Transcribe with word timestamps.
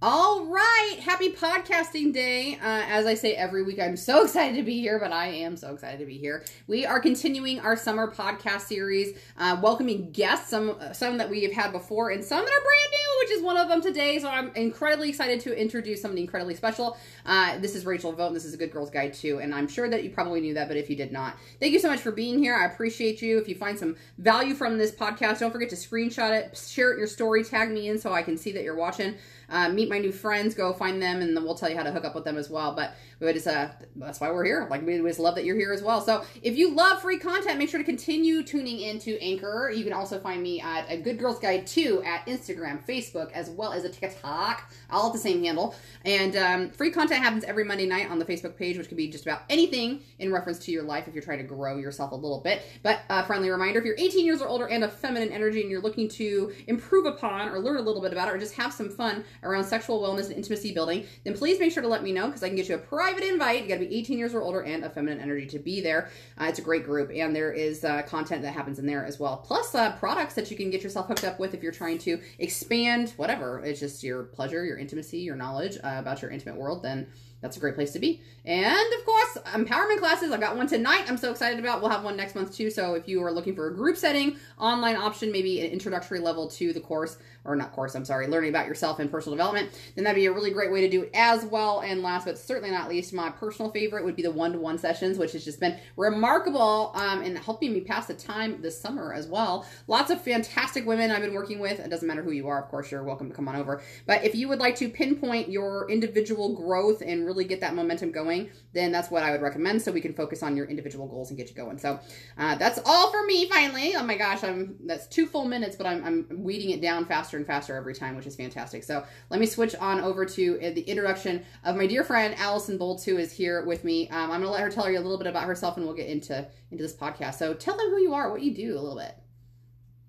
All 0.00 0.44
right, 0.44 0.98
happy 1.00 1.32
podcasting 1.32 2.12
day. 2.12 2.54
Uh, 2.54 2.84
as 2.86 3.04
I 3.04 3.14
say 3.14 3.34
every 3.34 3.64
week, 3.64 3.80
I'm 3.80 3.96
so 3.96 4.22
excited 4.24 4.54
to 4.54 4.62
be 4.62 4.78
here, 4.78 5.00
but 5.00 5.10
I 5.10 5.26
am 5.26 5.56
so 5.56 5.74
excited 5.74 5.98
to 5.98 6.06
be 6.06 6.16
here. 6.16 6.44
We 6.68 6.86
are 6.86 7.00
continuing 7.00 7.58
our 7.58 7.76
summer 7.76 8.08
podcast 8.08 8.60
series, 8.60 9.18
uh, 9.38 9.58
welcoming 9.60 10.12
guests, 10.12 10.50
some 10.50 10.76
some 10.92 11.18
that 11.18 11.28
we 11.28 11.42
have 11.42 11.52
had 11.52 11.72
before, 11.72 12.10
and 12.10 12.24
some 12.24 12.44
that 12.44 12.48
are 12.48 12.62
brand 12.62 12.90
new, 12.92 13.18
which 13.22 13.30
is 13.32 13.42
one 13.42 13.56
of 13.56 13.68
them 13.68 13.82
today. 13.82 14.20
So 14.20 14.28
I'm 14.28 14.52
incredibly 14.54 15.08
excited 15.08 15.40
to 15.40 15.60
introduce 15.60 16.00
somebody 16.00 16.22
incredibly 16.22 16.54
special. 16.54 16.96
Uh, 17.26 17.58
this 17.58 17.74
is 17.74 17.84
Rachel 17.84 18.12
Vogt, 18.12 18.28
and 18.28 18.36
this 18.36 18.44
is 18.44 18.54
a 18.54 18.56
Good 18.56 18.70
Girls 18.70 18.90
Guide 18.90 19.14
To, 19.14 19.38
and 19.38 19.52
I'm 19.52 19.66
sure 19.66 19.90
that 19.90 20.04
you 20.04 20.10
probably 20.10 20.40
knew 20.40 20.54
that, 20.54 20.68
but 20.68 20.76
if 20.76 20.88
you 20.88 20.94
did 20.94 21.10
not, 21.10 21.36
thank 21.58 21.72
you 21.72 21.80
so 21.80 21.88
much 21.88 21.98
for 21.98 22.12
being 22.12 22.38
here. 22.38 22.54
I 22.54 22.66
appreciate 22.66 23.20
you. 23.20 23.36
If 23.36 23.48
you 23.48 23.56
find 23.56 23.76
some 23.76 23.96
value 24.18 24.54
from 24.54 24.78
this 24.78 24.92
podcast, 24.92 25.40
don't 25.40 25.50
forget 25.50 25.70
to 25.70 25.76
screenshot 25.76 26.30
it, 26.30 26.56
share 26.56 26.90
it 26.90 26.94
in 26.94 26.98
your 26.98 27.08
story, 27.08 27.42
tag 27.42 27.72
me 27.72 27.88
in 27.88 27.98
so 27.98 28.12
I 28.12 28.22
can 28.22 28.36
see 28.36 28.52
that 28.52 28.62
you're 28.62 28.76
watching 28.76 29.16
uh, 29.48 29.68
meet 29.68 29.88
my 29.88 29.98
new 29.98 30.12
friends, 30.12 30.54
go 30.54 30.72
find 30.72 31.00
them, 31.00 31.20
and 31.20 31.36
then 31.36 31.44
we'll 31.44 31.54
tell 31.54 31.70
you 31.70 31.76
how 31.76 31.82
to 31.82 31.90
hook 31.90 32.04
up 32.04 32.14
with 32.14 32.24
them 32.24 32.36
as 32.36 32.50
well. 32.50 32.74
But 32.74 32.94
we 33.20 33.32
just 33.32 33.46
uh, 33.46 33.68
that's 33.96 34.20
why 34.20 34.30
we're 34.30 34.44
here. 34.44 34.66
Like 34.70 34.86
we 34.86 34.98
just 34.98 35.18
love 35.18 35.34
that 35.34 35.44
you're 35.44 35.56
here 35.56 35.72
as 35.72 35.82
well. 35.82 36.00
So 36.00 36.24
if 36.42 36.56
you 36.56 36.74
love 36.74 37.02
free 37.02 37.18
content, 37.18 37.58
make 37.58 37.68
sure 37.68 37.78
to 37.78 37.84
continue 37.84 38.42
tuning 38.42 38.80
into 38.80 39.20
Anchor. 39.20 39.72
You 39.74 39.84
can 39.84 39.92
also 39.92 40.18
find 40.20 40.42
me 40.42 40.60
at 40.60 40.86
a 40.88 40.98
Good 41.00 41.18
Girls 41.18 41.38
Guide 41.38 41.66
2 41.66 42.02
at 42.04 42.26
Instagram, 42.26 42.84
Facebook, 42.86 43.32
as 43.32 43.50
well 43.50 43.72
as 43.72 43.84
a 43.84 43.88
TikTok, 43.88 44.70
all 44.90 45.08
at 45.08 45.12
the 45.12 45.18
same 45.18 45.42
handle. 45.42 45.74
And 46.04 46.36
um, 46.36 46.70
free 46.70 46.90
content 46.90 47.22
happens 47.22 47.44
every 47.44 47.64
Monday 47.64 47.86
night 47.86 48.10
on 48.10 48.18
the 48.18 48.24
Facebook 48.24 48.56
page, 48.56 48.78
which 48.78 48.88
can 48.88 48.96
be 48.96 49.08
just 49.08 49.24
about 49.24 49.42
anything 49.50 50.02
in 50.18 50.32
reference 50.32 50.58
to 50.60 50.72
your 50.72 50.84
life 50.84 51.08
if 51.08 51.14
you're 51.14 51.22
trying 51.22 51.38
to 51.38 51.44
grow 51.44 51.76
yourself 51.76 52.12
a 52.12 52.14
little 52.14 52.40
bit. 52.40 52.62
But 52.82 53.00
a 53.10 53.14
uh, 53.14 53.22
friendly 53.24 53.50
reminder: 53.50 53.80
if 53.80 53.84
you're 53.84 53.96
18 53.98 54.24
years 54.24 54.40
or 54.40 54.48
older 54.48 54.68
and 54.68 54.84
of 54.84 54.92
feminine 54.92 55.32
energy, 55.32 55.62
and 55.62 55.70
you're 55.70 55.82
looking 55.82 56.08
to 56.10 56.52
improve 56.66 57.06
upon 57.06 57.48
or 57.48 57.58
learn 57.58 57.76
a 57.76 57.82
little 57.82 58.02
bit 58.02 58.12
about 58.12 58.28
it, 58.28 58.34
or 58.34 58.38
just 58.38 58.54
have 58.54 58.72
some 58.72 58.90
fun 58.90 59.24
around 59.42 59.64
sexual 59.64 60.00
wellness 60.00 60.26
and 60.26 60.34
intimacy 60.34 60.72
building, 60.72 61.06
then 61.24 61.34
please 61.34 61.58
make 61.58 61.72
sure 61.72 61.82
to 61.82 61.88
let 61.88 62.02
me 62.02 62.12
know 62.12 62.26
because 62.26 62.42
I 62.42 62.48
can 62.48 62.56
get 62.56 62.68
you 62.68 62.74
a 62.74 62.78
private 62.78 63.22
invite. 63.22 63.62
You 63.62 63.68
got 63.68 63.80
to 63.80 63.86
be 63.86 63.96
18 63.96 64.18
years 64.18 64.34
or 64.34 64.42
older 64.42 64.60
and 64.60 64.84
a 64.84 64.90
feminine 64.90 65.20
energy 65.20 65.46
to 65.46 65.58
be 65.58 65.80
there. 65.80 66.10
Uh, 66.40 66.44
it's 66.44 66.58
a 66.58 66.62
great 66.62 66.84
group, 66.84 67.10
and 67.14 67.34
there 67.34 67.52
is 67.52 67.84
uh, 67.84 68.02
content 68.02 68.42
that 68.42 68.52
happens 68.52 68.78
in 68.78 68.86
there 68.86 69.04
as 69.04 69.18
well, 69.18 69.36
plus 69.36 69.74
uh, 69.74 69.92
products 69.92 70.34
that 70.34 70.50
you 70.50 70.56
can 70.56 70.70
get 70.70 70.82
yourself 70.82 71.06
hooked 71.06 71.24
up 71.24 71.38
with 71.38 71.54
if 71.54 71.62
you're 71.62 71.72
trying 71.72 71.98
to 71.98 72.20
expand 72.38 73.12
whatever. 73.16 73.60
It's 73.64 73.80
just 73.80 74.02
your 74.02 74.24
pleasure, 74.24 74.64
your 74.64 74.78
intimacy, 74.78 75.18
your 75.18 75.36
knowledge 75.36 75.76
uh, 75.76 75.96
about 75.98 76.22
your 76.22 76.30
intimate 76.30 76.56
world. 76.56 76.82
Then 76.82 77.06
that's 77.40 77.56
a 77.56 77.60
great 77.60 77.76
place 77.76 77.92
to 77.92 77.98
be. 77.98 78.20
And 78.44 78.92
of 78.98 79.04
course, 79.04 79.38
empowerment 79.46 79.98
classes. 79.98 80.32
I've 80.32 80.40
got 80.40 80.56
one 80.56 80.66
tonight 80.66 81.04
I'm 81.08 81.16
so 81.16 81.30
excited 81.30 81.58
about. 81.60 81.80
We'll 81.80 81.90
have 81.90 82.02
one 82.02 82.16
next 82.16 82.34
month 82.34 82.54
too. 82.54 82.70
So 82.70 82.94
if 82.94 83.06
you 83.06 83.22
are 83.22 83.30
looking 83.30 83.54
for 83.54 83.68
a 83.68 83.74
group 83.74 83.96
setting, 83.96 84.36
online 84.58 84.96
option, 84.96 85.30
maybe 85.30 85.60
an 85.60 85.70
introductory 85.70 86.18
level 86.18 86.48
to 86.50 86.72
the 86.72 86.80
course, 86.80 87.18
or 87.48 87.56
not 87.56 87.72
course, 87.72 87.94
I'm 87.94 88.04
sorry, 88.04 88.26
learning 88.26 88.50
about 88.50 88.66
yourself 88.66 88.98
and 88.98 89.10
personal 89.10 89.36
development, 89.36 89.70
then 89.94 90.04
that'd 90.04 90.16
be 90.16 90.26
a 90.26 90.32
really 90.32 90.50
great 90.50 90.70
way 90.70 90.82
to 90.82 90.88
do 90.88 91.02
it 91.04 91.10
as 91.14 91.44
well. 91.44 91.80
And 91.80 92.02
last 92.02 92.26
but 92.26 92.38
certainly 92.38 92.70
not 92.70 92.88
least, 92.88 93.12
my 93.12 93.30
personal 93.30 93.70
favorite 93.70 94.04
would 94.04 94.16
be 94.16 94.22
the 94.22 94.30
one 94.30 94.52
to 94.52 94.58
one 94.58 94.78
sessions, 94.78 95.16
which 95.16 95.32
has 95.32 95.44
just 95.44 95.60
been 95.60 95.78
remarkable 95.96 96.92
um, 96.94 97.22
in 97.22 97.36
helping 97.36 97.72
me 97.72 97.80
pass 97.80 98.06
the 98.06 98.14
time 98.14 98.60
this 98.60 98.78
summer 98.78 99.12
as 99.12 99.26
well. 99.26 99.66
Lots 99.86 100.10
of 100.10 100.20
fantastic 100.20 100.86
women 100.86 101.10
I've 101.10 101.22
been 101.22 101.34
working 101.34 101.58
with. 101.58 101.80
It 101.80 101.88
doesn't 101.88 102.06
matter 102.06 102.22
who 102.22 102.32
you 102.32 102.48
are, 102.48 102.62
of 102.62 102.68
course, 102.68 102.90
you're 102.90 103.02
welcome 103.02 103.28
to 103.30 103.34
come 103.34 103.48
on 103.48 103.56
over. 103.56 103.80
But 104.06 104.24
if 104.24 104.34
you 104.34 104.48
would 104.48 104.58
like 104.58 104.76
to 104.76 104.88
pinpoint 104.88 105.48
your 105.48 105.90
individual 105.90 106.54
growth 106.54 107.00
and 107.00 107.24
really 107.24 107.44
get 107.44 107.60
that 107.60 107.74
momentum 107.74 108.12
going, 108.12 108.50
then 108.74 108.92
that's 108.92 109.10
what 109.10 109.22
I 109.22 109.30
would 109.30 109.40
recommend 109.40 109.80
so 109.80 109.90
we 109.90 110.00
can 110.00 110.12
focus 110.12 110.42
on 110.42 110.56
your 110.56 110.66
individual 110.66 111.06
goals 111.06 111.30
and 111.30 111.38
get 111.38 111.48
you 111.48 111.54
going. 111.54 111.78
So 111.78 111.98
uh, 112.36 112.56
that's 112.56 112.78
all 112.84 113.10
for 113.10 113.24
me 113.24 113.48
finally. 113.48 113.94
Oh 113.96 114.02
my 114.02 114.16
gosh, 114.16 114.44
I'm 114.44 114.76
that's 114.84 115.06
two 115.06 115.26
full 115.26 115.46
minutes, 115.46 115.76
but 115.76 115.86
I'm, 115.86 116.04
I'm 116.04 116.42
weeding 116.42 116.70
it 116.70 116.82
down 116.82 117.06
faster 117.06 117.37
and 117.38 117.46
faster 117.46 117.74
every 117.74 117.94
time, 117.94 118.14
which 118.14 118.26
is 118.26 118.36
fantastic. 118.36 118.84
So 118.84 119.02
let 119.30 119.40
me 119.40 119.46
switch 119.46 119.74
on 119.76 120.00
over 120.00 120.26
to 120.26 120.58
uh, 120.58 120.70
the 120.74 120.82
introduction 120.82 121.42
of 121.64 121.76
my 121.76 121.86
dear 121.86 122.04
friend 122.04 122.34
Allison 122.36 122.78
Boltz, 122.78 123.04
who 123.04 123.16
is 123.16 123.32
here 123.32 123.64
with 123.64 123.84
me. 123.84 124.08
Um, 124.10 124.30
I'm 124.30 124.40
going 124.40 124.42
to 124.42 124.50
let 124.50 124.60
her 124.60 124.70
tell 124.70 124.90
you 124.90 124.98
a 124.98 125.00
little 125.00 125.18
bit 125.18 125.26
about 125.26 125.44
herself, 125.44 125.76
and 125.76 125.86
we'll 125.86 125.96
get 125.96 126.08
into 126.08 126.46
into 126.70 126.82
this 126.82 126.94
podcast. 126.94 127.34
So 127.34 127.54
tell 127.54 127.76
them 127.76 127.88
who 127.88 128.00
you 128.00 128.12
are, 128.12 128.30
what 128.30 128.42
you 128.42 128.54
do, 128.54 128.74
a 128.74 128.80
little 128.80 128.98
bit. 128.98 129.16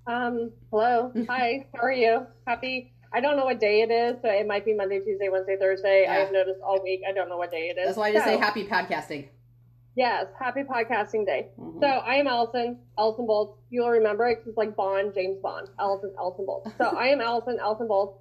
Um, 0.06 0.52
hello, 0.72 1.14
hi, 1.30 1.68
how 1.74 1.84
are 1.84 1.92
you? 1.92 2.28
Happy 2.46 2.92
I 3.12 3.22
don't 3.22 3.38
know 3.38 3.46
what 3.46 3.60
day 3.60 3.82
it 3.82 3.92
is, 3.92 4.22
so 4.22 4.30
it 4.30 4.46
might 4.46 4.66
be 4.66 4.74
Monday, 4.74 5.00
Tuesday, 5.00 5.30
Wednesday, 5.30 5.58
Thursday. 5.60 6.04
Yeah. 6.04 6.14
I 6.14 6.16
have 6.18 6.32
noticed 6.32 6.62
all 6.62 6.82
week. 6.84 7.02
I 7.08 7.12
don't 7.12 7.28
know 7.28 7.38
what 7.38 7.52
day 7.52 7.70
it 7.70 7.80
is. 7.80 7.88
That's 7.88 7.98
why 7.98 8.10
I 8.10 8.14
just 8.14 8.26
so, 8.26 8.32
say 8.32 8.38
happy 8.38 8.66
podcasting. 8.66 9.28
Yes, 9.96 10.28
happy 10.40 10.62
podcasting 10.62 11.26
day. 11.26 11.48
Mm-hmm. 11.60 11.80
So 11.82 11.88
I 11.88 12.16
am 12.16 12.28
Allison, 12.28 12.78
Allison 12.98 13.28
Boltz. 13.28 13.56
You'll 13.70 13.90
remember 13.90 14.28
it's 14.28 14.58
like 14.58 14.76
Bond, 14.76 15.14
James 15.14 15.40
Bond. 15.42 15.70
Allison, 15.80 16.14
Allison 16.18 16.46
Boltz. 16.46 16.72
So 16.78 16.86
I 16.98 17.08
am 17.08 17.22
Allison, 17.22 17.58
Allison 17.60 17.88
Boltz. 17.88 18.16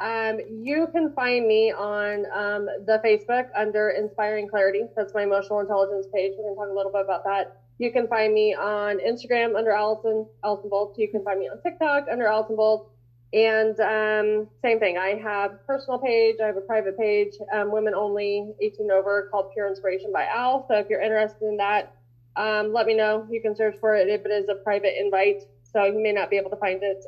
Um, 0.00 0.40
you 0.50 0.88
can 0.92 1.12
find 1.14 1.46
me 1.46 1.70
on 1.70 2.26
um, 2.34 2.66
the 2.86 3.00
Facebook 3.04 3.48
under 3.56 3.90
Inspiring 3.90 4.48
Clarity. 4.48 4.82
That's 4.96 5.14
my 5.14 5.22
emotional 5.22 5.60
intelligence 5.60 6.06
page. 6.12 6.32
We 6.36 6.44
can 6.44 6.56
talk 6.56 6.68
a 6.68 6.74
little 6.74 6.90
bit 6.90 7.02
about 7.04 7.24
that. 7.24 7.62
You 7.78 7.92
can 7.92 8.08
find 8.08 8.34
me 8.34 8.54
on 8.54 8.98
Instagram 8.98 9.56
under 9.56 9.70
Allison, 9.70 10.26
Allison 10.44 10.70
Boltz. 10.70 10.98
You 10.98 11.08
can 11.08 11.22
find 11.24 11.38
me 11.38 11.48
on 11.48 11.62
TikTok 11.62 12.06
under 12.10 12.26
Allison 12.26 12.56
Boltz. 12.56 12.86
And 13.32 13.80
um, 13.80 14.48
same 14.62 14.78
thing. 14.78 14.98
I 14.98 15.18
have 15.22 15.66
personal 15.66 15.98
page. 15.98 16.36
I 16.42 16.46
have 16.46 16.56
a 16.56 16.62
private 16.62 16.98
page, 16.98 17.32
um, 17.54 17.72
women 17.72 17.94
only, 17.94 18.52
18 18.60 18.90
over, 18.90 19.28
called 19.30 19.52
Pure 19.54 19.68
Inspiration 19.68 20.12
by 20.12 20.24
Al. 20.26 20.66
So 20.68 20.74
if 20.74 20.88
you're 20.90 21.00
interested 21.00 21.42
in 21.42 21.56
that, 21.56 21.96
um, 22.36 22.72
let 22.72 22.86
me 22.86 22.94
know. 22.94 23.26
You 23.30 23.40
can 23.40 23.56
search 23.56 23.76
for 23.80 23.96
it 23.96 24.08
if 24.08 24.26
it 24.26 24.30
is 24.30 24.48
a 24.50 24.56
private 24.56 25.00
invite. 25.00 25.44
So 25.62 25.84
you 25.84 26.02
may 26.02 26.12
not 26.12 26.28
be 26.28 26.36
able 26.36 26.50
to 26.50 26.56
find 26.56 26.82
it. 26.82 27.04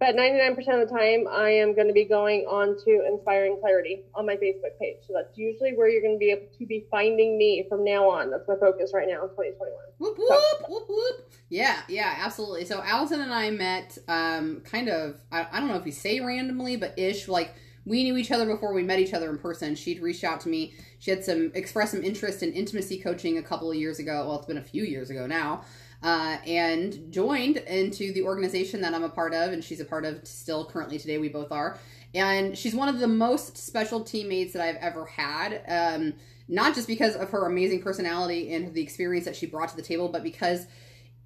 But 0.00 0.16
99% 0.16 0.56
of 0.56 0.88
the 0.88 0.98
time, 0.98 1.26
I 1.30 1.50
am 1.50 1.74
going 1.74 1.86
to 1.86 1.92
be 1.92 2.06
going 2.06 2.46
on 2.46 2.74
to 2.86 3.06
Inspiring 3.06 3.58
Clarity 3.60 4.00
on 4.14 4.24
my 4.24 4.34
Facebook 4.34 4.78
page. 4.80 4.96
So 5.06 5.12
that's 5.12 5.36
usually 5.36 5.74
where 5.74 5.90
you're 5.90 6.00
going 6.00 6.14
to 6.14 6.18
be 6.18 6.30
able 6.30 6.46
to 6.58 6.66
be 6.66 6.86
finding 6.90 7.36
me 7.36 7.66
from 7.68 7.84
now 7.84 8.08
on. 8.08 8.30
That's 8.30 8.48
my 8.48 8.56
focus 8.56 8.92
right 8.94 9.06
now 9.06 9.24
in 9.24 9.28
2021. 9.28 9.70
Whoop, 9.98 10.18
whoop, 10.18 10.28
so. 10.30 10.66
whoop, 10.70 10.84
whoop. 10.88 11.30
Yeah, 11.50 11.82
yeah, 11.86 12.14
absolutely. 12.16 12.64
So 12.64 12.82
Allison 12.82 13.20
and 13.20 13.34
I 13.34 13.50
met 13.50 13.98
um, 14.08 14.62
kind 14.62 14.88
of, 14.88 15.20
I, 15.30 15.46
I 15.52 15.60
don't 15.60 15.68
know 15.68 15.76
if 15.76 15.84
you 15.84 15.92
say 15.92 16.18
randomly, 16.20 16.76
but 16.76 16.98
ish, 16.98 17.28
like 17.28 17.54
we 17.84 18.02
knew 18.02 18.16
each 18.16 18.30
other 18.30 18.46
before 18.46 18.72
we 18.72 18.82
met 18.82 19.00
each 19.00 19.12
other 19.12 19.28
in 19.28 19.36
person. 19.36 19.74
She'd 19.74 20.00
reached 20.00 20.24
out 20.24 20.40
to 20.42 20.48
me. 20.48 20.72
She 20.98 21.10
had 21.10 21.22
some 21.22 21.52
expressed 21.54 21.92
some 21.92 22.02
interest 22.02 22.42
in 22.42 22.54
intimacy 22.54 23.00
coaching 23.00 23.36
a 23.36 23.42
couple 23.42 23.70
of 23.70 23.76
years 23.76 23.98
ago. 23.98 24.26
Well, 24.26 24.38
it's 24.38 24.46
been 24.46 24.56
a 24.56 24.62
few 24.62 24.84
years 24.84 25.10
ago 25.10 25.26
now 25.26 25.62
uh, 26.02 26.38
and 26.46 27.12
joined 27.12 27.58
into 27.58 28.12
the 28.12 28.22
organization 28.22 28.80
that 28.80 28.94
I'm 28.94 29.04
a 29.04 29.08
part 29.08 29.34
of, 29.34 29.52
and 29.52 29.62
she's 29.62 29.80
a 29.80 29.84
part 29.84 30.04
of 30.04 30.26
still 30.26 30.64
currently 30.64 30.98
today. 30.98 31.18
We 31.18 31.28
both 31.28 31.52
are, 31.52 31.78
and 32.14 32.56
she's 32.56 32.74
one 32.74 32.88
of 32.88 32.98
the 32.98 33.08
most 33.08 33.56
special 33.58 34.02
teammates 34.02 34.52
that 34.54 34.62
I've 34.62 34.76
ever 34.76 35.06
had. 35.06 35.62
Um, 35.68 36.14
not 36.48 36.74
just 36.74 36.88
because 36.88 37.14
of 37.14 37.30
her 37.30 37.46
amazing 37.46 37.80
personality 37.80 38.52
and 38.52 38.74
the 38.74 38.82
experience 38.82 39.24
that 39.24 39.36
she 39.36 39.46
brought 39.46 39.68
to 39.68 39.76
the 39.76 39.82
table, 39.82 40.08
but 40.08 40.24
because 40.24 40.66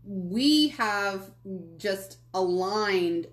we 0.05 0.69
have 0.69 1.31
just 1.79 2.19
aligned 2.35 3.27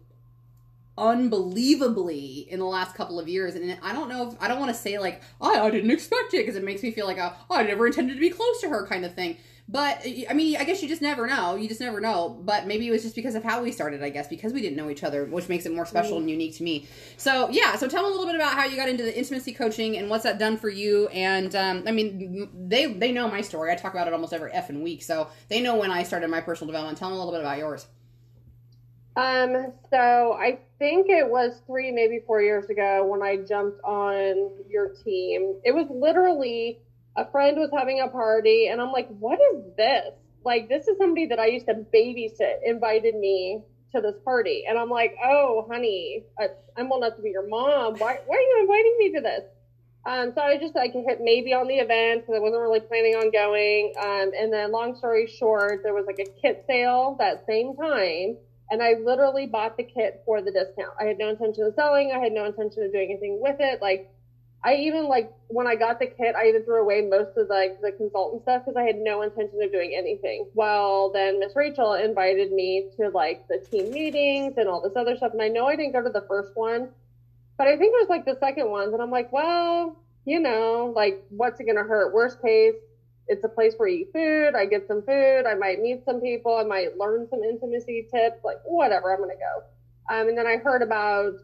unbelievably 0.98 2.48
in 2.50 2.60
the 2.60 2.66
last 2.66 2.96
couple 2.96 3.18
of 3.18 3.28
years 3.28 3.56
and 3.56 3.80
i 3.82 3.94
don't 3.94 4.10
know 4.10 4.30
if 4.30 4.36
i 4.42 4.48
don't 4.48 4.60
want 4.60 4.70
to 4.70 4.78
say 4.78 5.00
like 5.00 5.22
oh, 5.40 5.66
i 5.66 5.70
didn't 5.72 5.90
expect 5.90 6.34
it 6.34 6.46
because 6.46 6.56
it 6.56 6.64
makes 6.64 6.84
me 6.84 6.92
feel 6.92 7.08
like 7.08 7.18
a, 7.18 7.36
oh, 7.50 7.56
i 7.56 7.64
never 7.64 7.88
intended 7.88 8.14
to 8.14 8.20
be 8.20 8.30
close 8.30 8.60
to 8.60 8.70
her 8.70 8.86
kind 8.86 9.06
of 9.06 9.14
thing 9.16 9.38
but 9.72 10.06
I 10.30 10.34
mean, 10.34 10.58
I 10.58 10.66
guess 10.66 10.84
you 10.84 10.90
just 10.90 11.02
never 11.02 11.26
know. 11.26 11.56
You 11.56 11.70
just 11.70 11.80
never 11.80 12.02
know. 12.02 12.38
But 12.44 12.68
maybe 12.68 12.90
it 12.90 12.92
was 12.92 13.04
just 13.04 13.16
because 13.16 13.36
of 13.36 13.44
how 13.44 13.64
we 13.64 13.72
started. 13.72 14.04
I 14.04 14.10
guess 14.10 14.28
because 14.28 14.52
we 14.52 14.62
didn't 14.62 14.76
know 14.76 14.90
each 14.90 15.04
other, 15.04 15.24
which 15.24 15.48
makes 15.48 15.66
it 15.66 15.74
more 15.74 15.86
special 15.86 16.18
mm 16.18 16.22
and 16.22 16.30
unique 16.30 16.58
to 16.58 16.64
me. 16.64 16.88
So 17.16 17.50
yeah. 17.50 17.78
So 17.78 17.88
tell 17.88 18.04
me 18.04 18.10
a 18.10 18.12
little 18.12 18.26
bit 18.26 18.36
about 18.36 18.54
how 18.54 18.66
you 18.66 18.76
got 18.76 18.90
into 18.90 19.04
the 19.04 19.18
intimacy 19.18 19.54
coaching 19.54 19.98
and 19.98 20.10
what's 20.10 20.24
that 20.26 20.38
done 20.38 20.58
for 20.58 20.68
you. 20.68 21.08
And 21.08 21.56
um, 21.56 21.84
I 21.88 21.92
mean, 21.92 22.50
they 22.68 22.92
they 22.92 23.14
know 23.14 23.30
my 23.30 23.40
story. 23.40 23.72
I 23.72 23.76
talk 23.76 23.94
about 23.94 24.08
it 24.08 24.14
almost 24.14 24.34
every 24.34 24.52
effing 24.52 24.84
week, 24.84 25.04
so 25.04 25.30
they 25.48 25.62
know 25.62 25.78
when 25.78 25.90
I 25.90 26.04
started 26.04 26.30
my 26.30 26.42
personal 26.42 26.68
development. 26.68 26.98
Tell 26.98 27.10
them 27.10 27.18
a 27.18 27.24
little 27.24 27.34
bit 27.34 27.42
about 27.42 27.58
yours. 27.58 27.86
Um. 29.16 29.72
So 29.90 30.34
I 30.34 30.60
think 30.80 31.08
it 31.10 31.30
was 31.30 31.62
three, 31.66 31.92
maybe 31.92 32.20
four 32.28 32.42
years 32.42 32.70
ago 32.70 33.06
when 33.06 33.22
I 33.22 33.38
jumped 33.38 33.82
on 33.86 34.52
your 34.70 34.90
team. 34.90 35.56
It 35.64 35.74
was 35.74 35.88
literally 35.90 36.80
a 37.16 37.30
friend 37.32 37.58
was 37.58 37.70
having 37.76 38.02
a 38.02 38.08
party 38.08 38.68
and 38.68 38.82
I'm 38.82 38.92
like, 38.92 39.08
what 39.20 39.40
is 39.54 39.64
this? 39.78 40.14
Like, 40.44 40.70
this 40.70 40.88
is 40.88 40.98
somebody 40.98 41.28
that 41.28 41.40
I 41.40 41.48
used 41.48 41.68
to 41.68 41.86
babysit 41.94 42.60
invited 42.66 43.16
me 43.16 43.62
to 43.94 44.02
this 44.02 44.16
party. 44.24 44.64
And 44.68 44.78
I'm 44.78 44.90
like, 44.90 45.16
oh, 45.24 45.68
honey, 45.70 46.24
I'm 46.78 46.92
old 46.92 47.04
enough 47.04 47.18
to 47.18 47.22
be 47.22 47.30
your 47.30 47.48
mom. 47.48 47.96
Why, 47.98 48.20
why 48.26 48.36
are 48.36 48.40
you 48.40 48.58
inviting 48.62 48.96
me 48.98 49.12
to 49.14 49.22
this? 49.22 49.44
Um, 50.04 50.32
so 50.34 50.42
I 50.42 50.58
just 50.58 50.74
like 50.74 50.94
hit 50.94 51.20
maybe 51.22 51.54
on 51.54 51.68
the 51.68 51.76
event 51.76 52.22
because 52.22 52.36
I 52.36 52.40
wasn't 52.40 52.62
really 52.62 52.80
planning 52.80 53.16
on 53.16 53.32
going. 53.32 53.94
Um, 54.02 54.32
and 54.36 54.52
then 54.52 54.72
long 54.72 54.96
story 54.96 55.28
short, 55.28 55.82
there 55.84 55.94
was 55.94 56.06
like 56.08 56.20
a 56.20 56.42
kit 56.42 56.64
sale 56.68 57.16
that 57.20 57.46
same 57.48 57.76
time. 57.76 58.38
And 58.72 58.82
I 58.82 58.94
literally 59.04 59.46
bought 59.46 59.78
the 59.78 59.84
kit 59.84 60.24
for 60.26 60.42
the 60.42 60.50
discount. 60.50 60.96
I 61.00 61.04
had 61.04 61.18
no 61.20 61.30
intention 61.30 61.66
of 61.66 61.76
selling. 61.76 62.14
I 62.16 62.20
had 62.20 62.32
no 62.32 62.46
intention 62.46 62.84
of 62.84 62.92
doing 62.92 63.12
anything 63.12 63.40
with 63.42 63.58
it. 63.60 63.82
Like 63.82 64.10
I 64.64 64.76
even 64.76 65.06
like 65.08 65.32
when 65.48 65.68
I 65.68 65.76
got 65.76 66.00
the 66.00 66.06
kit, 66.08 66.36
I 66.36 66.48
even 66.50 66.64
threw 66.64 66.82
away 66.82 67.02
most 67.02 67.38
of 67.38 67.50
like 67.50 67.82
the 67.82 67.92
consultant 67.92 68.44
stuff 68.44 68.64
because 68.66 68.78
I 68.78 68.84
had 68.84 68.98
no 68.98 69.22
intention 69.24 69.62
of 69.62 69.72
doing 69.72 69.96
anything. 69.98 70.48
Well, 70.54 71.12
then 71.12 71.40
Miss 71.40 71.56
Rachel 71.56 71.94
invited 71.94 72.52
me 72.52 72.90
to 72.98 73.10
like 73.10 73.48
the 73.48 73.60
team 73.60 73.92
meetings 73.92 74.54
and 74.58 74.68
all 74.70 74.82
this 74.82 74.96
other 74.96 75.16
stuff, 75.18 75.34
and 75.34 75.42
I 75.42 75.48
know 75.48 75.68
I 75.68 75.76
didn't 75.76 75.94
go 75.94 76.04
to 76.04 76.10
the 76.10 76.26
first 76.28 76.56
one, 76.56 76.90
But 77.58 77.68
I 77.68 77.78
think 77.78 77.94
it 77.94 78.02
was 78.02 78.10
like 78.10 78.26
the 78.26 78.38
second 78.40 78.70
ones, 78.70 78.94
and 78.94 79.02
I'm 79.02 79.12
like, 79.12 79.32
well, 79.32 79.98
you 80.26 80.40
know, 80.40 80.94
like 80.96 81.24
what's 81.30 81.60
it 81.60 81.66
gonna 81.66 81.84
hurt? 81.84 82.14
Worst 82.14 82.42
case, 82.42 82.76
it's 83.28 83.44
a 83.44 83.50
place 83.50 83.74
where 83.78 83.88
you 83.90 84.02
eat 84.02 84.14
food. 84.14 84.56
I 84.56 84.66
get 84.66 84.88
some 84.88 85.04
food. 85.04 85.46
I 85.48 85.56
might 85.56 85.80
meet 85.82 86.04
some 86.06 86.22
people. 86.22 86.56
I 86.58 86.64
might 86.64 86.98
learn 86.98 87.28
some 87.30 87.44
intimacy 87.44 88.08
tips. 88.14 88.44
Like 88.44 88.58
whatever, 88.66 89.14
I'm 89.14 89.20
gonna 89.22 89.34
go. 89.36 89.64
Um, 90.14 90.28
and 90.30 90.38
then 90.38 90.48
I 90.48 90.58
heard 90.58 90.82
about 90.82 91.36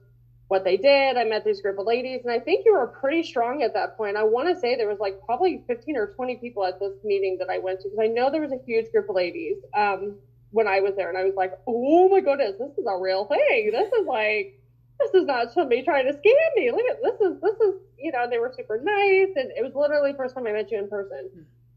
what 0.48 0.64
they 0.64 0.78
did. 0.78 1.18
I 1.18 1.24
met 1.26 1.44
this 1.44 1.62
group 1.62 1.78
of 1.78 1.86
ladies, 1.86 2.22
and 2.24 2.32
I 2.32 2.40
think 2.40 2.66
you 2.66 2.74
were 2.74 2.88
pretty 2.88 3.24
strong 3.24 3.64
at 3.64 3.74
that 3.74 3.98
point. 3.98 4.16
I 4.16 4.24
want 4.24 4.48
to 4.48 4.60
say 4.60 4.76
there 4.76 4.88
was 4.88 5.00
like 5.00 5.20
probably 5.26 5.64
15 5.68 5.98
or 5.98 6.08
20 6.08 6.38
people 6.38 6.66
at 6.66 6.80
this 6.80 6.94
meeting 7.04 7.38
that 7.40 7.50
I 7.50 7.58
went 7.58 7.82
to 7.82 7.90
because 7.90 8.00
I 8.00 8.08
know 8.08 8.32
there 8.32 8.42
was 8.42 8.52
a 8.52 8.64
huge 8.66 8.92
group 8.92 9.10
of 9.10 9.16
ladies 9.16 9.58
um, 9.76 10.16
when 10.52 10.68
I 10.68 10.80
was 10.80 10.96
there, 10.96 11.10
and 11.10 11.18
I 11.18 11.24
was 11.24 11.36
like, 11.36 11.54
oh 11.68 12.08
my 12.10 12.22
goodness, 12.22 12.56
this 12.58 12.78
is 12.78 12.86
a 12.88 12.98
real 12.98 13.26
thing. 13.26 13.72
This 13.72 13.92
is 13.92 14.08
like, 14.08 14.60
this 15.00 15.14
is 15.14 15.26
not 15.26 15.54
somebody 15.54 15.84
trying 15.84 16.06
to 16.06 16.14
scam 16.14 16.56
me. 16.56 16.72
Look 16.72 16.86
at 16.90 17.04
this 17.04 17.20
is 17.20 17.42
this 17.42 17.60
is 17.60 17.76
you 18.00 18.12
know 18.12 18.30
they 18.30 18.40
were 18.40 18.54
super 18.56 18.80
nice, 18.82 19.36
and 19.36 19.52
it 19.56 19.64
was 19.64 19.74
literally 19.76 20.12
the 20.12 20.18
first 20.18 20.34
time 20.34 20.48
I 20.48 20.54
met 20.54 20.72
you 20.72 20.80
in 20.80 20.88
person. 20.88 21.30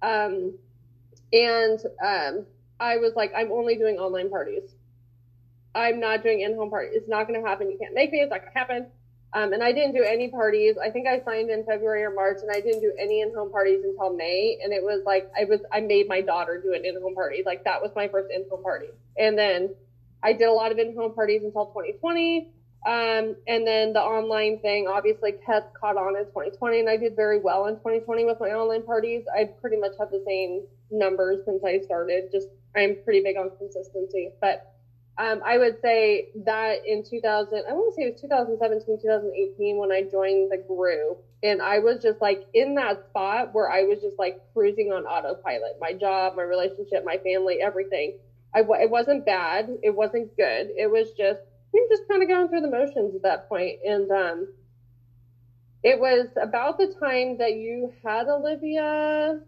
Um, 0.02 0.54
and 1.32 1.80
um, 2.04 2.46
I 2.78 2.96
was 2.96 3.14
like, 3.16 3.32
I'm 3.36 3.52
only 3.52 3.76
doing 3.76 3.98
online 3.98 4.30
parties. 4.30 4.74
I'm 5.74 6.00
not 6.00 6.22
doing 6.22 6.40
in-home 6.40 6.70
parties. 6.70 6.92
It's 6.94 7.08
not 7.08 7.28
going 7.28 7.40
to 7.40 7.46
happen. 7.46 7.70
You 7.70 7.78
can't 7.78 7.94
make 7.94 8.12
me. 8.12 8.18
It's 8.18 8.30
not 8.30 8.40
going 8.40 8.52
to 8.52 8.58
happen. 8.58 8.86
Um, 9.32 9.52
and 9.52 9.62
I 9.62 9.70
didn't 9.72 9.94
do 9.94 10.02
any 10.02 10.28
parties. 10.28 10.76
I 10.82 10.90
think 10.90 11.06
I 11.06 11.22
signed 11.24 11.50
in 11.50 11.64
February 11.64 12.02
or 12.02 12.12
March, 12.12 12.38
and 12.42 12.50
I 12.50 12.60
didn't 12.60 12.80
do 12.80 12.92
any 12.98 13.20
in-home 13.20 13.52
parties 13.52 13.84
until 13.84 14.12
May. 14.12 14.58
And 14.62 14.72
it 14.72 14.82
was 14.82 15.02
like 15.06 15.30
I 15.38 15.44
was 15.44 15.60
I 15.72 15.80
made 15.80 16.08
my 16.08 16.20
daughter 16.20 16.60
do 16.60 16.74
an 16.74 16.84
in-home 16.84 17.14
party. 17.14 17.42
Like 17.46 17.64
that 17.64 17.80
was 17.80 17.92
my 17.94 18.08
first 18.08 18.28
in-home 18.34 18.62
party. 18.62 18.88
And 19.18 19.38
then 19.38 19.74
I 20.22 20.32
did 20.32 20.48
a 20.48 20.52
lot 20.52 20.72
of 20.72 20.78
in-home 20.78 21.14
parties 21.14 21.42
until 21.44 21.66
2020. 21.66 22.50
Um, 22.86 23.36
and 23.46 23.66
then 23.66 23.92
the 23.92 24.00
online 24.00 24.58
thing 24.60 24.88
obviously 24.88 25.32
kept 25.44 25.78
caught 25.78 25.98
on 25.98 26.16
in 26.16 26.24
2020, 26.24 26.80
and 26.80 26.88
I 26.88 26.96
did 26.96 27.14
very 27.14 27.38
well 27.38 27.66
in 27.66 27.74
2020 27.76 28.24
with 28.24 28.40
my 28.40 28.48
online 28.48 28.82
parties. 28.82 29.22
I 29.36 29.44
pretty 29.60 29.76
much 29.76 29.92
have 30.00 30.10
the 30.10 30.24
same 30.26 30.64
numbers 30.90 31.44
since 31.44 31.62
I 31.62 31.80
started. 31.80 32.32
Just 32.32 32.48
I'm 32.74 32.96
pretty 33.04 33.22
big 33.22 33.36
on 33.36 33.50
consistency, 33.58 34.30
but 34.40 34.69
um, 35.20 35.42
I 35.44 35.58
would 35.58 35.82
say 35.82 36.30
that 36.46 36.86
in 36.86 37.04
2000, 37.04 37.62
I 37.68 37.72
want 37.74 37.92
to 37.92 37.94
say 37.94 38.08
it 38.08 38.12
was 38.12 38.20
2017, 38.22 39.02
2018 39.02 39.76
when 39.76 39.92
I 39.92 40.02
joined 40.02 40.50
the 40.50 40.56
group. 40.56 41.22
And 41.42 41.60
I 41.60 41.78
was 41.78 42.02
just 42.02 42.22
like 42.22 42.46
in 42.54 42.74
that 42.76 43.04
spot 43.10 43.52
where 43.52 43.70
I 43.70 43.82
was 43.82 44.00
just 44.00 44.18
like 44.18 44.40
cruising 44.54 44.92
on 44.92 45.04
autopilot. 45.04 45.76
My 45.78 45.92
job, 45.92 46.36
my 46.36 46.42
relationship, 46.42 47.04
my 47.04 47.18
family, 47.18 47.60
everything. 47.60 48.16
I, 48.54 48.60
it 48.60 48.88
wasn't 48.88 49.26
bad. 49.26 49.68
It 49.82 49.94
wasn't 49.94 50.34
good. 50.38 50.70
It 50.78 50.90
was 50.90 51.08
just, 51.18 51.40
we 51.74 51.82
were 51.82 51.94
just 51.94 52.08
kind 52.08 52.22
of 52.22 52.28
going 52.28 52.48
through 52.48 52.62
the 52.62 52.70
motions 52.70 53.14
at 53.14 53.22
that 53.22 53.46
point. 53.46 53.80
And 53.84 54.10
um, 54.10 54.48
it 55.82 56.00
was 56.00 56.28
about 56.40 56.78
the 56.78 56.94
time 56.98 57.36
that 57.36 57.56
you 57.56 57.92
had 58.02 58.26
Olivia 58.26 59.38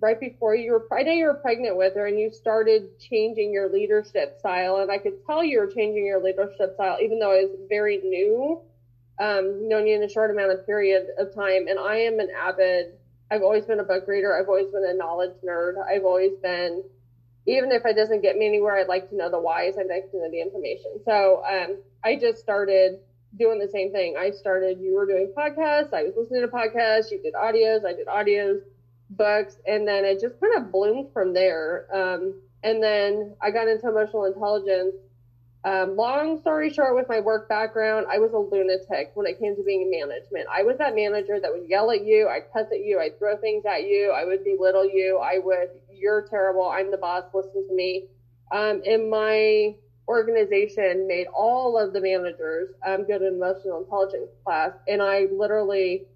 right 0.00 0.18
before 0.18 0.54
you 0.54 0.72
were, 0.72 0.86
I 0.92 1.02
know 1.02 1.12
you 1.12 1.26
were 1.26 1.34
pregnant 1.34 1.76
with 1.76 1.94
her 1.94 2.06
and 2.06 2.18
you 2.18 2.30
started 2.32 2.98
changing 2.98 3.52
your 3.52 3.70
leadership 3.70 4.38
style. 4.38 4.76
And 4.76 4.90
I 4.90 4.98
could 4.98 5.24
tell 5.26 5.44
you 5.44 5.60
were 5.60 5.66
changing 5.66 6.06
your 6.06 6.22
leadership 6.22 6.74
style, 6.74 6.98
even 7.02 7.18
though 7.18 7.32
I 7.32 7.42
was 7.42 7.50
very 7.68 7.98
new, 7.98 8.60
um, 9.20 9.68
known 9.68 9.86
you 9.86 9.96
in 9.96 10.02
a 10.02 10.08
short 10.08 10.30
amount 10.30 10.52
of 10.52 10.64
period 10.66 11.08
of 11.18 11.34
time. 11.34 11.68
And 11.68 11.78
I 11.78 11.96
am 11.96 12.18
an 12.18 12.28
avid, 12.30 12.94
I've 13.30 13.42
always 13.42 13.66
been 13.66 13.80
a 13.80 13.84
book 13.84 14.08
reader. 14.08 14.38
I've 14.38 14.48
always 14.48 14.68
been 14.68 14.84
a 14.84 14.94
knowledge 14.94 15.34
nerd. 15.44 15.74
I've 15.86 16.04
always 16.04 16.32
been, 16.42 16.82
even 17.46 17.70
if 17.70 17.84
it 17.84 17.94
doesn't 17.94 18.22
get 18.22 18.36
me 18.36 18.46
anywhere, 18.46 18.76
I'd 18.76 18.88
like 18.88 19.10
to 19.10 19.16
know 19.16 19.30
the 19.30 19.40
whys. 19.40 19.74
I'd 19.78 19.86
like 19.86 20.10
to 20.12 20.16
know 20.16 20.30
the 20.30 20.40
information. 20.40 21.00
So, 21.04 21.42
um, 21.44 21.78
I 22.02 22.16
just 22.16 22.40
started 22.40 23.00
doing 23.38 23.58
the 23.58 23.68
same 23.68 23.92
thing. 23.92 24.16
I 24.18 24.30
started, 24.30 24.80
you 24.80 24.94
were 24.94 25.06
doing 25.06 25.32
podcasts. 25.36 25.92
I 25.92 26.02
was 26.04 26.14
listening 26.16 26.40
to 26.40 26.48
podcasts. 26.48 27.10
You 27.10 27.20
did 27.22 27.34
audios. 27.34 27.84
I 27.84 27.92
did 27.92 28.06
audios 28.06 28.62
books, 29.10 29.56
and 29.66 29.86
then 29.86 30.04
it 30.04 30.20
just 30.20 30.40
kind 30.40 30.56
of 30.56 30.72
bloomed 30.72 31.12
from 31.12 31.32
there. 31.34 31.86
Um, 31.92 32.34
and 32.62 32.82
then 32.82 33.34
I 33.40 33.50
got 33.50 33.68
into 33.68 33.88
emotional 33.88 34.24
intelligence. 34.24 34.94
Um, 35.62 35.94
long 35.94 36.40
story 36.40 36.70
short, 36.72 36.94
with 36.94 37.08
my 37.08 37.20
work 37.20 37.48
background, 37.48 38.06
I 38.10 38.18
was 38.18 38.32
a 38.32 38.38
lunatic 38.38 39.10
when 39.14 39.26
it 39.26 39.38
came 39.38 39.54
to 39.56 39.62
being 39.62 39.82
in 39.82 39.90
management. 39.90 40.46
I 40.50 40.62
was 40.62 40.78
that 40.78 40.94
manager 40.94 41.38
that 41.38 41.52
would 41.52 41.68
yell 41.68 41.90
at 41.90 42.04
you, 42.04 42.28
I'd 42.28 42.50
cuss 42.52 42.66
at 42.72 42.82
you, 42.82 42.98
I'd 42.98 43.18
throw 43.18 43.36
things 43.36 43.64
at 43.66 43.84
you, 43.84 44.10
I 44.10 44.24
would 44.24 44.42
belittle 44.42 44.88
you, 44.88 45.18
I 45.22 45.38
would, 45.38 45.68
you're 45.92 46.22
terrible, 46.22 46.66
I'm 46.66 46.90
the 46.90 46.96
boss, 46.96 47.24
listen 47.34 47.68
to 47.68 47.74
me. 47.74 48.06
Um, 48.52 48.80
and 48.86 49.10
my 49.10 49.74
organization 50.08 51.06
made 51.06 51.26
all 51.26 51.78
of 51.78 51.92
the 51.92 52.00
managers 52.00 52.70
um, 52.86 53.06
go 53.06 53.18
to 53.18 53.28
emotional 53.28 53.82
intelligence 53.82 54.30
class, 54.44 54.72
and 54.88 55.02
I 55.02 55.26
literally, 55.30 56.06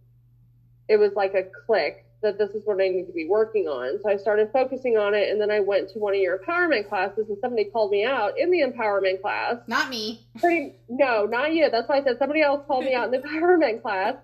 it 0.89 0.97
was 0.97 1.13
like 1.15 1.35
a 1.35 1.45
click 1.67 2.04
that 2.25 2.39
this 2.39 2.51
is 2.51 2.67
what 2.67 2.81
I 2.81 2.89
need 2.89 3.07
to 3.07 3.13
be 3.13 3.27
working 3.29 3.69
on. 3.69 4.01
So 4.03 4.09
I 4.09 4.17
started 4.17 4.51
focusing 4.53 4.97
on 4.97 5.15
it, 5.15 5.31
and 5.31 5.41
then 5.41 5.51
I 5.51 5.61
went 5.61 5.91
to 5.91 5.99
one 5.99 6.15
of 6.15 6.21
your 6.21 6.39
empowerment 6.39 6.89
classes, 6.89 7.29
and 7.29 7.39
somebody 7.41 7.65
called 7.65 7.93
me 7.93 8.05
out 8.05 8.39
in 8.39 8.51
the 8.51 8.63
empowerment 8.63 9.23
class. 9.23 9.57
Not 9.69 9.89
me. 9.89 10.21
Pretty 10.41 10.73
no, 10.89 11.27
not 11.27 11.53
you. 11.55 11.71
That's 11.71 11.89
why 11.89 11.99
I 11.99 12.03
said 12.03 12.19
somebody 12.19 12.43
else 12.43 12.65
called 12.67 12.85
me 12.85 12.95
out 12.95 13.13
in 13.13 13.21
the 13.21 13.27
empowerment 13.27 13.83
class. 13.83 14.17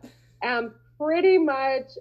Um, 0.42 0.74
pretty 0.98 1.38
much. 1.38 1.92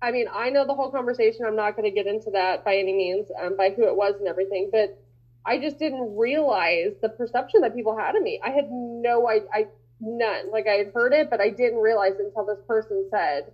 I 0.00 0.10
mean, 0.10 0.26
I 0.32 0.50
know 0.50 0.66
the 0.66 0.74
whole 0.74 0.90
conversation. 0.90 1.44
I'm 1.46 1.56
not 1.56 1.76
going 1.76 1.88
to 1.88 1.94
get 1.94 2.06
into 2.06 2.30
that 2.30 2.64
by 2.64 2.76
any 2.76 2.92
means, 2.92 3.28
um, 3.42 3.56
by 3.56 3.70
who 3.70 3.86
it 3.86 3.96
was 3.96 4.14
and 4.18 4.28
everything, 4.28 4.68
but 4.70 4.98
I 5.44 5.58
just 5.58 5.78
didn't 5.78 6.16
realize 6.16 6.92
the 7.00 7.08
perception 7.08 7.62
that 7.62 7.74
people 7.74 7.96
had 7.96 8.14
of 8.14 8.22
me. 8.22 8.40
I 8.44 8.50
had 8.50 8.70
no 8.70 9.28
idea, 9.28 9.48
I 9.54 9.66
none. 10.00 10.50
Like 10.50 10.66
I 10.66 10.74
had 10.74 10.92
heard 10.92 11.12
it, 11.12 11.30
but 11.30 11.40
I 11.40 11.50
didn't 11.50 11.78
realize 11.78 12.14
until 12.18 12.44
this 12.44 12.58
person 12.66 13.08
said, 13.10 13.52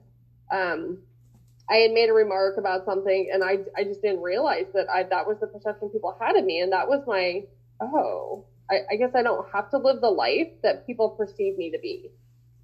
um, 0.50 0.98
I 1.72 1.76
had 1.76 1.92
made 1.92 2.10
a 2.10 2.12
remark 2.12 2.58
about 2.58 2.84
something 2.84 3.30
and 3.32 3.42
I, 3.42 3.60
I 3.74 3.84
just 3.84 4.02
didn't 4.02 4.20
realize 4.20 4.66
that 4.74 4.90
I, 4.90 5.04
that 5.04 5.26
was 5.26 5.38
the 5.40 5.46
perception 5.46 5.88
people 5.88 6.14
had 6.20 6.36
of 6.36 6.44
me. 6.44 6.60
And 6.60 6.70
that 6.72 6.86
was 6.86 7.02
my, 7.06 7.44
oh, 7.80 8.44
I, 8.70 8.80
I 8.92 8.96
guess 8.96 9.12
I 9.14 9.22
don't 9.22 9.46
have 9.54 9.70
to 9.70 9.78
live 9.78 10.02
the 10.02 10.10
life 10.10 10.48
that 10.62 10.86
people 10.86 11.08
perceive 11.08 11.56
me 11.56 11.70
to 11.70 11.78
be. 11.78 12.10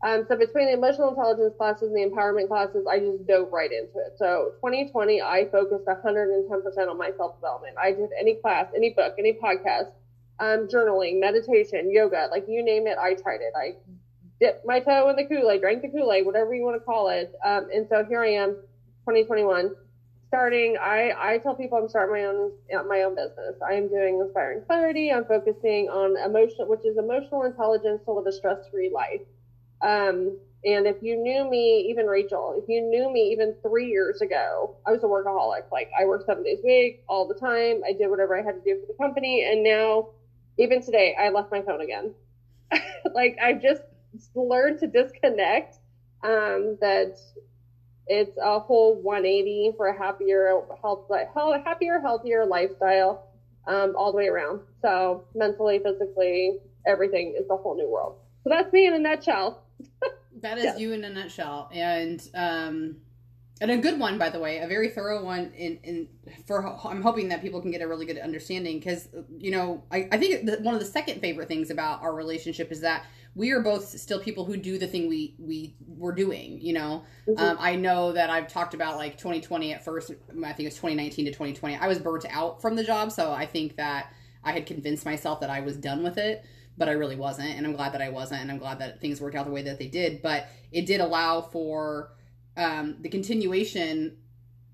Um, 0.07 0.27
so 0.29 0.37
between 0.37 0.67
the 0.67 0.75
emotional 0.75 1.09
intelligence 1.09 1.55
classes 1.57 1.91
and 1.91 1.97
the 1.97 2.05
empowerment 2.05 2.49
classes, 2.49 2.87
I 2.87 2.99
just 2.99 3.27
dove 3.27 3.49
right 3.51 3.73
into 3.73 3.97
it. 3.97 4.13
So 4.19 4.53
2020, 4.57 5.23
I 5.23 5.49
focused 5.51 5.87
110% 5.87 6.89
on 6.89 6.99
my 6.99 7.11
self-development. 7.17 7.77
I 7.81 7.93
did 7.93 8.11
any 8.21 8.35
class, 8.35 8.67
any 8.77 8.91
book, 8.91 9.15
any 9.19 9.33
podcast, 9.33 9.91
um, 10.39 10.69
journaling, 10.69 11.19
meditation, 11.19 11.91
yoga, 11.91 12.29
like 12.31 12.45
you 12.47 12.63
name 12.63 12.87
it, 12.87 12.99
I 12.99 13.15
tried 13.15 13.41
it. 13.41 13.55
I 13.57 13.75
dipped 14.39 14.67
my 14.67 14.81
toe 14.81 15.09
in 15.09 15.17
the 15.17 15.25
Kool-Aid, 15.25 15.63
drank 15.63 15.81
the 15.81 15.89
Kool-Aid, 15.89 16.27
whatever 16.27 16.55
you 16.55 16.63
want 16.63 16.77
to 16.77 16.85
call 16.85 17.09
it. 17.09 17.35
Um, 17.45 17.69
and 17.75 17.89
so 17.89 18.05
here 18.05 18.23
I 18.23 18.35
am 18.35 18.57
2021 19.09 19.71
starting 20.29 20.77
i 20.83 21.13
i 21.17 21.39
tell 21.39 21.55
people 21.55 21.79
i'm 21.79 21.89
starting 21.89 22.13
my 22.15 22.25
own 22.25 22.53
my 22.89 23.03
own 23.03 23.15
business. 23.15 23.57
I 23.67 23.73
am 23.75 23.89
doing 23.89 24.21
inspiring 24.21 24.61
clarity. 24.67 25.11
I'm 25.11 25.25
focusing 25.25 25.89
on 25.89 26.17
emotional 26.23 26.69
which 26.69 26.85
is 26.85 26.99
emotional 26.99 27.45
intelligence 27.45 28.03
to 28.05 28.13
live 28.13 28.27
a 28.27 28.33
stress-free 28.33 28.91
life. 28.95 29.23
Um 29.81 30.37
and 30.65 30.87
if 30.87 30.97
you 31.01 31.17
knew 31.17 31.49
me 31.49 31.87
even 31.89 32.07
rachel 32.07 32.55
if 32.59 32.69
you 32.69 32.83
knew 32.83 33.11
me 33.11 33.31
even 33.33 33.55
three 33.63 33.87
years 33.89 34.21
ago 34.21 34.77
i 34.87 34.93
was 34.93 35.03
a 35.03 35.07
workaholic. 35.07 35.63
Like 35.73 35.89
i 35.99 36.05
worked 36.05 36.27
seven 36.27 36.45
days 36.45 36.59
a 36.63 36.67
week 36.67 37.01
all 37.09 37.27
the 37.27 37.35
time. 37.35 37.81
I 37.89 37.93
did 37.95 38.09
whatever 38.09 38.39
i 38.39 38.43
had 38.43 38.57
to 38.57 38.61
do 38.63 38.77
for 38.79 38.87
the 38.87 38.95
company. 39.03 39.45
And 39.51 39.63
now 39.65 40.09
even 40.59 40.83
today 40.83 41.15
i 41.19 41.31
left 41.31 41.51
my 41.51 41.63
phone 41.63 41.81
again. 41.81 42.13
Like 43.15 43.37
i've 43.43 43.63
just 43.63 43.81
learned 44.35 44.79
to 44.81 44.87
disconnect 44.87 45.79
um 46.23 46.77
that 46.83 47.15
it's 48.09 48.37
a 48.43 48.59
whole 48.59 49.01
180 49.03 49.75
for 49.77 49.89
a 49.89 49.97
happier, 49.97 50.63
health, 50.81 51.11
happier, 51.65 52.01
healthier 52.01 52.47
lifestyle, 52.47 53.29
um, 53.67 53.95
all 53.97 54.11
the 54.11 54.17
way 54.17 54.29
around. 54.29 54.61
So 54.83 55.25
mentally, 55.35 55.79
physically, 55.79 56.59
everything 56.87 57.37
is 57.39 57.47
a 57.51 57.57
whole 57.57 57.77
new 57.77 57.89
world. 57.89 58.17
So 58.45 58.51
that's 58.51 58.73
me 58.73 58.87
in 58.87 58.95
a 58.95 58.99
nutshell. 58.99 59.63
that 60.41 60.59
is 60.59 60.65
yes. 60.65 60.79
you 60.81 60.93
in 60.93 61.05
a 61.05 61.11
nutshell, 61.11 61.69
and 61.73 62.27
um, 62.35 62.97
and 63.61 63.71
a 63.71 63.77
good 63.77 63.99
one, 63.99 64.19
by 64.19 64.31
the 64.31 64.39
way, 64.39 64.59
a 64.59 64.67
very 64.69 64.89
thorough 64.89 65.23
one. 65.25 65.53
In 65.57 65.79
in 65.83 66.09
for 66.47 66.65
I'm 66.87 67.03
hoping 67.03 67.29
that 67.29 67.43
people 67.43 67.61
can 67.61 67.71
get 67.71 67.83
a 67.83 67.89
really 67.89 68.07
good 68.07 68.19
understanding 68.19 68.79
because 68.79 69.09
you 69.37 69.51
know 69.51 69.83
I 69.91 70.09
I 70.13 70.19
think 70.19 70.49
one 70.61 70.75
of 70.75 70.81
the 70.81 70.87
second 70.87 71.21
favorite 71.21 71.49
things 71.49 71.71
about 71.71 72.03
our 72.03 72.15
relationship 72.15 72.73
is 72.73 72.81
that 72.81 73.05
we 73.35 73.51
are 73.51 73.61
both 73.61 73.87
still 73.87 74.21
people 74.21 74.45
who 74.45 74.57
do 74.57 74.79
the 74.79 74.87
thing 74.87 75.09
we 75.09 75.35
we 75.39 75.75
were 75.87 76.13
doing 76.13 76.61
you 76.61 76.73
know? 76.73 77.05
Mm-hmm. 77.27 77.43
um, 77.43 77.57
i 77.61 77.75
know 77.75 78.13
that 78.13 78.31
i've 78.31 78.49
talked 78.49 78.75
about 78.75 78.97
like 78.97 79.17
2020 79.19 79.73
at 79.73 79.85
first 79.85 80.11
i 80.11 80.53
think 80.53 80.67
it's 80.67 80.77
2019 80.77 81.27
to 81.27 81.31
2020 81.31 81.77
i 81.77 81.87
was 81.87 81.99
burnt 81.99 82.27
out 82.31 82.61
from 82.61 82.77
the 82.77 82.85
job 82.85 83.13
so 83.13 83.33
i 83.33 83.47
think 83.47 83.77
that 83.77 84.13
i 84.45 84.53
had 84.53 84.67
convinced 84.67 85.05
myself 85.05 85.41
that 85.41 85.51
i 85.51 85.61
was 85.61 85.77
done 85.77 86.03
with 86.03 86.19
it 86.19 86.45
but 86.77 86.89
i 86.89 86.93
really 86.93 87.17
wasn't 87.17 87.49
and 87.49 87.67
i'm 87.67 87.73
glad 87.73 87.93
that 87.93 88.03
i 88.03 88.09
wasn't 88.09 88.41
and 88.41 88.51
i'm 88.51 88.59
glad 88.59 88.79
that 88.79 89.01
things 89.01 89.21
worked 89.21 89.37
out 89.37 89.47
the 89.47 89.53
way 89.53 89.63
that 89.63 89.79
they 89.79 89.89
did. 89.89 90.23
But 90.23 90.49
it 90.73 90.87
did 90.87 91.01
allow 91.01 91.41
for 91.41 92.13
um, 92.57 92.97
the 93.01 93.09
continuation 93.09 94.19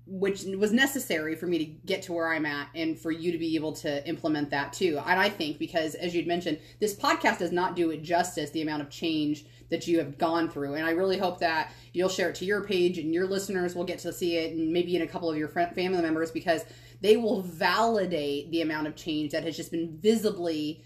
which 0.07 0.43
was 0.43 0.71
necessary 0.71 1.35
for 1.35 1.47
me 1.47 1.57
to 1.57 1.65
get 1.65 2.03
to 2.03 2.13
where 2.13 2.31
I'm 2.31 2.45
at 2.45 2.69
and 2.75 2.99
for 2.99 3.11
you 3.11 3.31
to 3.31 3.37
be 3.39 3.55
able 3.55 3.73
to 3.73 4.07
implement 4.07 4.51
that 4.51 4.71
too. 4.71 5.01
And 5.03 5.19
I 5.19 5.29
think 5.29 5.57
because 5.57 5.95
as 5.95 6.15
you'd 6.15 6.27
mentioned, 6.27 6.59
this 6.79 6.93
podcast 6.93 7.39
does 7.39 7.51
not 7.51 7.75
do 7.75 7.89
it 7.89 8.03
justice 8.03 8.51
the 8.51 8.61
amount 8.61 8.83
of 8.83 8.89
change 8.89 9.45
that 9.69 9.87
you 9.87 9.97
have 9.97 10.19
gone 10.19 10.47
through. 10.47 10.75
And 10.75 10.85
I 10.85 10.91
really 10.91 11.17
hope 11.17 11.39
that 11.39 11.71
you'll 11.91 12.09
share 12.09 12.29
it 12.29 12.35
to 12.35 12.45
your 12.45 12.63
page 12.63 12.99
and 12.99 13.13
your 13.13 13.25
listeners 13.25 13.73
will 13.73 13.83
get 13.83 13.97
to 13.99 14.13
see 14.13 14.37
it 14.37 14.55
and 14.55 14.71
maybe 14.71 14.95
in 14.95 15.01
a 15.01 15.07
couple 15.07 15.29
of 15.29 15.37
your 15.37 15.47
family 15.47 16.01
members 16.01 16.29
because 16.29 16.63
they 17.01 17.17
will 17.17 17.41
validate 17.41 18.51
the 18.51 18.61
amount 18.61 18.85
of 18.85 18.95
change 18.95 19.31
that 19.31 19.43
has 19.43 19.57
just 19.57 19.71
been 19.71 19.97
visibly 19.97 20.83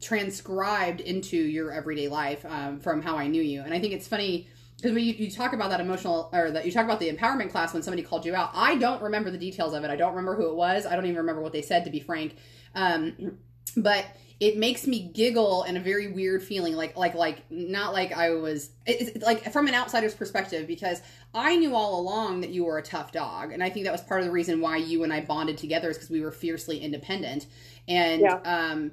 transcribed 0.00 1.00
into 1.00 1.36
your 1.36 1.72
everyday 1.72 2.08
life 2.08 2.44
um, 2.48 2.78
from 2.78 3.02
how 3.02 3.16
I 3.16 3.26
knew 3.26 3.42
you. 3.42 3.62
And 3.62 3.74
I 3.74 3.80
think 3.80 3.92
it's 3.92 4.08
funny 4.08 4.48
because 4.82 4.96
when 4.96 5.04
you, 5.04 5.14
you 5.14 5.30
talk 5.30 5.52
about 5.52 5.70
that 5.70 5.80
emotional 5.80 6.28
or 6.32 6.50
that 6.50 6.66
you 6.66 6.72
talk 6.72 6.84
about 6.84 6.98
the 6.98 7.08
empowerment 7.08 7.52
class 7.52 7.72
when 7.72 7.84
somebody 7.84 8.02
called 8.02 8.26
you 8.26 8.34
out, 8.34 8.50
I 8.52 8.74
don't 8.74 9.00
remember 9.00 9.30
the 9.30 9.38
details 9.38 9.74
of 9.74 9.84
it. 9.84 9.90
I 9.90 9.96
don't 9.96 10.10
remember 10.10 10.34
who 10.34 10.48
it 10.48 10.56
was. 10.56 10.86
I 10.86 10.96
don't 10.96 11.04
even 11.04 11.18
remember 11.18 11.40
what 11.40 11.52
they 11.52 11.62
said, 11.62 11.84
to 11.84 11.90
be 11.90 12.00
frank. 12.00 12.34
Um, 12.74 13.38
but 13.76 14.04
it 14.40 14.56
makes 14.56 14.88
me 14.88 14.98
giggle 15.14 15.62
in 15.62 15.76
a 15.76 15.80
very 15.80 16.08
weird 16.08 16.42
feeling 16.42 16.74
like 16.74 16.96
like 16.96 17.14
like 17.14 17.48
not 17.48 17.92
like 17.92 18.12
i 18.12 18.30
was 18.30 18.70
it's 18.86 19.24
like 19.24 19.52
from 19.52 19.68
an 19.68 19.74
outsider's 19.74 20.14
perspective 20.14 20.66
because 20.66 21.00
i 21.32 21.54
knew 21.54 21.76
all 21.76 22.00
along 22.00 22.40
that 22.40 22.50
you 22.50 22.64
were 22.64 22.76
a 22.78 22.82
tough 22.82 23.12
dog 23.12 23.52
and 23.52 23.62
i 23.62 23.70
think 23.70 23.84
that 23.84 23.92
was 23.92 24.00
part 24.00 24.20
of 24.20 24.26
the 24.26 24.32
reason 24.32 24.60
why 24.60 24.76
you 24.76 25.04
and 25.04 25.12
i 25.12 25.20
bonded 25.20 25.56
together 25.56 25.90
is 25.90 25.96
because 25.96 26.10
we 26.10 26.20
were 26.20 26.32
fiercely 26.32 26.80
independent 26.80 27.46
and 27.86 28.20
yeah. 28.20 28.34
um 28.44 28.90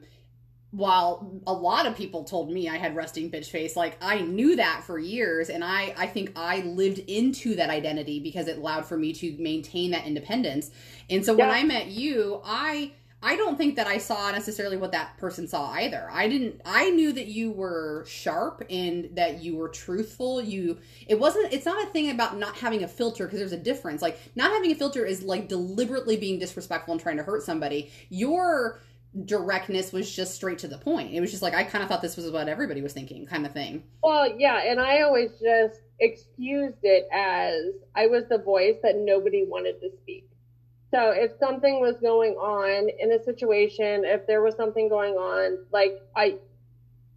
while 0.72 1.42
a 1.48 1.54
lot 1.54 1.88
of 1.88 1.96
people 1.96 2.24
told 2.24 2.52
me 2.52 2.70
I 2.70 2.78
had 2.78 2.96
resting 2.96 3.32
bitch 3.32 3.48
face, 3.48 3.76
like 3.76 3.98
I 4.02 4.22
knew 4.22 4.56
that 4.58 4.84
for 4.84 5.00
years, 5.00 5.50
and 5.50 5.64
I 5.64 5.94
I 5.98 6.08
think 6.08 6.32
I 6.36 6.62
lived 6.62 7.00
into 7.00 7.56
that 7.56 7.70
identity 7.70 8.20
because 8.20 8.48
it 8.48 8.58
allowed 8.58 8.86
for 8.86 8.98
me 8.98 9.14
to 9.14 9.36
maintain 9.40 9.92
that 9.92 10.06
independence. 10.06 10.70
And 11.10 11.26
so 11.26 11.36
yeah. 11.36 11.48
when 11.48 11.56
I 11.56 11.64
met 11.64 11.88
you, 11.88 12.42
I 12.46 12.92
I 13.22 13.36
don't 13.36 13.58
think 13.58 13.76
that 13.76 13.86
I 13.86 13.98
saw 13.98 14.32
necessarily 14.32 14.78
what 14.78 14.94
that 14.94 15.18
person 15.18 15.46
saw 15.48 15.72
either. 15.72 16.08
I 16.12 16.30
didn't 16.30 16.62
I 16.64 16.90
knew 16.92 17.12
that 17.14 17.28
you 17.28 17.52
were 17.52 18.06
sharp 18.08 18.64
and 18.70 19.10
that 19.16 19.42
you 19.42 19.58
were 19.58 19.68
truthful. 19.70 20.42
You 20.42 20.78
it 21.08 21.20
wasn't 21.20 21.52
it's 21.52 21.66
not 21.66 21.84
a 21.84 21.90
thing 21.90 22.12
about 22.12 22.38
not 22.38 22.56
having 22.56 22.84
a 22.84 22.88
filter 22.88 23.26
because 23.26 23.40
there's 23.40 23.52
a 23.52 23.58
difference. 23.58 24.02
Like 24.02 24.18
not 24.36 24.52
having 24.52 24.72
a 24.72 24.76
filter 24.76 25.06
is 25.06 25.24
like 25.24 25.50
deliberately 25.50 26.16
being 26.16 26.40
disrespectful 26.40 26.94
and 26.94 27.02
trying 27.02 27.18
to 27.18 27.24
hurt 27.24 27.44
somebody. 27.44 27.92
Your 28.10 28.80
directness 29.26 29.92
was 29.92 30.14
just 30.14 30.36
straight 30.36 30.60
to 30.60 30.68
the 30.68 30.78
point. 30.78 31.14
It 31.14 31.22
was 31.22 31.32
just 31.32 31.42
like 31.42 31.54
I 31.54 31.64
kind 31.64 31.84
of 31.84 31.90
thought 31.90 32.02
this 32.02 32.16
was 32.16 32.30
what 32.32 32.48
everybody 32.48 32.82
was 32.82 32.94
thinking, 32.94 33.26
kind 33.26 33.46
of 33.46 33.54
thing. 33.54 33.84
Well, 34.04 34.38
yeah, 34.38 34.62
and 34.66 34.80
I 34.80 35.02
always 35.02 35.32
just 35.42 35.82
excused 36.00 36.78
it 36.84 37.08
as 37.12 37.74
I 37.96 38.08
was 38.08 38.26
the 38.30 38.38
voice 38.38 38.76
that 38.84 38.96
nobody 38.98 39.46
wanted 39.46 39.82
to 39.82 39.90
speak. 40.02 40.30
So 40.92 41.12
if 41.12 41.32
something 41.40 41.80
was 41.80 41.96
going 42.02 42.34
on 42.34 42.90
in 43.00 43.12
a 43.12 43.24
situation, 43.24 44.06
if 44.06 44.26
there 44.26 44.42
was 44.42 44.56
something 44.56 44.90
going 44.90 45.14
on, 45.16 45.66
like 45.72 46.02
I 46.16 46.38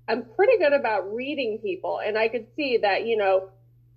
I'm 0.08 0.24
pretty 0.34 0.58
good 0.58 0.72
about 0.72 1.14
reading 1.14 1.58
people 1.62 2.00
and 2.04 2.18
I 2.18 2.28
could 2.28 2.46
see 2.56 2.78
that, 2.78 3.06
you 3.06 3.16
know, 3.16 3.50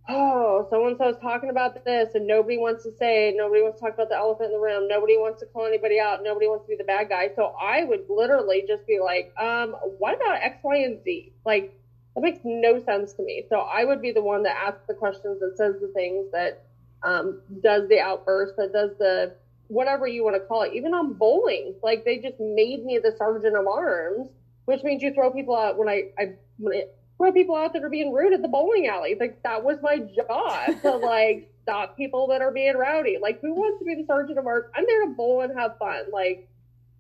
oh, 0.10 0.68
so 0.70 0.88
and 0.88 0.98
so 0.98 1.10
is 1.10 1.18
talking 1.22 1.50
about 1.50 1.84
this 1.84 2.16
and 2.16 2.28
nobody 2.28 2.58
wants 2.58 2.84
to 2.84 2.92
say. 2.98 3.34
Nobody 3.36 3.62
wants 3.62 3.80
to 3.80 3.86
talk 3.86 3.96
about 3.96 4.10
the 4.10 4.16
elephant 4.16 4.48
in 4.48 4.52
the 4.54 4.60
room. 4.60 4.88
Nobody 4.88 5.18
wants 5.18 5.40
to 5.42 5.46
call 5.48 5.66
anybody 5.66 6.00
out. 6.00 6.24
Nobody 6.24 6.48
wants 6.48 6.66
to 6.66 6.70
be 6.70 6.76
the 6.76 6.84
bad 6.84 7.10
guy. 7.10 7.30
So 7.36 7.56
I 7.60 7.84
would 7.84 8.06
literally 8.10 8.64
just 8.68 8.86
be 8.86 9.00
like, 9.00 9.34
um, 9.40 9.72
what 9.98 10.16
about 10.16 10.42
X, 10.42 10.58
Y, 10.64 10.78
and 10.78 11.04
Z? 11.04 11.34
Like, 11.46 11.74
that 12.16 12.22
makes 12.22 12.40
no 12.44 12.84
sense 12.84 13.14
to 13.14 13.24
me. 13.24 13.46
So 13.50 13.60
I 13.60 13.84
would 13.84 14.02
be 14.02 14.12
the 14.12 14.22
one 14.22 14.44
that 14.44 14.56
asks 14.56 14.84
the 14.88 14.94
questions, 14.94 15.40
that 15.42 15.58
says 15.58 15.76
the 15.82 15.90
things, 15.90 16.32
that 16.32 16.64
um, 17.04 17.42
does 17.62 17.88
the 17.90 18.00
outburst, 18.00 18.56
that 18.58 18.72
does 18.74 18.92
the 18.98 19.36
whatever 19.68 20.08
you 20.08 20.24
want 20.24 20.36
to 20.36 20.40
call 20.40 20.62
it. 20.62 20.74
Even 20.74 20.94
on 20.94 21.14
bowling, 21.14 21.76
like 21.84 22.06
they 22.06 22.18
just 22.18 22.40
made 22.40 22.86
me 22.86 23.00
the 23.00 23.14
sergeant 23.18 23.56
of 23.56 23.68
arms, 23.68 24.30
which 24.66 24.84
means 24.84 25.02
you 25.02 25.14
throw 25.14 25.32
people 25.32 25.56
out 25.56 25.78
when 25.78 25.90
I, 25.90 26.04
I 26.18 26.34
when 26.58 26.78
it, 26.78 26.98
throw 27.18 27.32
people 27.32 27.56
out 27.56 27.74
that 27.74 27.84
are 27.84 27.90
being 27.90 28.14
rude 28.14 28.34
at 28.34 28.42
the 28.42 28.48
bowling 28.48 28.88
alley. 28.88 29.16
Like 29.20 29.42
that 29.44 29.64
was 29.64 29.78
my 29.82 30.00
job 30.00 30.82
to 30.82 30.92
like 30.98 31.52
stop 31.64 31.98
people 31.98 32.28
that 32.28 32.42
are 32.42 32.52
being 32.52 32.76
rowdy. 32.78 33.18
Like 33.22 33.42
who 33.42 33.54
wants 33.54 33.80
to 33.80 33.86
be 33.86 33.96
the 33.96 34.06
sergeant 34.06 34.38
of 34.38 34.46
arms? 34.46 34.66
I'm 34.76 34.86
there 34.86 35.06
to 35.06 35.12
bowl 35.12 35.42
and 35.42 35.58
have 35.58 35.78
fun. 35.78 36.12
Like, 36.12 36.48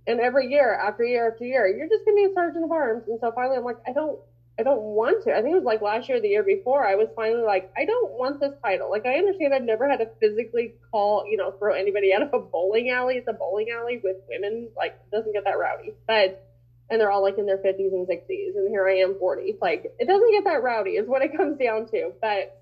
and 0.07 0.19
every 0.19 0.47
year 0.47 0.73
after 0.73 1.03
year 1.03 1.31
after 1.31 1.45
year, 1.45 1.67
you're 1.67 1.89
just 1.89 2.05
gonna 2.05 2.15
be 2.15 2.25
a 2.25 2.33
sergeant 2.33 2.63
of 2.63 2.71
arms. 2.71 3.03
And 3.07 3.19
so 3.19 3.31
finally, 3.31 3.57
I'm 3.57 3.63
like, 3.63 3.77
I 3.87 3.91
don't, 3.91 4.19
I 4.57 4.63
don't 4.63 4.81
want 4.81 5.23
to. 5.25 5.33
I 5.33 5.41
think 5.41 5.51
it 5.51 5.55
was 5.55 5.65
like 5.65 5.81
last 5.81 6.07
year, 6.07 6.21
the 6.21 6.29
year 6.29 6.43
before, 6.43 6.87
I 6.87 6.95
was 6.95 7.09
finally 7.15 7.43
like, 7.43 7.71
I 7.75 7.83
don't 7.83 8.11
want 8.11 8.39
this 8.39 8.53
title. 8.63 8.89
Like 8.89 9.05
I 9.05 9.17
understand 9.17 9.53
I've 9.53 9.63
never 9.63 9.89
had 9.89 9.97
to 9.97 10.09
physically 10.21 10.75
call, 10.91 11.25
you 11.29 11.35
know, 11.35 11.51
throw 11.51 11.73
anybody 11.73 12.13
out 12.13 12.21
of 12.21 12.33
a 12.33 12.39
bowling 12.39 12.89
alley. 12.89 13.15
It's 13.15 13.27
a 13.27 13.33
bowling 13.33 13.69
alley 13.71 13.99
with 14.01 14.17
women. 14.29 14.69
Like 14.77 14.93
it 14.93 15.15
doesn't 15.15 15.33
get 15.33 15.43
that 15.43 15.59
rowdy, 15.59 15.93
but 16.07 16.41
and 16.89 17.01
they're 17.01 17.11
all 17.11 17.21
like 17.21 17.37
in 17.37 17.45
their 17.45 17.57
50s 17.57 17.93
and 17.93 18.07
60s 18.07 18.55
and 18.55 18.69
here 18.69 18.87
i 18.87 18.95
am 18.95 19.15
40 19.19 19.57
like 19.61 19.91
it 19.99 20.07
doesn't 20.07 20.31
get 20.31 20.43
that 20.43 20.63
rowdy 20.63 20.91
is 20.91 21.07
what 21.07 21.21
it 21.21 21.35
comes 21.37 21.57
down 21.57 21.87
to. 21.89 22.11
But 22.21 22.61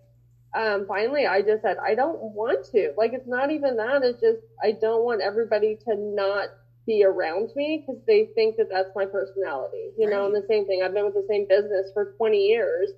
um, 0.55 0.85
finally 0.87 1.25
i 1.25 1.41
just 1.41 1.63
said 1.63 1.77
i 1.85 1.95
don't 1.95 2.19
want 2.21 2.65
to. 2.71 2.93
Like 2.97 3.13
it's 3.13 3.27
not 3.27 3.51
even 3.51 3.77
that 3.77 4.03
it's 4.03 4.21
just 4.21 4.41
i 4.63 4.71
don't 4.71 5.03
want 5.03 5.21
everybody 5.21 5.77
to 5.87 5.95
not 5.97 6.49
be 6.85 7.03
around 7.03 7.49
me 7.55 7.83
because 7.85 8.01
they 8.05 8.29
think 8.35 8.57
that 8.57 8.67
that's 8.69 8.89
my 8.95 9.05
personality 9.05 9.91
you 9.97 10.07
right. 10.07 10.13
know 10.13 10.25
and 10.25 10.35
the 10.35 10.45
same 10.47 10.65
thing. 10.67 10.83
I've 10.83 10.93
been 10.93 11.05
with 11.05 11.15
the 11.15 11.25
same 11.29 11.47
business 11.47 11.91
for 11.93 12.13
20 12.17 12.37
years 12.37 12.91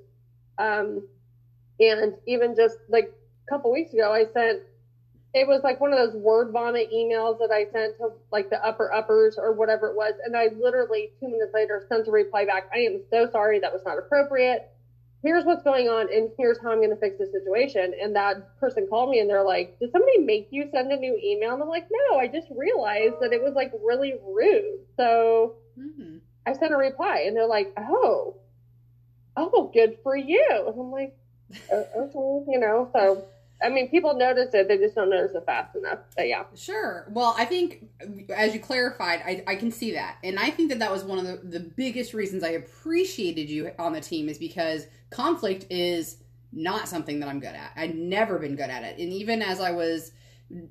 um, 0.58 1.08
and 1.79 2.13
even 2.27 2.55
just 2.55 2.77
like 2.89 3.13
a 3.48 3.51
couple 3.51 3.72
weeks 3.72 3.94
ago 3.94 4.12
i 4.12 4.25
sent 4.34 4.62
it 5.36 5.46
was 5.46 5.62
like 5.65 5.82
one 5.82 5.92
of 5.92 6.00
those 6.00 6.15
word 6.15 6.54
vomit 6.54 6.89
emails 6.94 7.38
that 7.39 7.51
I 7.51 7.65
sent 7.70 7.98
to 7.98 8.13
like 8.32 8.50
the 8.50 8.65
upper 8.65 8.92
uppers 8.94 9.38
or 9.38 9.51
whatever 9.51 9.89
it 9.89 9.96
was. 9.96 10.13
And 10.24 10.36
I 10.36 10.48
literally 10.58 11.12
two 11.20 11.27
minutes 11.27 11.51
later 11.54 11.86
sent 11.89 12.08
a 12.08 12.12
reply 12.12 12.46
back. 12.46 12.70
I 12.74 12.80
am 12.80 13.01
so 13.10 13.30
sorry. 13.30 13.60
That 13.60 13.74
was 13.74 13.82
not 13.86 13.98
appropriate. 13.98 14.72
Here's 15.22 15.44
what's 15.44 15.62
going 15.63 15.89
on 15.89 16.08
and 16.13 16.30
here's 16.38 16.58
how 16.62 16.72
I'm 16.72 16.77
going 16.77 16.92
to 16.92 16.96
fix 16.96 17.18
the 17.18 17.25
situation. 17.25 17.94
And 18.01 18.15
that 18.15 18.58
person 18.62 18.88
called 18.89 19.10
me 19.10 19.20
and 19.20 19.30
they're 19.30 19.44
like, 19.44 19.77
did 19.80 19.92
somebody 19.92 20.20
make 20.20 20.48
you 20.51 20.70
send 20.72 20.89
a 20.94 20.96
new 20.96 21.20
email? 21.22 21.54
And 21.54 21.62
I'm 21.62 21.68
like, 21.68 21.88
no, 21.92 22.18
I 22.18 22.30
just 22.30 22.48
realized 22.56 23.15
that 23.20 23.34
it 23.34 23.44
was 23.44 23.56
like 23.56 23.74
really 23.84 24.13
rude. 24.25 24.86
So 24.96 25.56
mm-hmm. 25.77 26.20
I 26.46 26.54
sent 26.54 26.74
a 26.74 26.77
reply 26.77 27.25
and 27.27 27.36
they're 27.36 27.46
like, 27.46 27.74
oh, 27.77 28.38
oh, 29.36 29.70
good 29.74 29.98
for 30.01 30.15
you. 30.15 30.48
And 30.50 30.80
I'm 30.80 30.92
like, 30.92 31.13
okay, 31.70 32.51
you 32.51 32.60
know, 32.60 32.89
so 32.94 33.25
I 33.63 33.69
mean, 33.69 33.89
people 33.89 34.15
notice 34.15 34.53
it; 34.53 34.67
they 34.67 34.77
just 34.77 34.95
don't 34.95 35.09
notice 35.09 35.33
it 35.33 35.43
fast 35.45 35.75
enough. 35.75 36.00
But 36.15 36.27
yeah, 36.27 36.43
sure. 36.55 37.07
Well, 37.09 37.35
I 37.38 37.45
think 37.45 37.85
as 38.35 38.53
you 38.53 38.59
clarified, 38.59 39.21
I, 39.25 39.43
I 39.47 39.55
can 39.55 39.71
see 39.71 39.93
that, 39.93 40.17
and 40.24 40.38
I 40.39 40.50
think 40.50 40.69
that 40.69 40.79
that 40.79 40.91
was 40.91 41.03
one 41.03 41.19
of 41.19 41.25
the, 41.25 41.59
the 41.59 41.59
biggest 41.59 42.13
reasons 42.13 42.43
I 42.43 42.50
appreciated 42.50 43.50
you 43.50 43.71
on 43.79 43.93
the 43.93 44.01
team 44.01 44.29
is 44.29 44.38
because 44.38 44.88
conflict 45.09 45.65
is 45.69 46.17
not 46.51 46.88
something 46.88 47.19
that 47.19 47.29
I'm 47.29 47.39
good 47.39 47.55
at. 47.55 47.71
I've 47.75 47.95
never 47.95 48.39
been 48.39 48.55
good 48.55 48.69
at 48.69 48.83
it, 48.83 49.00
and 49.00 49.12
even 49.12 49.41
as 49.41 49.59
I 49.59 49.71
was 49.71 50.12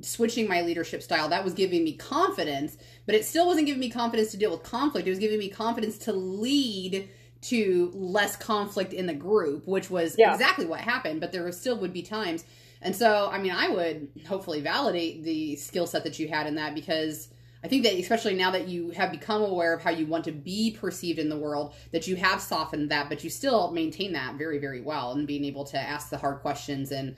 switching 0.01 0.49
my 0.49 0.61
leadership 0.61 1.03
style, 1.03 1.29
that 1.31 1.43
was 1.43 1.55
giving 1.55 1.83
me 1.85 1.95
confidence, 1.95 2.77
but 3.07 3.15
it 3.15 3.25
still 3.25 3.47
wasn't 3.47 3.67
giving 3.67 3.81
me 3.81 3.91
confidence 3.91 4.31
to 4.31 4.37
deal 4.37 4.51
with 4.51 4.63
conflict. 4.63 5.07
It 5.07 5.11
was 5.11 5.19
giving 5.19 5.39
me 5.39 5.49
confidence 5.49 5.99
to 5.99 6.13
lead 6.13 7.09
to 7.43 7.91
less 7.95 8.37
conflict 8.37 8.93
in 8.93 9.07
the 9.07 9.15
group, 9.15 9.67
which 9.67 9.91
was 9.91 10.17
yeah. 10.19 10.33
exactly 10.33 10.65
what 10.65 10.81
happened. 10.81 11.21
But 11.21 11.33
there 11.33 11.51
still 11.53 11.77
would 11.79 11.93
be 11.93 12.03
times 12.03 12.45
and 12.85 12.95
so, 12.95 13.31
I 13.33 13.39
mean, 13.39 13.53
I 13.53 13.71
would 13.71 14.09
hopefully 14.29 14.61
validate 14.61 15.25
the 15.25 15.57
skill 15.57 15.87
set 15.87 16.05
that 16.05 16.19
you 16.19 16.29
had 16.29 16.47
in 16.47 16.57
that 16.57 16.75
because 16.75 17.29
I 17.65 17.69
think 17.69 17.83
that 17.85 17.95
especially 17.95 18.35
now 18.35 18.51
that 18.51 18.69
you 18.69 18.91
have 18.91 19.11
become 19.11 19.41
aware 19.41 19.73
of 19.73 19.83
how 19.83 19.89
you 19.89 20.07
want 20.07 20.25
to 20.25 20.33
be 20.33 20.77
perceived 20.79 21.19
in 21.19 21.31
the 21.31 21.37
world, 21.39 21.75
that 21.93 22.07
you 22.07 22.15
have 22.17 22.43
softened 22.43 22.91
that, 22.91 23.09
but 23.09 23.25
you 23.25 23.31
still 23.31 23.73
maintain 23.73 24.13
that 24.13 24.35
very, 24.35 24.59
very 24.59 24.83
well 24.83 25.13
and 25.13 25.27
being 25.27 25.47
able 25.47 25.65
to 25.65 25.79
ask 25.79 26.11
the 26.11 26.19
hard 26.19 26.41
questions 26.41 26.93
and 26.93 27.17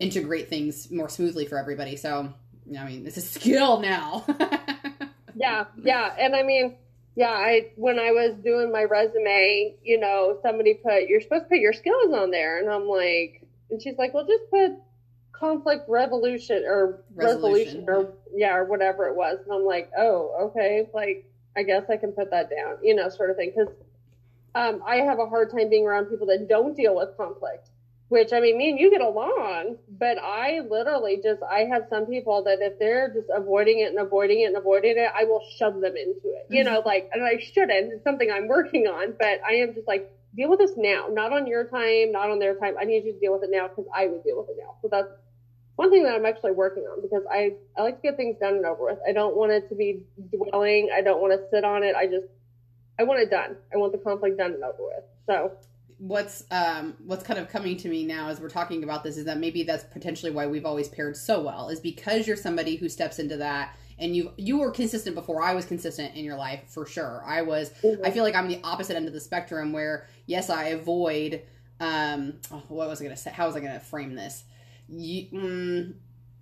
integrate 0.00 0.48
things 0.48 0.90
more 0.90 1.10
smoothly 1.10 1.44
for 1.44 1.58
everybody. 1.58 1.94
So, 1.96 2.32
I 2.78 2.84
mean, 2.86 3.06
it's 3.06 3.18
a 3.18 3.20
skill 3.20 3.80
now. 3.80 4.24
yeah, 5.36 5.66
yeah. 5.82 6.14
And 6.18 6.34
I 6.34 6.42
mean, 6.42 6.74
yeah, 7.16 7.32
I 7.32 7.72
when 7.76 7.98
I 7.98 8.12
was 8.12 8.34
doing 8.42 8.72
my 8.72 8.84
resume, 8.84 9.76
you 9.84 10.00
know, 10.00 10.38
somebody 10.40 10.72
put 10.72 11.06
you're 11.06 11.20
supposed 11.20 11.44
to 11.44 11.48
put 11.50 11.58
your 11.58 11.74
skills 11.74 12.14
on 12.14 12.30
there, 12.30 12.58
and 12.60 12.70
I'm 12.70 12.88
like, 12.88 13.46
and 13.68 13.82
she's 13.82 13.98
like, 13.98 14.14
well, 14.14 14.26
just 14.26 14.48
put 14.48 14.72
conflict 15.42 15.88
revolution 15.88 16.62
or 16.64 17.02
resolution, 17.14 17.84
resolution 17.84 17.84
or 17.88 18.12
yeah. 18.32 18.54
or 18.54 18.64
whatever 18.64 19.08
it 19.08 19.16
was. 19.16 19.38
And 19.44 19.52
i'm 19.52 19.64
like 19.64 19.90
oh 19.98 20.46
okay 20.46 20.86
like 20.94 21.28
i 21.56 21.62
guess 21.64 21.82
i 21.90 21.96
can 21.96 22.12
put 22.12 22.30
that 22.30 22.48
down 22.48 22.76
you 22.82 22.94
know 22.94 23.08
sort 23.08 23.30
of 23.30 23.36
thing. 23.36 23.52
Because 23.54 23.74
um, 24.54 24.82
i 24.86 24.96
have 24.96 25.18
a 25.18 25.26
hard 25.26 25.50
time 25.50 25.68
being 25.68 25.86
around 25.86 26.06
people 26.06 26.26
that 26.28 26.48
don't 26.48 26.76
deal 26.76 26.94
with 26.94 27.16
conflict 27.16 27.70
which 28.08 28.32
i 28.34 28.40
mean 28.40 28.58
me 28.58 28.68
and 28.68 28.78
you 28.78 28.90
get 28.90 29.00
along 29.00 29.76
but 29.98 30.18
i 30.18 30.60
literally 30.70 31.18
just 31.22 31.42
i 31.50 31.60
have 31.60 31.86
some 31.88 32.04
people 32.04 32.44
that 32.44 32.58
if 32.60 32.78
they're 32.78 33.08
just 33.08 33.28
avoiding 33.34 33.80
it 33.80 33.88
and 33.88 33.98
avoiding 33.98 34.42
it 34.42 34.44
and 34.44 34.56
avoiding 34.56 34.98
it 34.98 35.10
i 35.18 35.24
will 35.24 35.42
shove 35.56 35.80
them 35.80 35.96
into 35.96 36.28
it 36.28 36.46
you 36.50 36.62
know 36.62 36.82
like 36.84 37.08
and 37.14 37.24
i 37.24 37.38
shouldn't 37.38 37.90
it's 37.90 38.04
something 38.04 38.30
i'm 38.30 38.46
working 38.46 38.86
on 38.86 39.14
but 39.18 39.40
i 39.48 39.54
am 39.54 39.72
just 39.72 39.88
like 39.88 40.12
deal 40.36 40.50
with 40.50 40.58
this 40.58 40.72
now 40.76 41.06
not 41.10 41.32
on 41.32 41.46
your 41.46 41.64
time 41.64 42.12
not 42.12 42.30
on 42.30 42.38
their 42.38 42.54
time 42.56 42.74
i 42.78 42.84
need 42.84 43.04
you 43.04 43.14
to 43.14 43.18
deal 43.18 43.32
with 43.32 43.42
it 43.42 43.50
now 43.50 43.66
because 43.66 43.86
i 43.96 44.06
would 44.06 44.22
deal 44.22 44.38
with 44.38 44.50
it 44.50 44.56
now. 44.58 44.74
So 44.82 44.88
that's 44.90 45.08
one 45.82 45.90
thing 45.90 46.04
that 46.04 46.14
I'm 46.14 46.24
actually 46.24 46.52
working 46.52 46.84
on 46.84 47.02
because 47.02 47.24
I, 47.28 47.54
I 47.76 47.82
like 47.82 47.96
to 47.96 48.02
get 48.02 48.16
things 48.16 48.36
done 48.38 48.54
and 48.54 48.64
over 48.64 48.84
with. 48.84 48.98
I 49.06 49.12
don't 49.12 49.36
want 49.36 49.50
it 49.50 49.68
to 49.68 49.74
be 49.74 50.04
dwelling. 50.30 50.90
I 50.94 51.00
don't 51.00 51.20
want 51.20 51.32
to 51.32 51.44
sit 51.50 51.64
on 51.64 51.82
it. 51.82 51.96
I 51.96 52.06
just, 52.06 52.26
I 53.00 53.02
want 53.02 53.18
it 53.18 53.30
done. 53.30 53.56
I 53.74 53.78
want 53.78 53.90
the 53.90 53.98
conflict 53.98 54.38
done 54.38 54.52
and 54.52 54.62
over 54.62 54.78
with. 54.78 55.04
So 55.26 55.52
what's 55.98 56.44
um 56.50 56.96
what's 57.04 57.22
kind 57.22 57.38
of 57.38 57.48
coming 57.48 57.76
to 57.76 57.88
me 57.88 58.04
now 58.04 58.28
as 58.28 58.40
we're 58.40 58.48
talking 58.48 58.82
about 58.82 59.04
this 59.04 59.16
is 59.16 59.24
that 59.24 59.38
maybe 59.38 59.62
that's 59.62 59.84
potentially 59.84 60.32
why 60.32 60.48
we've 60.48 60.66
always 60.66 60.88
paired 60.88 61.16
so 61.16 61.40
well 61.40 61.68
is 61.68 61.78
because 61.78 62.26
you're 62.26 62.36
somebody 62.36 62.74
who 62.74 62.88
steps 62.88 63.20
into 63.20 63.36
that 63.36 63.76
and 64.00 64.16
you 64.16 64.32
you 64.36 64.58
were 64.58 64.70
consistent 64.70 65.14
before 65.14 65.42
I 65.42 65.54
was 65.54 65.64
consistent 65.64 66.16
in 66.16 66.24
your 66.24 66.36
life 66.36 66.62
for 66.68 66.86
sure. 66.86 67.22
I 67.26 67.42
was 67.42 67.70
mm-hmm. 67.82 68.04
I 68.04 68.10
feel 68.10 68.24
like 68.24 68.34
I'm 68.34 68.48
the 68.48 68.60
opposite 68.64 68.96
end 68.96 69.06
of 69.06 69.12
the 69.12 69.20
spectrum 69.20 69.72
where 69.72 70.08
yes 70.26 70.48
I 70.48 70.68
avoid 70.68 71.42
um 71.80 72.34
oh, 72.52 72.62
what 72.68 72.88
was 72.88 73.00
I 73.00 73.04
going 73.04 73.16
to 73.16 73.20
say 73.20 73.30
how 73.30 73.46
was 73.46 73.56
I 73.56 73.60
going 73.60 73.72
to 73.72 73.80
frame 73.80 74.14
this? 74.14 74.44
You, 74.88 75.26
mm, 75.32 75.94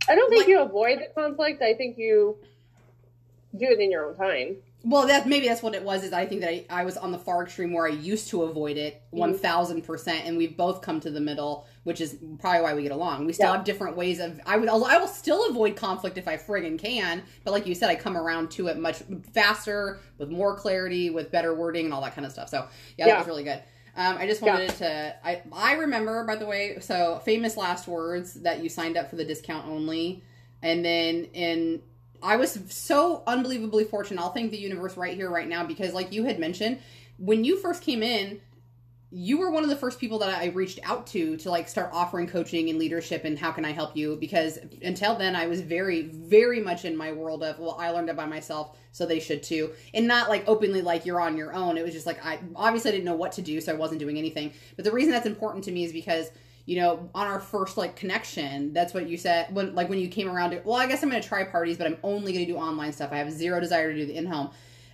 I 0.09 0.14
don't 0.14 0.30
think 0.30 0.42
like, 0.42 0.49
you 0.49 0.61
avoid 0.61 0.99
the 0.99 1.09
conflict. 1.14 1.62
I 1.62 1.75
think 1.75 1.99
you 1.99 2.38
do 3.56 3.66
it 3.66 3.80
in 3.80 3.90
your 3.90 4.11
own 4.11 4.16
time. 4.16 4.56
Well, 4.82 5.06
that 5.09 5.28
maybe 5.28 5.47
that's 5.47 5.62
what 5.62 5.75
it 5.75 5.82
was. 5.82 6.04
Is 6.04 6.14
I 6.14 6.25
think 6.25 6.40
that 6.40 6.49
I, 6.49 6.64
I 6.70 6.85
was 6.85 6.97
on 6.97 7.12
the 7.12 7.18
far 7.18 7.42
extreme 7.42 7.75
where 7.75 7.87
I 7.87 7.90
used 7.90 8.28
to 8.30 8.44
avoid 8.44 8.78
it 8.78 8.94
mm-hmm. 8.94 9.18
one 9.18 9.38
thousand 9.38 9.82
percent, 9.82 10.25
and 10.25 10.38
we've 10.38 10.56
both 10.56 10.80
come 10.80 11.00
to 11.00 11.11
the 11.11 11.20
middle, 11.20 11.66
which 11.85 12.00
is 12.00 12.16
probably 12.38 12.62
why 12.62 12.73
we 12.73 12.82
get 12.82 12.92
along. 12.92 13.26
We 13.26 13.35
still 13.35 13.50
yeah. 13.50 13.56
have 13.56 13.64
different 13.64 13.94
ways 13.94 14.20
of. 14.20 14.40
I 14.47 14.56
would. 14.56 14.70
I 14.70 14.97
will 14.97 15.06
still 15.06 15.50
avoid 15.50 15.76
conflict 15.76 16.16
if 16.16 16.26
I 16.26 16.38
friggin' 16.38 16.78
can, 16.78 17.23
but 17.44 17.50
like 17.50 17.66
you 17.66 17.75
said, 17.75 17.90
I 17.90 17.94
come 17.94 18.16
around 18.16 18.50
to 18.52 18.68
it 18.68 18.78
much 18.78 19.02
faster, 19.35 20.00
with 20.16 20.30
more 20.30 20.56
clarity, 20.56 21.11
with 21.11 21.30
better 21.30 21.54
wording, 21.54 21.85
and 21.85 21.92
all 21.92 22.00
that 22.00 22.14
kind 22.14 22.25
of 22.25 22.32
stuff. 22.32 22.49
So 22.49 22.66
yeah, 22.97 23.06
yeah. 23.06 23.12
that 23.12 23.18
was 23.18 23.26
really 23.26 23.44
good. 23.44 23.62
Um, 23.97 24.16
I 24.18 24.26
just 24.26 24.42
wanted 24.42 24.73
yeah. 24.80 25.12
to. 25.12 25.16
I 25.25 25.42
I 25.52 25.73
remember, 25.75 26.25
by 26.25 26.37
the 26.37 26.47
way, 26.47 26.78
so 26.80 27.20
famous 27.25 27.56
last 27.56 27.88
words 27.88 28.35
that 28.35 28.62
you 28.62 28.68
signed 28.68 28.97
up 28.97 29.11
for 29.11 29.16
the 29.16 29.25
discount 29.25 29.66
only, 29.66 30.23
and 30.62 30.85
then 30.85 31.25
in 31.32 31.82
I 32.23 32.37
was 32.37 32.59
so 32.68 33.23
unbelievably 33.26 33.85
fortunate. 33.85 34.20
I'll 34.20 34.32
thank 34.32 34.50
the 34.50 34.59
universe 34.59 34.97
right 34.97 35.14
here, 35.14 35.30
right 35.30 35.49
now, 35.49 35.64
because 35.64 35.94
like 35.94 36.12
you 36.12 36.25
had 36.25 36.38
mentioned, 36.38 36.78
when 37.18 37.44
you 37.44 37.59
first 37.59 37.82
came 37.82 38.02
in, 38.02 38.40
you 39.12 39.38
were 39.38 39.50
one 39.50 39.64
of 39.64 39.70
the 39.70 39.76
first 39.76 39.98
people 39.98 40.20
that 40.20 40.38
I 40.38 40.46
reached 40.46 40.78
out 40.84 41.06
to 41.08 41.36
to 41.38 41.50
like 41.50 41.68
start 41.68 41.90
offering 41.92 42.28
coaching 42.28 42.70
and 42.70 42.78
leadership 42.78 43.24
and 43.24 43.36
how 43.36 43.50
can 43.50 43.64
I 43.64 43.72
help 43.72 43.96
you? 43.96 44.16
Because 44.16 44.58
until 44.82 45.16
then 45.16 45.34
I 45.34 45.48
was 45.48 45.60
very 45.60 46.02
very 46.02 46.60
much 46.60 46.84
in 46.84 46.96
my 46.96 47.10
world 47.10 47.42
of 47.42 47.58
well 47.58 47.76
I 47.78 47.90
learned 47.90 48.08
it 48.08 48.16
by 48.16 48.26
myself 48.26 48.76
so 48.92 49.06
they 49.06 49.18
should 49.18 49.42
too. 49.42 49.72
And 49.94 50.06
not 50.06 50.28
like 50.28 50.44
openly 50.46 50.80
like 50.80 51.06
you're 51.06 51.20
on 51.20 51.36
your 51.36 51.52
own. 51.52 51.76
It 51.76 51.84
was 51.84 51.92
just 51.92 52.06
like 52.06 52.24
I 52.24 52.38
obviously 52.54 52.90
I 52.90 52.92
didn't 52.92 53.06
know 53.06 53.16
what 53.16 53.32
to 53.32 53.42
do 53.42 53.60
so 53.60 53.72
I 53.72 53.76
wasn't 53.76 53.98
doing 53.98 54.16
anything. 54.16 54.52
But 54.76 54.84
the 54.84 54.92
reason 54.92 55.10
that's 55.10 55.26
important 55.26 55.64
to 55.64 55.72
me 55.72 55.84
is 55.84 55.92
because 55.92 56.30
you 56.66 56.76
know, 56.76 57.10
on 57.16 57.26
our 57.26 57.40
first 57.40 57.76
like 57.76 57.96
connection, 57.96 58.72
that's 58.72 58.94
what 58.94 59.08
you 59.08 59.16
said 59.16 59.52
when 59.52 59.74
like 59.74 59.88
when 59.88 59.98
you 59.98 60.08
came 60.08 60.28
around 60.28 60.52
to 60.52 60.62
well, 60.64 60.76
I 60.76 60.86
guess 60.86 61.02
I'm 61.02 61.08
gonna 61.08 61.20
try 61.20 61.42
parties, 61.42 61.76
but 61.76 61.88
I'm 61.88 61.96
only 62.04 62.32
gonna 62.32 62.46
do 62.46 62.56
online 62.56 62.92
stuff. 62.92 63.10
I 63.10 63.16
have 63.16 63.32
zero 63.32 63.58
desire 63.58 63.92
to 63.92 63.98
do 63.98 64.06
the 64.06 64.16
in 64.16 64.26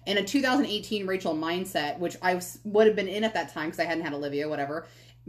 In 0.07 0.19
a 0.19 0.25
2018 0.25 1.07
Rachel 1.07 1.35
mindset, 1.35 1.99
which 1.99 2.17
I 2.23 2.37
was, 2.37 2.59
would 2.65 2.87
have 2.87 2.97
been 2.97 3.09
in 3.09 3.25
at 3.25 3.35
that 3.35 3.53
time 3.53 3.67
because 3.67 3.81
I 3.81 3.85
hadn't 3.85 4.05
had 4.05 4.15
Olivia, 4.15 4.49
whatever 4.49 4.87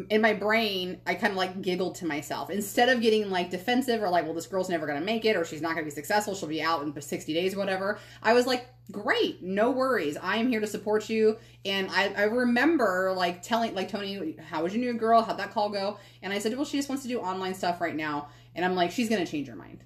in 0.10 0.22
my 0.22 0.34
brain, 0.34 1.02
I 1.08 1.16
kind 1.16 1.32
of 1.32 1.38
like 1.38 1.62
giggled 1.62 1.96
to 1.96 2.06
myself. 2.06 2.50
Instead 2.50 2.90
of 2.90 3.02
getting 3.02 3.30
like 3.30 3.50
defensive 3.50 4.04
or 4.04 4.10
like, 4.10 4.26
well, 4.26 4.34
this 4.34 4.46
girl's 4.46 4.70
never 4.70 4.86
going 4.86 5.00
to 5.00 5.06
make 5.06 5.26
it 5.26 5.36
or 5.36 5.44
she's 5.44 5.62
not 5.62 5.74
going 5.74 5.84
to 5.84 5.86
be 5.86 5.96
successful, 5.96 6.36
she'll 6.36 6.50
be 6.50 6.62
out 6.62 6.84
in 6.84 7.02
60 7.02 7.34
days 7.34 7.56
or 7.56 7.58
whatever, 7.58 8.00
I 8.22 8.34
was 8.34 8.46
like, 8.46 8.68
great, 8.92 9.42
no 9.42 9.72
worries. 9.72 10.16
I 10.18 10.38
am 10.38 10.50
here 10.50 10.60
to 10.60 10.68
support 10.68 11.10
you. 11.10 11.38
And 11.66 11.90
I, 11.90 12.14
I 12.16 12.24
remember 12.24 13.14
like 13.16 13.42
telling, 13.42 13.74
like, 13.74 13.90
Tony, 13.90 14.38
how 14.50 14.64
was 14.64 14.76
your 14.76 14.84
new 14.84 15.00
girl? 15.00 15.24
How'd 15.24 15.40
that 15.40 15.52
call 15.52 15.70
go? 15.70 15.98
And 16.22 16.32
I 16.32 16.40
said, 16.40 16.56
well, 16.56 16.66
she 16.66 16.78
just 16.78 16.90
wants 16.90 17.04
to 17.04 17.10
do 17.10 17.20
online 17.20 17.56
stuff 17.56 17.82
right 17.82 17.96
now. 17.96 18.30
And 18.54 18.64
I'm 18.64 18.76
like, 18.76 18.92
she's 18.92 19.10
going 19.10 19.24
to 19.24 19.30
change 19.30 19.48
her 19.48 19.56
mind. 19.56 19.84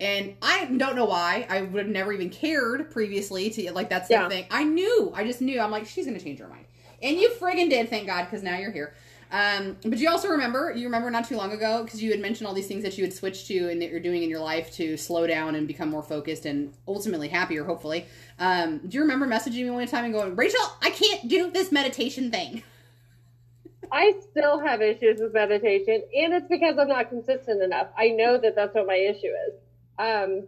And 0.00 0.34
I 0.42 0.64
don't 0.64 0.96
know 0.96 1.04
why. 1.04 1.46
I 1.48 1.62
would 1.62 1.84
have 1.84 1.92
never 1.92 2.12
even 2.12 2.30
cared 2.30 2.90
previously 2.90 3.50
to 3.50 3.72
like 3.72 3.88
that's 3.88 4.08
the 4.08 4.14
yeah. 4.14 4.28
thing. 4.28 4.46
I 4.50 4.64
knew. 4.64 5.12
I 5.14 5.24
just 5.24 5.40
knew. 5.40 5.60
I'm 5.60 5.70
like, 5.70 5.86
she's 5.86 6.04
going 6.06 6.18
to 6.18 6.24
change 6.24 6.40
her 6.40 6.48
mind. 6.48 6.66
And 7.02 7.18
you 7.18 7.30
friggin' 7.40 7.70
did, 7.70 7.90
thank 7.90 8.06
God, 8.06 8.24
because 8.24 8.42
now 8.42 8.56
you're 8.56 8.72
here. 8.72 8.94
Um, 9.30 9.76
but 9.84 9.98
you 9.98 10.08
also 10.08 10.28
remember, 10.28 10.72
you 10.72 10.84
remember 10.84 11.10
not 11.10 11.28
too 11.28 11.36
long 11.36 11.52
ago, 11.52 11.82
because 11.82 12.02
you 12.02 12.10
had 12.10 12.20
mentioned 12.20 12.46
all 12.46 12.54
these 12.54 12.66
things 12.68 12.82
that 12.84 12.96
you 12.96 13.04
had 13.04 13.12
switched 13.12 13.46
to 13.48 13.68
and 13.68 13.82
that 13.82 13.90
you're 13.90 14.00
doing 14.00 14.22
in 14.22 14.30
your 14.30 14.40
life 14.40 14.72
to 14.74 14.96
slow 14.96 15.26
down 15.26 15.54
and 15.54 15.66
become 15.66 15.90
more 15.90 16.02
focused 16.02 16.46
and 16.46 16.72
ultimately 16.86 17.28
happier, 17.28 17.64
hopefully. 17.64 18.06
Um, 18.38 18.78
do 18.78 18.96
you 18.96 19.02
remember 19.02 19.26
messaging 19.26 19.64
me 19.64 19.70
one 19.70 19.86
time 19.86 20.04
and 20.04 20.14
going, 20.14 20.36
Rachel, 20.36 20.60
I 20.82 20.90
can't 20.90 21.28
do 21.28 21.50
this 21.50 21.72
meditation 21.72 22.30
thing? 22.30 22.62
I 23.92 24.14
still 24.30 24.60
have 24.60 24.80
issues 24.80 25.20
with 25.20 25.34
meditation, 25.34 26.02
and 26.14 26.32
it's 26.32 26.48
because 26.48 26.78
I'm 26.78 26.88
not 26.88 27.10
consistent 27.10 27.62
enough. 27.62 27.88
I 27.98 28.08
know 28.08 28.38
that 28.38 28.54
that's 28.56 28.74
what 28.74 28.86
my 28.86 28.96
issue 28.96 29.32
is. 29.48 29.54
Um, 29.98 30.44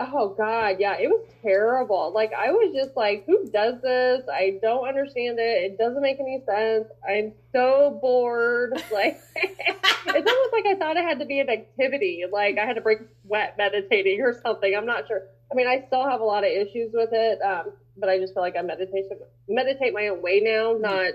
Oh 0.00 0.34
God, 0.36 0.76
yeah, 0.80 0.96
it 0.98 1.08
was 1.08 1.24
terrible. 1.42 2.12
Like 2.12 2.32
I 2.32 2.50
was 2.50 2.74
just 2.74 2.96
like, 2.96 3.24
who 3.26 3.48
does 3.50 3.80
this? 3.82 4.22
I 4.32 4.58
don't 4.60 4.88
understand 4.88 5.38
it. 5.38 5.72
It 5.72 5.78
doesn't 5.78 6.02
make 6.02 6.18
any 6.18 6.42
sense. 6.46 6.88
I'm 7.08 7.32
so 7.52 7.98
bored. 8.00 8.82
Like 8.92 9.20
it's 9.36 10.30
almost 10.30 10.52
like 10.52 10.66
I 10.66 10.74
thought 10.78 10.96
it 10.96 11.04
had 11.04 11.18
to 11.20 11.24
be 11.24 11.40
an 11.40 11.48
activity. 11.48 12.24
Like 12.30 12.58
I 12.58 12.66
had 12.66 12.74
to 12.74 12.82
break 12.82 12.98
sweat 13.24 13.56
meditating 13.56 14.20
or 14.20 14.38
something. 14.42 14.74
I'm 14.74 14.84
not 14.84 15.06
sure. 15.06 15.22
I 15.50 15.54
mean, 15.54 15.66
I 15.66 15.84
still 15.86 16.06
have 16.06 16.20
a 16.20 16.24
lot 16.24 16.44
of 16.44 16.50
issues 16.50 16.90
with 16.92 17.10
it, 17.12 17.40
um, 17.40 17.72
but 17.96 18.08
I 18.08 18.18
just 18.18 18.34
feel 18.34 18.42
like 18.42 18.56
I 18.56 18.62
meditate 18.62 19.04
meditate 19.48 19.94
my 19.94 20.08
own 20.08 20.20
way 20.20 20.40
now, 20.40 20.76
not 20.78 21.12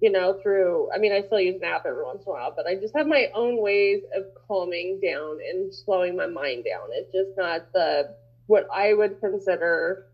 you 0.00 0.10
know, 0.10 0.40
through, 0.42 0.90
I 0.94 0.98
mean, 0.98 1.12
I 1.12 1.22
still 1.22 1.40
use 1.40 1.56
an 1.56 1.64
app 1.64 1.84
every 1.84 2.04
once 2.04 2.22
in 2.24 2.30
a 2.30 2.34
while, 2.34 2.52
but 2.56 2.66
I 2.66 2.74
just 2.74 2.96
have 2.96 3.06
my 3.06 3.28
own 3.34 3.60
ways 3.60 4.02
of 4.16 4.24
calming 4.48 4.98
down 5.02 5.38
and 5.50 5.72
slowing 5.74 6.16
my 6.16 6.26
mind 6.26 6.64
down. 6.64 6.88
It's 6.92 7.12
just 7.12 7.36
not 7.36 7.72
the, 7.74 8.14
what 8.46 8.66
I 8.74 8.94
would 8.94 9.20
consider, 9.20 10.06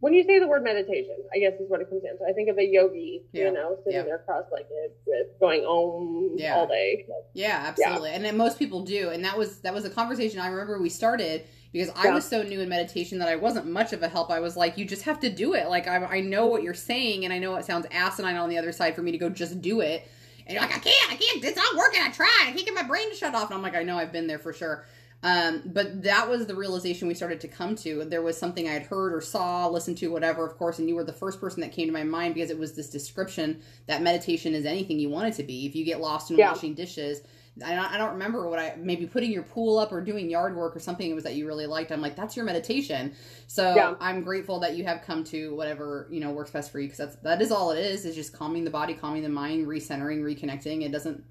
when 0.00 0.12
you 0.12 0.24
say 0.24 0.40
the 0.40 0.46
word 0.46 0.62
meditation, 0.62 1.16
I 1.34 1.38
guess 1.38 1.54
is 1.54 1.70
what 1.70 1.80
it 1.80 1.88
comes 1.88 2.02
down 2.02 2.18
to. 2.18 2.24
I 2.28 2.32
think 2.34 2.50
of 2.50 2.58
a 2.58 2.66
yogi, 2.66 3.22
yeah. 3.32 3.44
you 3.44 3.52
know, 3.52 3.78
sitting 3.84 4.00
yeah. 4.00 4.04
there 4.04 4.18
cross-legged 4.26 4.92
with 5.06 5.26
going 5.40 5.64
om 5.64 6.32
yeah. 6.36 6.56
all 6.56 6.66
day. 6.66 7.06
Yeah, 7.32 7.64
absolutely. 7.66 8.10
And 8.10 8.22
then 8.24 8.36
most 8.36 8.58
people 8.58 8.82
do. 8.82 9.08
And 9.08 9.24
that 9.24 9.38
was, 9.38 9.60
that 9.60 9.72
was 9.72 9.86
a 9.86 9.90
conversation 9.90 10.38
I 10.38 10.48
remember 10.48 10.82
we 10.82 10.90
started 10.90 11.44
because 11.72 11.90
I 11.96 12.10
was 12.10 12.28
so 12.28 12.42
new 12.42 12.60
in 12.60 12.68
meditation 12.68 13.18
that 13.18 13.28
I 13.28 13.36
wasn't 13.36 13.66
much 13.66 13.92
of 13.92 14.02
a 14.02 14.08
help. 14.08 14.30
I 14.30 14.40
was 14.40 14.56
like, 14.56 14.76
you 14.76 14.84
just 14.84 15.02
have 15.02 15.20
to 15.20 15.30
do 15.30 15.54
it. 15.54 15.68
Like, 15.68 15.88
I, 15.88 15.96
I 16.04 16.20
know 16.20 16.46
what 16.46 16.62
you're 16.62 16.74
saying, 16.74 17.24
and 17.24 17.32
I 17.32 17.38
know 17.38 17.54
it 17.56 17.64
sounds 17.64 17.86
asinine 17.90 18.36
on 18.36 18.50
the 18.50 18.58
other 18.58 18.72
side 18.72 18.94
for 18.94 19.02
me 19.02 19.12
to 19.12 19.18
go 19.18 19.30
just 19.30 19.60
do 19.62 19.80
it. 19.80 20.06
And 20.46 20.54
you're 20.54 20.62
like, 20.62 20.76
I 20.76 20.80
can't, 20.80 21.12
I 21.12 21.16
can't, 21.16 21.42
it's 21.42 21.56
not 21.56 21.76
working. 21.76 22.02
I 22.02 22.10
tried. 22.10 22.46
I 22.48 22.52
can't 22.52 22.66
get 22.66 22.74
my 22.74 22.82
brain 22.82 23.08
to 23.10 23.16
shut 23.16 23.34
off. 23.34 23.46
And 23.46 23.54
I'm 23.54 23.62
like, 23.62 23.76
I 23.76 23.84
know 23.84 23.96
I've 23.96 24.12
been 24.12 24.26
there 24.26 24.38
for 24.38 24.52
sure. 24.52 24.84
Um, 25.22 25.62
but 25.64 26.02
that 26.02 26.28
was 26.28 26.46
the 26.46 26.54
realization 26.54 27.06
we 27.06 27.14
started 27.14 27.40
to 27.42 27.48
come 27.48 27.76
to. 27.76 28.04
There 28.04 28.22
was 28.22 28.36
something 28.36 28.68
I 28.68 28.72
had 28.72 28.82
heard 28.82 29.14
or 29.14 29.20
saw, 29.20 29.68
listened 29.68 29.98
to, 29.98 30.08
whatever, 30.08 30.44
of 30.44 30.58
course, 30.58 30.80
and 30.80 30.88
you 30.88 30.96
were 30.96 31.04
the 31.04 31.12
first 31.12 31.40
person 31.40 31.60
that 31.60 31.70
came 31.70 31.86
to 31.86 31.92
my 31.92 32.02
mind 32.02 32.34
because 32.34 32.50
it 32.50 32.58
was 32.58 32.72
this 32.72 32.90
description 32.90 33.62
that 33.86 34.02
meditation 34.02 34.52
is 34.52 34.66
anything 34.66 34.98
you 34.98 35.08
want 35.08 35.28
it 35.28 35.34
to 35.34 35.44
be. 35.44 35.64
If 35.64 35.76
you 35.76 35.84
get 35.84 36.00
lost 36.00 36.32
in 36.32 36.38
yeah. 36.38 36.50
washing 36.50 36.74
dishes, 36.74 37.22
I 37.64 37.74
don't, 37.74 37.84
I 37.84 37.98
don't 37.98 38.12
remember 38.12 38.48
what 38.48 38.58
I 38.58 38.74
maybe 38.78 39.06
putting 39.06 39.30
your 39.30 39.42
pool 39.42 39.78
up 39.78 39.92
or 39.92 40.00
doing 40.00 40.30
yard 40.30 40.56
work 40.56 40.74
or 40.74 40.80
something 40.80 41.10
it 41.10 41.12
was 41.12 41.24
that 41.24 41.34
you 41.34 41.46
really 41.46 41.66
liked. 41.66 41.92
I'm 41.92 42.00
like, 42.00 42.16
that's 42.16 42.34
your 42.34 42.46
meditation. 42.46 43.14
So 43.46 43.74
yeah. 43.74 43.94
I'm 44.00 44.22
grateful 44.22 44.58
that 44.60 44.74
you 44.74 44.84
have 44.84 45.02
come 45.02 45.22
to 45.24 45.54
whatever 45.54 46.08
you 46.10 46.20
know 46.20 46.30
works 46.30 46.50
best 46.50 46.72
for 46.72 46.80
you 46.80 46.86
because 46.88 46.98
that's 46.98 47.16
that 47.16 47.42
is 47.42 47.52
all 47.52 47.70
it 47.72 47.78
is 47.78 48.06
is 48.06 48.14
just 48.14 48.32
calming 48.32 48.64
the 48.64 48.70
body, 48.70 48.94
calming 48.94 49.22
the 49.22 49.28
mind, 49.28 49.66
recentering, 49.66 50.22
reconnecting. 50.22 50.82
It 50.82 50.92
doesn't. 50.92 51.22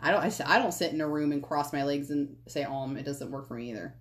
I 0.00 0.10
don't. 0.10 0.22
I, 0.22 0.56
I 0.56 0.58
don't 0.58 0.72
sit 0.72 0.94
in 0.94 1.02
a 1.02 1.08
room 1.08 1.32
and 1.32 1.42
cross 1.42 1.72
my 1.72 1.84
legs 1.84 2.10
and 2.10 2.34
say 2.46 2.64
om. 2.64 2.96
It 2.96 3.04
doesn't 3.04 3.30
work 3.30 3.46
for 3.46 3.54
me 3.54 3.70
either. 3.70 3.94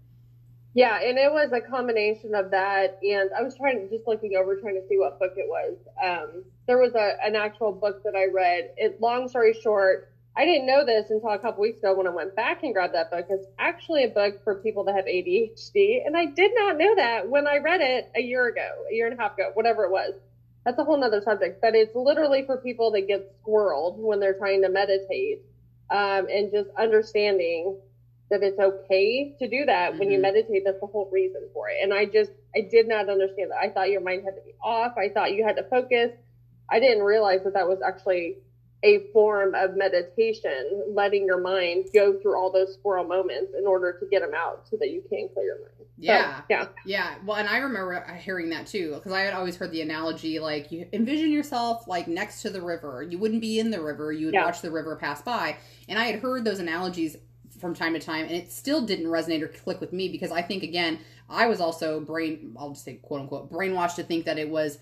Yeah, 0.74 1.00
and 1.02 1.18
it 1.18 1.32
was 1.32 1.52
a 1.52 1.60
combination 1.60 2.36
of 2.36 2.52
that, 2.52 3.00
and 3.02 3.32
I 3.38 3.42
was 3.42 3.56
trying 3.58 3.80
to 3.80 3.90
just 3.90 4.08
looking 4.08 4.36
over, 4.36 4.56
trying 4.56 4.80
to 4.80 4.88
see 4.88 4.98
what 4.98 5.20
book 5.20 5.34
it 5.36 5.48
was. 5.48 5.76
Um, 6.02 6.44
there 6.66 6.78
was 6.78 6.94
a 6.96 7.18
an 7.26 7.36
actual 7.36 7.74
book 7.74 8.04
that 8.04 8.16
I 8.16 8.32
read. 8.32 8.72
It 8.78 9.02
long 9.02 9.28
story 9.28 9.54
short 9.62 10.14
I 10.38 10.46
didn't 10.46 10.68
know 10.68 10.86
this 10.86 11.10
until 11.10 11.32
a 11.32 11.40
couple 11.40 11.64
weeks 11.64 11.80
ago 11.80 11.96
when 11.96 12.06
I 12.06 12.12
went 12.12 12.36
back 12.36 12.62
and 12.62 12.72
grabbed 12.72 12.94
that 12.94 13.10
book. 13.10 13.26
It's 13.28 13.48
actually 13.58 14.04
a 14.04 14.10
book 14.10 14.44
for 14.44 14.56
people 14.56 14.84
that 14.84 14.96
have 14.96 15.06
ADHD, 15.06 16.06
and 16.06 16.16
I 16.16 16.26
did 16.26 16.52
not 16.54 16.78
know 16.78 16.96
that 16.96 17.28
when 17.28 17.48
I 17.48 17.58
read 17.58 17.82
it 17.82 18.12
a 18.16 18.22
year 18.22 18.48
ago, 18.48 18.70
a 18.90 18.94
year 18.94 19.08
and 19.08 19.20
a 19.20 19.22
half 19.22 19.34
ago, 19.34 19.50
whatever 19.56 19.84
it 19.86 19.92
was. 19.92 20.14
That's 20.64 20.78
a 20.78 20.84
whole 20.84 20.98
nother 20.98 21.22
subject, 21.22 21.60
but 21.60 21.74
it's 21.74 21.96
literally 21.96 22.46
for 22.46 22.58
people 22.58 22.92
that 22.92 23.08
get 23.08 23.34
squirreled 23.42 23.98
when 23.98 24.20
they're 24.20 24.38
trying 24.38 24.62
to 24.62 24.70
meditate, 24.70 25.42
um, 25.90 26.28
and 26.30 26.52
just 26.52 26.70
understanding 26.78 27.80
that 28.30 28.44
it's 28.44 28.60
okay 28.60 29.36
to 29.40 29.48
do 29.48 29.66
that 29.66 29.92
mm-hmm. 29.92 30.00
when 30.00 30.12
you 30.12 30.18
mm-hmm. 30.18 30.24
meditate. 30.24 30.64
That's 30.66 30.80
the 30.82 30.88
whole 30.88 31.10
reason 31.12 31.50
for 31.52 31.70
it. 31.70 31.78
And 31.82 31.94
I 31.94 32.06
just, 32.06 32.32
I 32.56 32.62
did 32.62 32.88
not 32.88 33.10
understand 33.10 33.52
that. 33.52 33.58
I 33.58 33.70
thought 33.70 33.90
your 33.90 34.02
mind 34.02 34.24
had 34.24 34.36
to 34.36 34.42
be 34.42 34.54
off. 34.62 34.98
I 34.98 35.10
thought 35.10 35.34
you 35.34 35.44
had 35.44 35.56
to 35.56 35.64
focus. 35.64 36.12
I 36.70 36.80
didn't 36.80 37.04
realize 37.04 37.44
that 37.46 37.54
that 37.54 37.68
was 37.68 37.80
actually 37.82 38.38
a 38.84 39.00
form 39.12 39.56
of 39.56 39.76
meditation, 39.76 40.84
letting 40.90 41.26
your 41.26 41.42
mind 41.42 41.88
go 41.94 42.14
through 42.14 42.38
all 42.38 42.52
those 42.52 42.76
squirrel 42.76 43.04
moments 43.04 43.54
in 43.58 43.66
order 43.66 43.98
to 44.00 44.06
get 44.06 44.22
them 44.22 44.34
out 44.36 44.68
so 44.70 44.78
that 44.78 44.92
you 44.92 45.02
can 45.10 45.30
clear 45.34 45.46
your 45.46 45.60
mind. 45.60 45.90
Yeah. 45.98 46.38
So, 46.38 46.44
yeah. 46.50 46.68
Yeah. 46.86 47.16
Well, 47.26 47.38
and 47.38 47.50
I 47.50 47.58
remember 47.58 47.96
uh, 47.96 48.14
hearing 48.14 48.50
that 48.52 48.68
too, 48.68 48.94
because 48.94 49.12
I 49.12 49.22
had 49.22 49.34
always 49.34 49.56
heard 49.56 49.72
the 49.72 49.82
analogy 49.82 50.40
like 50.40 50.72
you 50.72 50.88
envision 50.94 51.32
yourself 51.32 51.88
like 51.88 52.08
next 52.08 52.44
to 52.44 52.52
the 52.52 52.62
river. 52.62 53.02
You 53.02 53.18
wouldn't 53.18 53.42
be 53.42 53.60
in 53.60 53.72
the 53.72 53.82
river, 53.82 54.12
you 54.12 54.28
would 54.28 54.36
yeah. 54.36 54.46
watch 54.46 54.62
the 54.62 54.72
river 54.72 54.96
pass 54.96 55.24
by. 55.24 55.58
And 55.90 55.98
I 55.98 56.06
had 56.06 56.20
heard 56.20 56.46
those 56.46 56.60
analogies 56.60 57.18
from 57.60 57.74
time 57.74 57.94
to 57.94 58.00
time, 58.00 58.26
and 58.26 58.36
it 58.36 58.52
still 58.52 58.86
didn't 58.86 59.08
resonate 59.08 59.42
or 59.42 59.48
click 59.48 59.82
with 59.82 59.92
me 59.92 60.10
because 60.10 60.32
I 60.32 60.44
think, 60.44 60.62
again, 60.62 61.00
I 61.28 61.48
was 61.48 61.60
also 61.60 62.00
brain, 62.00 62.56
I'll 62.58 62.70
just 62.70 62.86
say 62.86 62.96
quote 62.96 63.22
unquote, 63.22 63.52
brainwashed 63.52 63.96
to 63.96 64.04
think 64.04 64.26
that 64.26 64.38
it 64.38 64.50
was 64.50 64.78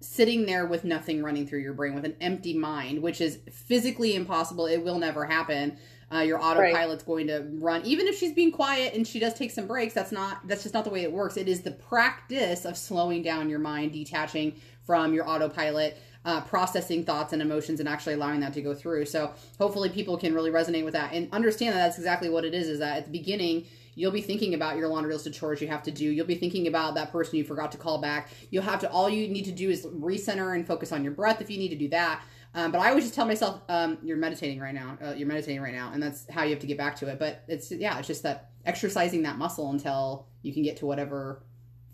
sitting 0.00 0.46
there 0.46 0.66
with 0.66 0.84
nothing 0.84 1.22
running 1.22 1.46
through 1.46 1.60
your 1.60 1.72
brain 1.72 1.94
with 1.94 2.04
an 2.04 2.16
empty 2.20 2.54
mind, 2.56 3.02
which 3.02 3.20
is 3.20 3.38
physically 3.50 4.14
impossible. 4.14 4.66
It 4.66 4.82
will 4.84 4.98
never 4.98 5.24
happen. 5.24 5.76
Uh, 6.10 6.20
your 6.20 6.40
autopilot's 6.40 7.02
right. 7.02 7.06
going 7.06 7.26
to 7.26 7.46
run 7.58 7.84
even 7.84 8.06
if 8.06 8.18
she's 8.18 8.32
being 8.32 8.50
quiet 8.50 8.94
and 8.94 9.06
she 9.06 9.18
does 9.18 9.34
take 9.34 9.50
some 9.50 9.66
breaks 9.66 9.92
that's 9.92 10.10
not 10.10 10.38
that's 10.48 10.62
just 10.62 10.72
not 10.72 10.82
the 10.84 10.88
way 10.88 11.02
it 11.02 11.12
works 11.12 11.36
it 11.36 11.48
is 11.48 11.60
the 11.60 11.70
practice 11.70 12.64
of 12.64 12.78
slowing 12.78 13.20
down 13.20 13.50
your 13.50 13.58
mind 13.58 13.92
detaching 13.92 14.58
from 14.86 15.12
your 15.12 15.28
autopilot 15.28 15.98
uh, 16.24 16.40
processing 16.40 17.04
thoughts 17.04 17.34
and 17.34 17.42
emotions 17.42 17.78
and 17.78 17.86
actually 17.86 18.14
allowing 18.14 18.40
that 18.40 18.54
to 18.54 18.62
go 18.62 18.72
through 18.72 19.04
so 19.04 19.30
hopefully 19.58 19.90
people 19.90 20.16
can 20.16 20.32
really 20.32 20.50
resonate 20.50 20.82
with 20.82 20.94
that 20.94 21.12
and 21.12 21.30
understand 21.30 21.76
that 21.76 21.80
that's 21.80 21.98
exactly 21.98 22.30
what 22.30 22.42
it 22.42 22.54
is 22.54 22.68
is 22.68 22.78
that 22.78 22.96
at 22.96 23.04
the 23.04 23.12
beginning 23.12 23.66
you'll 23.98 24.12
be 24.12 24.22
thinking 24.22 24.54
about 24.54 24.76
your 24.76 24.88
laundry 24.88 25.12
list 25.12 25.26
of 25.26 25.32
chores 25.32 25.60
you 25.60 25.68
have 25.68 25.82
to 25.82 25.90
do 25.90 26.04
you'll 26.04 26.26
be 26.26 26.34
thinking 26.34 26.66
about 26.66 26.94
that 26.94 27.10
person 27.10 27.36
you 27.36 27.44
forgot 27.44 27.72
to 27.72 27.78
call 27.78 28.00
back 28.00 28.30
you'll 28.50 28.62
have 28.62 28.80
to 28.80 28.90
all 28.90 29.08
you 29.08 29.28
need 29.28 29.44
to 29.44 29.52
do 29.52 29.68
is 29.68 29.86
recenter 29.86 30.54
and 30.54 30.66
focus 30.66 30.92
on 30.92 31.02
your 31.02 31.12
breath 31.12 31.40
if 31.40 31.50
you 31.50 31.58
need 31.58 31.70
to 31.70 31.76
do 31.76 31.88
that 31.88 32.22
um, 32.54 32.72
but 32.72 32.80
I 32.80 32.88
always 32.88 33.04
just 33.04 33.14
tell 33.14 33.26
myself, 33.26 33.60
um, 33.68 33.98
you're 34.02 34.16
meditating 34.16 34.58
right 34.58 34.74
now. 34.74 34.96
Uh, 35.04 35.12
you're 35.12 35.28
meditating 35.28 35.60
right 35.60 35.74
now, 35.74 35.90
and 35.92 36.02
that's 36.02 36.28
how 36.30 36.44
you 36.44 36.50
have 36.50 36.58
to 36.60 36.66
get 36.66 36.78
back 36.78 36.96
to 36.96 37.08
it. 37.08 37.18
But 37.18 37.44
it's 37.46 37.70
yeah, 37.70 37.98
it's 37.98 38.08
just 38.08 38.22
that 38.22 38.50
exercising 38.64 39.22
that 39.22 39.36
muscle 39.36 39.70
until 39.70 40.26
you 40.42 40.52
can 40.52 40.62
get 40.62 40.76
to 40.78 40.86
whatever 40.86 41.42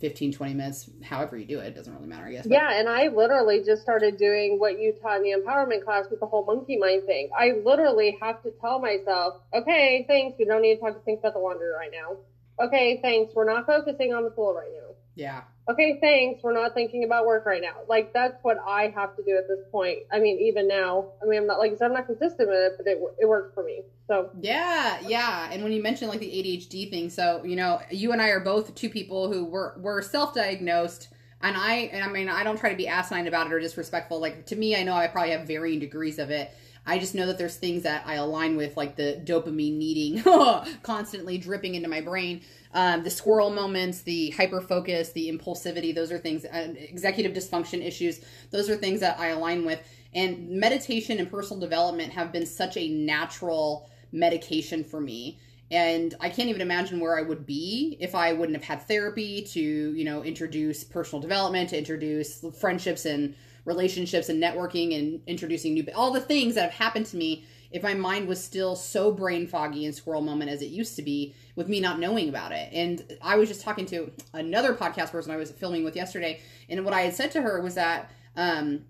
15 0.00 0.32
20 0.32 0.54
minutes 0.54 0.90
however 1.02 1.36
you 1.36 1.44
do 1.44 1.60
it, 1.60 1.68
it 1.68 1.74
doesn't 1.74 1.94
really 1.94 2.06
matter 2.06 2.26
i 2.26 2.32
guess 2.32 2.46
yeah 2.46 2.78
and 2.78 2.88
i 2.88 3.08
literally 3.08 3.62
just 3.64 3.82
started 3.82 4.16
doing 4.16 4.58
what 4.58 4.78
you 4.78 4.92
taught 5.00 5.18
in 5.18 5.22
the 5.22 5.30
empowerment 5.30 5.84
class 5.84 6.06
with 6.10 6.20
the 6.20 6.26
whole 6.26 6.44
monkey 6.44 6.76
mind 6.76 7.04
thing. 7.04 7.30
I 7.36 7.52
literally 7.64 8.16
have 8.20 8.42
to 8.42 8.50
tell 8.60 8.78
myself 8.78 9.40
okay 9.52 10.04
thanks 10.08 10.36
we 10.38 10.44
don't 10.44 10.62
need 10.62 10.76
to 10.76 10.80
talk 10.80 10.94
to 10.94 11.00
think 11.00 11.20
about 11.20 11.34
the 11.34 11.40
laundry 11.40 11.68
right 11.68 11.90
now. 11.92 12.16
Okay 12.64 13.00
thanks 13.02 13.34
we're 13.34 13.44
not 13.44 13.66
focusing 13.66 14.12
on 14.12 14.24
the 14.24 14.30
pool 14.30 14.54
right 14.54 14.70
now 14.72 14.93
yeah 15.14 15.42
okay, 15.68 15.98
thanks. 16.00 16.42
We're 16.42 16.52
not 16.52 16.74
thinking 16.74 17.04
about 17.04 17.26
work 17.26 17.46
right 17.46 17.62
now. 17.62 17.74
Like 17.88 18.12
that's 18.12 18.36
what 18.42 18.58
I 18.66 18.92
have 18.94 19.16
to 19.16 19.22
do 19.22 19.36
at 19.36 19.48
this 19.48 19.60
point. 19.70 20.00
I 20.12 20.18
mean, 20.18 20.38
even 20.38 20.68
now, 20.68 21.12
I 21.22 21.26
mean, 21.26 21.40
I'm 21.40 21.46
not 21.46 21.58
like 21.58 21.72
I 21.72 21.76
said, 21.76 21.86
I'm 21.86 21.94
not 21.94 22.06
consistent 22.06 22.48
with 22.48 22.58
it, 22.58 22.72
but 22.76 22.86
it 22.86 22.98
it 23.20 23.28
works 23.28 23.54
for 23.54 23.64
me. 23.64 23.82
So 24.06 24.30
yeah, 24.40 24.98
yeah. 25.06 25.48
And 25.50 25.62
when 25.62 25.72
you 25.72 25.82
mentioned 25.82 26.10
like 26.10 26.20
the 26.20 26.26
ADHD 26.30 26.90
thing, 26.90 27.10
so 27.10 27.42
you 27.44 27.56
know, 27.56 27.80
you 27.90 28.12
and 28.12 28.20
I 28.20 28.28
are 28.28 28.40
both 28.40 28.74
two 28.74 28.90
people 28.90 29.32
who 29.32 29.44
were 29.44 29.74
were 29.78 30.02
self 30.02 30.34
diagnosed. 30.34 31.08
And 31.42 31.58
I, 31.58 31.90
and 31.92 32.02
I 32.02 32.08
mean, 32.08 32.30
I 32.30 32.42
don't 32.42 32.56
try 32.56 32.70
to 32.70 32.76
be 32.76 32.88
asinine 32.88 33.26
about 33.26 33.48
it 33.48 33.52
or 33.52 33.60
disrespectful. 33.60 34.18
Like 34.18 34.46
to 34.46 34.56
me, 34.56 34.76
I 34.76 34.82
know 34.82 34.94
I 34.94 35.08
probably 35.08 35.32
have 35.32 35.46
varying 35.46 35.78
degrees 35.78 36.18
of 36.18 36.30
it. 36.30 36.50
I 36.86 36.98
just 36.98 37.14
know 37.14 37.26
that 37.26 37.36
there's 37.36 37.56
things 37.56 37.82
that 37.82 38.06
I 38.06 38.14
align 38.14 38.56
with, 38.56 38.78
like 38.78 38.96
the 38.96 39.20
dopamine 39.24 39.76
needing 39.76 40.22
constantly 40.82 41.36
dripping 41.36 41.74
into 41.74 41.88
my 41.88 42.00
brain. 42.00 42.42
Um, 42.74 43.04
the 43.04 43.10
squirrel 43.10 43.50
moments, 43.50 44.02
the 44.02 44.30
hyper 44.30 44.60
focus, 44.60 45.12
the 45.12 45.30
impulsivity, 45.30 45.94
those 45.94 46.10
are 46.10 46.18
things, 46.18 46.44
uh, 46.44 46.74
executive 46.76 47.32
dysfunction 47.32 47.84
issues, 47.84 48.20
those 48.50 48.68
are 48.68 48.76
things 48.76 48.98
that 49.00 49.18
I 49.18 49.28
align 49.28 49.64
with. 49.64 49.80
And 50.12 50.50
meditation 50.50 51.18
and 51.18 51.30
personal 51.30 51.60
development 51.60 52.12
have 52.12 52.32
been 52.32 52.46
such 52.46 52.76
a 52.76 52.88
natural 52.88 53.88
medication 54.10 54.82
for 54.82 55.00
me. 55.00 55.38
And 55.70 56.14
I 56.20 56.28
can't 56.28 56.48
even 56.48 56.60
imagine 56.60 57.00
where 57.00 57.16
I 57.16 57.22
would 57.22 57.46
be 57.46 57.96
if 58.00 58.14
I 58.14 58.32
wouldn't 58.32 58.56
have 58.56 58.64
had 58.64 58.86
therapy 58.86 59.42
to, 59.52 59.60
you 59.60 60.04
know, 60.04 60.22
introduce 60.22 60.84
personal 60.84 61.22
development, 61.22 61.70
to 61.70 61.78
introduce 61.78 62.44
friendships 62.60 63.06
and 63.06 63.34
relationships 63.64 64.28
and 64.28 64.42
networking 64.42 64.98
and 64.98 65.20
introducing 65.26 65.74
new, 65.74 65.86
all 65.94 66.12
the 66.12 66.20
things 66.20 66.54
that 66.54 66.70
have 66.70 66.72
happened 66.72 67.06
to 67.06 67.16
me 67.16 67.44
if 67.74 67.82
my 67.82 67.92
mind 67.92 68.28
was 68.28 68.42
still 68.42 68.76
so 68.76 69.10
brain 69.10 69.48
foggy 69.48 69.84
and 69.84 69.92
squirrel 69.92 70.22
moment 70.22 70.48
as 70.48 70.62
it 70.62 70.66
used 70.66 70.94
to 70.94 71.02
be 71.02 71.34
with 71.56 71.68
me 71.68 71.80
not 71.80 71.98
knowing 71.98 72.28
about 72.28 72.52
it. 72.52 72.68
And 72.72 73.04
I 73.20 73.34
was 73.34 73.48
just 73.48 73.62
talking 73.62 73.84
to 73.86 74.12
another 74.32 74.74
podcast 74.74 75.10
person 75.10 75.32
I 75.32 75.36
was 75.36 75.50
filming 75.50 75.82
with 75.82 75.96
yesterday, 75.96 76.40
and 76.68 76.84
what 76.84 76.94
I 76.94 77.00
had 77.02 77.14
said 77.14 77.32
to 77.32 77.42
her 77.42 77.60
was 77.60 77.74
that 77.74 78.12
um, 78.36 78.84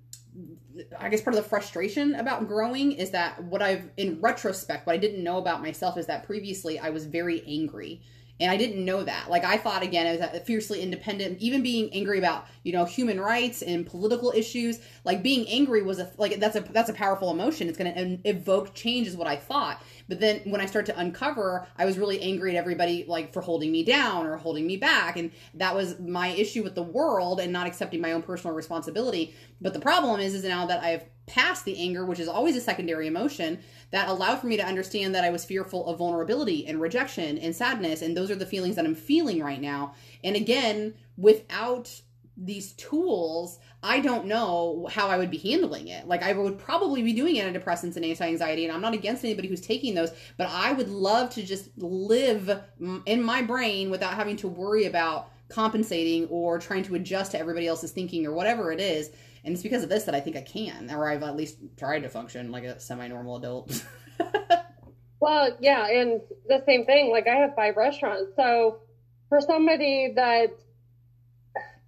I 0.98 1.08
guess 1.08 1.22
part 1.22 1.34
of 1.34 1.42
the 1.42 1.48
frustration 1.48 2.14
about 2.14 2.46
growing 2.46 2.92
is 2.92 3.10
that 3.12 3.42
what 3.44 3.62
I've 3.62 3.88
in 3.96 4.20
retrospect, 4.20 4.86
what 4.86 4.92
I 4.92 4.98
didn't 4.98 5.24
know 5.24 5.38
about 5.38 5.62
myself 5.62 5.96
is 5.96 6.06
that 6.06 6.26
previously 6.26 6.78
I 6.78 6.90
was 6.90 7.06
very 7.06 7.42
angry 7.46 8.02
and 8.40 8.50
I 8.50 8.56
didn't 8.56 8.84
know 8.84 9.04
that. 9.04 9.30
Like 9.30 9.44
I 9.44 9.56
thought 9.56 9.82
again, 9.82 10.06
as 10.06 10.20
a 10.20 10.40
fiercely 10.40 10.80
independent, 10.80 11.38
even 11.40 11.62
being 11.62 11.92
angry 11.92 12.18
about 12.18 12.46
you 12.62 12.72
know 12.72 12.84
human 12.84 13.20
rights 13.20 13.62
and 13.62 13.86
political 13.86 14.32
issues. 14.34 14.80
Like 15.04 15.22
being 15.22 15.46
angry 15.48 15.82
was 15.82 15.98
a 15.98 16.10
like 16.18 16.40
that's 16.40 16.56
a 16.56 16.60
that's 16.60 16.90
a 16.90 16.94
powerful 16.94 17.30
emotion. 17.30 17.68
It's 17.68 17.78
going 17.78 17.94
to 17.94 18.28
evoke 18.28 18.74
change, 18.74 19.06
is 19.06 19.16
what 19.16 19.28
I 19.28 19.36
thought. 19.36 19.82
But 20.08 20.20
then 20.20 20.40
when 20.44 20.60
I 20.60 20.66
start 20.66 20.86
to 20.86 20.98
uncover, 20.98 21.66
I 21.76 21.84
was 21.84 21.98
really 21.98 22.20
angry 22.20 22.50
at 22.50 22.56
everybody 22.56 23.04
like 23.08 23.32
for 23.32 23.40
holding 23.40 23.72
me 23.72 23.84
down 23.84 24.26
or 24.26 24.36
holding 24.36 24.66
me 24.66 24.76
back, 24.76 25.16
and 25.16 25.30
that 25.54 25.74
was 25.74 25.98
my 25.98 26.28
issue 26.28 26.62
with 26.62 26.74
the 26.74 26.82
world 26.82 27.40
and 27.40 27.52
not 27.52 27.66
accepting 27.66 28.00
my 28.00 28.12
own 28.12 28.22
personal 28.22 28.54
responsibility. 28.54 29.34
But 29.60 29.72
the 29.72 29.80
problem 29.80 30.20
is, 30.20 30.34
is 30.34 30.44
now 30.44 30.66
that 30.66 30.82
I've 30.82 31.04
passed 31.26 31.64
the 31.64 31.78
anger, 31.78 32.04
which 32.04 32.20
is 32.20 32.28
always 32.28 32.56
a 32.56 32.60
secondary 32.60 33.06
emotion, 33.06 33.60
that 33.90 34.08
allowed 34.08 34.40
for 34.40 34.46
me 34.46 34.56
to 34.56 34.66
understand 34.66 35.14
that 35.14 35.24
I 35.24 35.30
was 35.30 35.44
fearful 35.44 35.86
of 35.86 35.98
vulnerability 35.98 36.66
and 36.66 36.80
rejection 36.80 37.38
and 37.38 37.56
sadness. 37.56 38.02
And 38.02 38.16
those 38.16 38.30
are 38.30 38.36
the 38.36 38.44
feelings 38.44 38.76
that 38.76 38.84
I'm 38.84 38.94
feeling 38.94 39.42
right 39.42 39.60
now. 39.60 39.94
And 40.22 40.36
again, 40.36 40.94
without 41.16 42.02
these 42.36 42.72
tools, 42.72 43.58
I 43.82 44.00
don't 44.00 44.26
know 44.26 44.88
how 44.90 45.08
I 45.08 45.18
would 45.18 45.30
be 45.30 45.38
handling 45.38 45.88
it. 45.88 46.06
Like 46.06 46.22
I 46.22 46.32
would 46.32 46.58
probably 46.58 47.02
be 47.02 47.12
doing 47.12 47.36
antidepressants 47.36 47.96
and 47.96 48.04
anti-anxiety, 48.04 48.64
and 48.64 48.72
I'm 48.72 48.80
not 48.80 48.94
against 48.94 49.24
anybody 49.24 49.48
who's 49.48 49.60
taking 49.60 49.94
those, 49.94 50.10
but 50.36 50.48
I 50.48 50.72
would 50.72 50.88
love 50.88 51.30
to 51.30 51.42
just 51.42 51.76
live 51.78 52.62
in 53.06 53.22
my 53.22 53.42
brain 53.42 53.90
without 53.90 54.14
having 54.14 54.36
to 54.38 54.48
worry 54.48 54.86
about 54.86 55.30
compensating 55.48 56.26
or 56.26 56.58
trying 56.58 56.82
to 56.84 56.94
adjust 56.94 57.32
to 57.32 57.38
everybody 57.38 57.66
else's 57.66 57.92
thinking 57.92 58.26
or 58.26 58.32
whatever 58.32 58.72
it 58.72 58.80
is 58.80 59.10
and 59.44 59.52
it's 59.52 59.62
because 59.62 59.82
of 59.82 59.88
this 59.88 60.04
that 60.04 60.14
I 60.14 60.20
think 60.20 60.36
I 60.36 60.40
can, 60.40 60.90
or 60.90 61.08
I've 61.08 61.22
at 61.22 61.36
least 61.36 61.58
tried 61.76 62.00
to 62.00 62.08
function 62.08 62.50
like 62.50 62.64
a 62.64 62.80
semi-normal 62.80 63.36
adult. 63.36 63.84
well, 65.20 65.54
yeah, 65.60 65.86
and 65.86 66.22
the 66.48 66.62
same 66.66 66.86
thing. 66.86 67.10
Like 67.10 67.26
I 67.28 67.36
have 67.36 67.54
five 67.54 67.76
restaurants, 67.76 68.32
so 68.36 68.78
for 69.28 69.40
somebody 69.42 70.14
that 70.16 70.58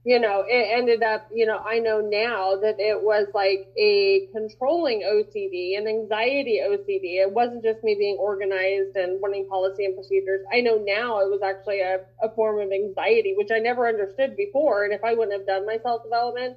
you 0.06 0.20
know, 0.20 0.44
it 0.46 0.68
ended 0.70 1.02
up, 1.02 1.26
you 1.34 1.46
know, 1.46 1.58
I 1.58 1.80
know 1.80 2.00
now 2.00 2.54
that 2.62 2.78
it 2.78 3.02
was 3.02 3.26
like 3.34 3.66
a 3.76 4.28
controlling 4.32 5.02
OCD 5.02 5.76
and 5.76 5.88
anxiety 5.88 6.60
OCD. 6.64 7.18
It 7.18 7.32
wasn't 7.32 7.64
just 7.64 7.82
me 7.82 7.96
being 7.98 8.16
organized 8.16 8.94
and 8.94 9.20
wanting 9.20 9.48
policy 9.48 9.84
and 9.84 9.96
procedures. 9.96 10.46
I 10.52 10.60
know 10.60 10.76
now 10.76 11.18
it 11.18 11.28
was 11.28 11.40
actually 11.42 11.80
a, 11.80 12.02
a 12.22 12.30
form 12.36 12.60
of 12.60 12.70
anxiety, 12.70 13.34
which 13.36 13.50
I 13.52 13.58
never 13.58 13.88
understood 13.88 14.36
before. 14.36 14.84
And 14.84 14.94
if 14.94 15.02
I 15.02 15.12
wouldn't 15.12 15.36
have 15.36 15.44
done 15.44 15.66
my 15.66 15.78
self 15.82 16.04
development, 16.04 16.56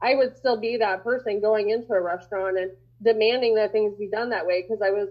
I 0.00 0.14
would 0.14 0.34
still 0.34 0.56
be 0.58 0.78
that 0.78 1.04
person 1.04 1.38
going 1.42 1.68
into 1.68 1.92
a 1.92 2.00
restaurant 2.00 2.56
and 2.56 2.70
demanding 3.02 3.56
that 3.56 3.72
things 3.72 3.94
be 3.98 4.08
done 4.08 4.30
that 4.30 4.46
way 4.46 4.62
because 4.62 4.80
I 4.80 4.88
was 4.88 5.10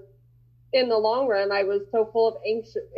in 0.73 0.89
the 0.89 0.97
long 0.97 1.27
run 1.27 1.51
I 1.51 1.63
was 1.63 1.83
so 1.91 2.09
full 2.11 2.27
of 2.27 2.35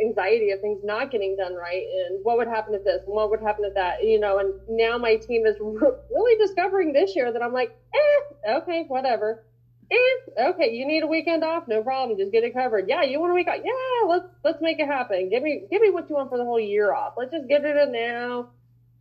anxiety 0.00 0.50
of 0.50 0.60
things 0.60 0.80
not 0.82 1.10
getting 1.10 1.36
done 1.36 1.54
right 1.54 1.84
and 2.08 2.24
what 2.24 2.36
would 2.36 2.48
happen 2.48 2.74
if 2.74 2.84
this 2.84 3.02
and 3.06 3.14
what 3.14 3.30
would 3.30 3.40
happen 3.40 3.64
if 3.64 3.74
that 3.74 4.02
you 4.02 4.18
know 4.18 4.38
and 4.38 4.54
now 4.68 4.98
my 4.98 5.16
team 5.16 5.46
is 5.46 5.56
really 5.60 6.38
discovering 6.44 6.92
this 6.92 7.14
year 7.14 7.32
that 7.32 7.42
I'm 7.42 7.52
like 7.52 7.76
eh 7.94 8.52
okay 8.56 8.84
whatever. 8.88 9.44
Eh 9.90 10.46
okay 10.48 10.72
you 10.72 10.86
need 10.86 11.02
a 11.02 11.06
weekend 11.06 11.44
off? 11.44 11.68
No 11.68 11.82
problem 11.82 12.18
just 12.18 12.32
get 12.32 12.44
it 12.44 12.54
covered. 12.54 12.88
Yeah 12.88 13.02
you 13.02 13.20
want 13.20 13.32
a 13.32 13.34
week 13.34 13.48
off 13.48 13.60
yeah 13.64 14.08
let's 14.08 14.26
let's 14.44 14.60
make 14.60 14.80
it 14.80 14.86
happen. 14.86 15.28
Give 15.30 15.42
me 15.42 15.62
give 15.70 15.80
me 15.80 15.90
what 15.90 16.08
you 16.08 16.16
want 16.16 16.30
for 16.30 16.38
the 16.38 16.44
whole 16.44 16.60
year 16.60 16.92
off. 16.92 17.14
Let's 17.16 17.32
just 17.32 17.48
get 17.48 17.64
it 17.64 17.76
in 17.76 17.92
now. 17.92 18.48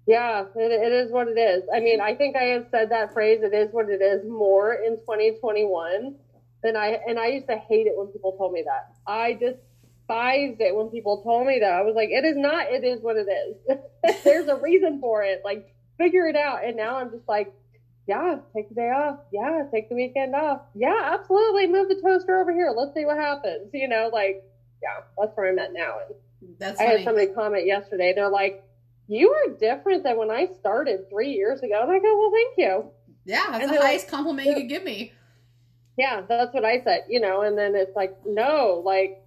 Yeah, 0.08 0.46
it, 0.56 0.72
it 0.72 0.94
is 0.94 1.12
what 1.12 1.28
it 1.28 1.38
is. 1.38 1.64
I 1.76 1.82
mean, 1.82 2.00
I 2.00 2.16
think 2.16 2.38
I 2.38 2.44
have 2.44 2.68
said 2.72 2.92
that 2.92 3.12
phrase, 3.14 3.42
it 3.44 3.54
is 3.54 3.74
what 3.74 3.90
it 3.90 4.02
is, 4.02 4.24
more 4.26 4.74
in 4.74 4.96
2021 5.00 6.16
than 6.64 6.76
I, 6.76 7.00
and 7.08 7.20
I 7.20 7.28
used 7.28 7.48
to 7.48 7.58
hate 7.58 7.88
it 7.88 7.94
when 7.96 8.08
people 8.08 8.34
told 8.38 8.54
me 8.54 8.64
that. 8.66 8.96
I 9.06 9.34
despised 9.34 10.62
it 10.62 10.76
when 10.76 10.88
people 10.90 11.22
told 11.24 11.48
me 11.48 11.60
that. 11.60 11.72
I 11.72 11.82
was 11.82 11.96
like, 11.96 12.10
it 12.10 12.26
is 12.26 12.38
not, 12.38 12.68
it 12.68 12.84
is 12.84 13.02
what 13.02 13.16
it 13.18 13.28
is. 13.28 13.78
There's 14.24 14.48
a 14.48 14.56
reason 14.56 15.00
for 15.00 15.24
it. 15.24 15.42
Like, 15.46 15.74
figure 15.98 16.28
it 16.28 16.36
out. 16.36 16.64
And 16.64 16.78
now 16.78 16.98
I'm 16.98 17.12
just 17.12 17.28
like, 17.28 17.54
yeah, 18.08 18.38
take 18.56 18.70
the 18.70 18.76
day 18.76 18.90
off. 18.90 19.20
Yeah, 19.34 19.64
take 19.72 19.90
the 19.90 19.96
weekend 19.96 20.34
off. 20.34 20.62
Yeah, 20.74 21.12
absolutely. 21.14 21.68
Move 21.68 21.90
the 21.90 22.00
toaster 22.02 22.40
over 22.40 22.54
here. 22.54 22.74
Let's 22.76 22.94
see 22.94 23.06
what 23.06 23.18
happens. 23.18 23.70
You 23.74 23.88
know, 23.88 24.10
like, 24.12 24.44
yeah, 24.82 25.04
that's 25.20 25.36
where 25.36 25.50
I'm 25.50 25.60
at 25.60 25.74
now. 25.74 25.98
And 26.08 26.56
that's 26.58 26.80
I 26.80 26.86
funny. 26.86 26.98
had 26.98 27.06
somebody 27.06 27.28
comment 27.28 27.66
yesterday. 27.66 28.14
They're 28.16 28.30
like, 28.30 28.64
you 29.08 29.30
are 29.32 29.54
different 29.58 30.04
than 30.04 30.18
when 30.18 30.32
I 30.32 30.48
started 30.60 31.10
three 31.10 31.32
years 31.32 31.62
ago. 31.62 31.82
And 31.82 31.92
I 31.92 32.00
go, 32.00 32.18
well, 32.18 32.32
thank 32.32 32.58
you. 32.58 32.92
Yeah, 33.26 33.46
that's 33.52 33.64
and 33.66 33.74
the 33.74 33.82
highest 33.82 34.06
like, 34.06 34.12
compliment 34.12 34.48
you 34.48 34.56
could 34.56 34.70
give 34.70 34.84
me. 34.84 35.12
Yeah, 35.98 36.22
that's 36.28 36.54
what 36.54 36.64
I 36.64 36.84
said, 36.84 37.06
you 37.10 37.20
know, 37.20 37.42
and 37.42 37.58
then 37.58 37.76
it's 37.76 37.96
like, 37.96 38.16
no, 38.26 38.82
like 38.86 39.24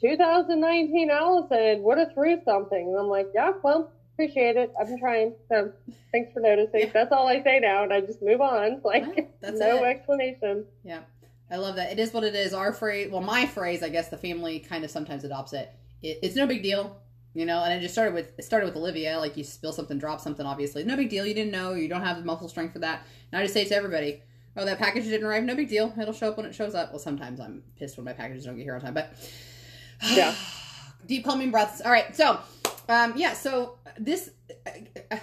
2019 0.00 1.10
Allison 1.10 1.82
would 1.82 1.98
have 1.98 2.12
threw 2.12 2.40
something. 2.44 2.88
And 2.88 2.96
I'm 2.96 3.08
like, 3.08 3.28
yeah, 3.34 3.52
well, 3.62 3.90
appreciate 4.14 4.56
it. 4.56 4.72
I've 4.78 4.88
been 4.88 5.00
trying. 5.00 5.34
So 5.48 5.72
thanks 6.12 6.32
for 6.32 6.40
noticing. 6.40 6.80
Yeah. 6.80 6.90
That's 6.92 7.12
all 7.12 7.26
I 7.26 7.42
say 7.42 7.58
now. 7.60 7.84
And 7.84 7.92
I 7.92 8.00
just 8.02 8.22
move 8.22 8.40
on. 8.40 8.80
Like, 8.84 9.40
that's 9.40 9.58
no 9.58 9.84
it. 9.84 9.86
explanation. 9.86 10.66
Yeah. 10.84 11.00
I 11.50 11.56
love 11.56 11.76
that. 11.76 11.90
It 11.90 11.98
is 11.98 12.12
what 12.12 12.24
it 12.24 12.34
is. 12.34 12.52
Our 12.52 12.72
phrase, 12.72 13.10
well, 13.10 13.22
my 13.22 13.46
phrase, 13.46 13.82
I 13.82 13.88
guess 13.88 14.08
the 14.08 14.18
family 14.18 14.58
kind 14.58 14.84
of 14.84 14.90
sometimes 14.90 15.24
adopts 15.24 15.54
it. 15.54 15.72
it 16.02 16.18
it's 16.22 16.36
no 16.36 16.46
big 16.46 16.62
deal 16.62 17.00
you 17.34 17.46
know. 17.46 17.62
And 17.62 17.72
it 17.72 17.80
just 17.80 17.94
started 17.94 18.14
with 18.14 18.32
it 18.38 18.44
started 18.44 18.66
with 18.66 18.76
Olivia. 18.76 19.18
Like 19.18 19.36
you 19.36 19.44
spill 19.44 19.72
something, 19.72 19.98
drop 19.98 20.20
something. 20.20 20.44
Obviously, 20.44 20.84
no 20.84 20.96
big 20.96 21.08
deal. 21.08 21.24
You 21.24 21.34
didn't 21.34 21.52
know. 21.52 21.74
You 21.74 21.88
don't 21.88 22.02
have 22.02 22.18
the 22.18 22.24
muscle 22.24 22.48
strength 22.48 22.72
for 22.72 22.80
that. 22.80 23.06
And 23.30 23.40
I 23.40 23.44
just 23.44 23.54
say 23.54 23.64
to 23.64 23.74
everybody, 23.74 24.22
oh, 24.58 24.64
that 24.64 24.78
package 24.78 25.04
didn't 25.04 25.26
arrive. 25.26 25.44
No 25.44 25.54
big 25.54 25.68
deal. 25.68 25.94
It'll 26.00 26.12
show 26.12 26.28
up 26.28 26.36
when 26.36 26.46
it 26.46 26.54
shows 26.54 26.74
up. 26.74 26.90
Well, 26.90 26.98
sometimes 26.98 27.40
I'm 27.40 27.62
pissed 27.78 27.96
when 27.96 28.04
my 28.04 28.12
packages 28.12 28.44
don't 28.44 28.56
get 28.56 28.64
here 28.64 28.74
on 28.74 28.80
time, 28.80 28.94
but 28.94 29.14
yeah. 30.10 30.34
Deep 31.06 31.24
calming 31.24 31.50
breaths. 31.50 31.80
All 31.80 31.92
right, 31.92 32.14
so 32.14 32.40
um, 32.88 33.14
yeah, 33.16 33.32
so 33.32 33.78
this. 33.98 34.30
Uh, 34.66 34.70
uh, 35.12 35.18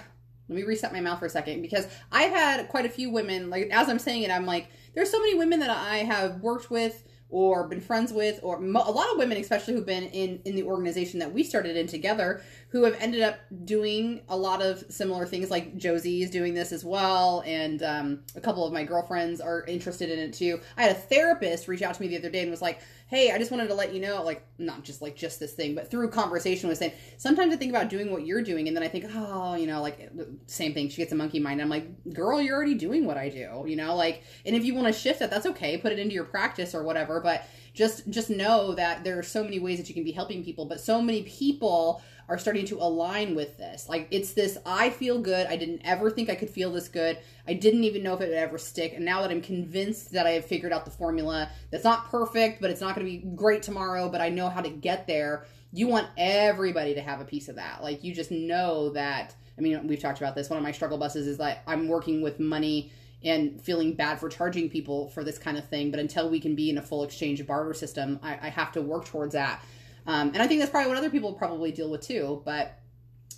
let 0.48 0.56
me 0.56 0.62
reset 0.62 0.92
my 0.92 1.00
mouth 1.00 1.18
for 1.18 1.26
a 1.26 1.30
second 1.30 1.60
because 1.60 1.88
I've 2.12 2.30
had 2.30 2.68
quite 2.68 2.86
a 2.86 2.88
few 2.88 3.10
women. 3.10 3.50
Like 3.50 3.68
as 3.72 3.88
I'm 3.88 3.98
saying 3.98 4.22
it, 4.22 4.30
I'm 4.30 4.46
like, 4.46 4.68
there's 4.94 5.10
so 5.10 5.18
many 5.18 5.34
women 5.36 5.60
that 5.60 5.70
I 5.70 5.98
have 5.98 6.40
worked 6.40 6.70
with 6.70 7.04
or 7.28 7.66
been 7.66 7.80
friends 7.80 8.12
with, 8.12 8.38
or 8.42 8.60
mo- 8.60 8.84
a 8.86 8.90
lot 8.90 9.10
of 9.10 9.18
women, 9.18 9.36
especially 9.38 9.74
who've 9.74 9.86
been 9.86 10.04
in 10.04 10.40
in 10.44 10.54
the 10.54 10.62
organization 10.62 11.18
that 11.18 11.32
we 11.32 11.42
started 11.42 11.76
in 11.76 11.86
together, 11.86 12.42
who 12.76 12.84
have 12.84 12.96
ended 13.00 13.22
up 13.22 13.38
doing 13.64 14.20
a 14.28 14.36
lot 14.36 14.60
of 14.60 14.84
similar 14.90 15.24
things. 15.24 15.50
Like 15.50 15.78
Josie 15.78 16.22
is 16.22 16.30
doing 16.30 16.52
this 16.52 16.72
as 16.72 16.84
well, 16.84 17.42
and 17.46 17.82
um, 17.82 18.20
a 18.34 18.40
couple 18.42 18.66
of 18.66 18.72
my 18.72 18.84
girlfriends 18.84 19.40
are 19.40 19.64
interested 19.64 20.10
in 20.10 20.18
it 20.18 20.34
too. 20.34 20.60
I 20.76 20.82
had 20.82 20.90
a 20.90 20.94
therapist 20.94 21.68
reach 21.68 21.80
out 21.80 21.94
to 21.94 22.02
me 22.02 22.08
the 22.08 22.18
other 22.18 22.28
day 22.28 22.42
and 22.42 22.50
was 22.50 22.60
like, 22.60 22.80
hey, 23.06 23.30
I 23.30 23.38
just 23.38 23.50
wanted 23.50 23.68
to 23.68 23.74
let 23.74 23.94
you 23.94 24.00
know, 24.02 24.22
like, 24.22 24.44
not 24.58 24.82
just 24.82 25.00
like 25.00 25.16
just 25.16 25.40
this 25.40 25.54
thing, 25.54 25.74
but 25.74 25.90
through 25.90 26.10
conversation 26.10 26.68
was 26.68 26.78
saying, 26.78 26.92
sometimes 27.16 27.54
I 27.54 27.56
think 27.56 27.70
about 27.70 27.88
doing 27.88 28.12
what 28.12 28.26
you're 28.26 28.42
doing, 28.42 28.68
and 28.68 28.76
then 28.76 28.84
I 28.84 28.88
think, 28.88 29.06
oh, 29.14 29.54
you 29.54 29.66
know, 29.66 29.80
like, 29.80 30.10
same 30.46 30.74
thing. 30.74 30.90
She 30.90 30.98
gets 30.98 31.12
a 31.12 31.16
monkey 31.16 31.40
mind. 31.40 31.62
I'm 31.62 31.70
like, 31.70 32.12
girl, 32.12 32.42
you're 32.42 32.56
already 32.56 32.74
doing 32.74 33.06
what 33.06 33.16
I 33.16 33.30
do, 33.30 33.64
you 33.66 33.76
know, 33.76 33.96
like, 33.96 34.22
and 34.44 34.54
if 34.54 34.66
you 34.66 34.74
want 34.74 34.86
to 34.88 34.92
shift 34.92 35.20
that, 35.20 35.30
that's 35.30 35.46
okay. 35.46 35.78
Put 35.78 35.92
it 35.92 35.98
into 35.98 36.14
your 36.14 36.24
practice 36.24 36.74
or 36.74 36.82
whatever, 36.82 37.20
but 37.20 37.46
just 37.72 38.08
just 38.08 38.30
know 38.30 38.74
that 38.74 39.04
there 39.04 39.18
are 39.18 39.22
so 39.22 39.44
many 39.44 39.58
ways 39.58 39.78
that 39.78 39.88
you 39.88 39.94
can 39.94 40.02
be 40.02 40.10
helping 40.10 40.42
people, 40.42 40.64
but 40.64 40.80
so 40.80 41.00
many 41.00 41.22
people 41.22 42.02
are 42.28 42.38
starting 42.38 42.66
to 42.66 42.78
align 42.78 43.34
with 43.34 43.56
this. 43.56 43.88
Like 43.88 44.08
it's 44.10 44.32
this 44.32 44.58
I 44.66 44.90
feel 44.90 45.20
good. 45.20 45.46
I 45.46 45.56
didn't 45.56 45.82
ever 45.84 46.10
think 46.10 46.28
I 46.28 46.34
could 46.34 46.50
feel 46.50 46.72
this 46.72 46.88
good. 46.88 47.18
I 47.46 47.54
didn't 47.54 47.84
even 47.84 48.02
know 48.02 48.14
if 48.14 48.20
it 48.20 48.28
would 48.28 48.36
ever 48.36 48.58
stick. 48.58 48.94
And 48.94 49.04
now 49.04 49.22
that 49.22 49.30
I'm 49.30 49.40
convinced 49.40 50.12
that 50.12 50.26
I 50.26 50.30
have 50.30 50.44
figured 50.44 50.72
out 50.72 50.84
the 50.84 50.90
formula 50.90 51.50
that's 51.70 51.84
not 51.84 52.10
perfect, 52.10 52.60
but 52.60 52.70
it's 52.70 52.80
not 52.80 52.94
going 52.94 53.06
to 53.06 53.12
be 53.12 53.36
great 53.36 53.62
tomorrow, 53.62 54.08
but 54.08 54.20
I 54.20 54.28
know 54.28 54.48
how 54.48 54.60
to 54.60 54.70
get 54.70 55.06
there. 55.06 55.46
You 55.72 55.88
want 55.88 56.08
everybody 56.16 56.94
to 56.94 57.00
have 57.00 57.20
a 57.20 57.24
piece 57.24 57.48
of 57.48 57.56
that. 57.56 57.82
Like 57.82 58.02
you 58.02 58.14
just 58.14 58.30
know 58.30 58.90
that 58.90 59.34
I 59.58 59.60
mean, 59.60 59.86
we've 59.86 60.00
talked 60.00 60.18
about 60.18 60.34
this. 60.34 60.50
One 60.50 60.58
of 60.58 60.62
my 60.62 60.72
struggle 60.72 60.98
buses 60.98 61.26
is 61.26 61.38
that 61.38 61.62
I'm 61.66 61.88
working 61.88 62.22
with 62.22 62.38
money 62.38 62.92
and 63.24 63.60
feeling 63.60 63.94
bad 63.94 64.20
for 64.20 64.28
charging 64.28 64.68
people 64.68 65.08
for 65.08 65.24
this 65.24 65.38
kind 65.38 65.56
of 65.56 65.66
thing. 65.68 65.90
But 65.90 66.00
until 66.00 66.28
we 66.28 66.40
can 66.40 66.54
be 66.54 66.70
in 66.70 66.78
a 66.78 66.82
full 66.82 67.02
exchange 67.02 67.44
barter 67.46 67.74
system, 67.74 68.18
I, 68.22 68.38
I 68.42 68.48
have 68.50 68.72
to 68.72 68.82
work 68.82 69.06
towards 69.06 69.32
that. 69.32 69.62
Um, 70.06 70.28
and 70.28 70.38
I 70.38 70.46
think 70.46 70.60
that's 70.60 70.70
probably 70.70 70.88
what 70.88 70.98
other 70.98 71.10
people 71.10 71.32
probably 71.32 71.72
deal 71.72 71.90
with 71.90 72.02
too. 72.02 72.42
But 72.44 72.78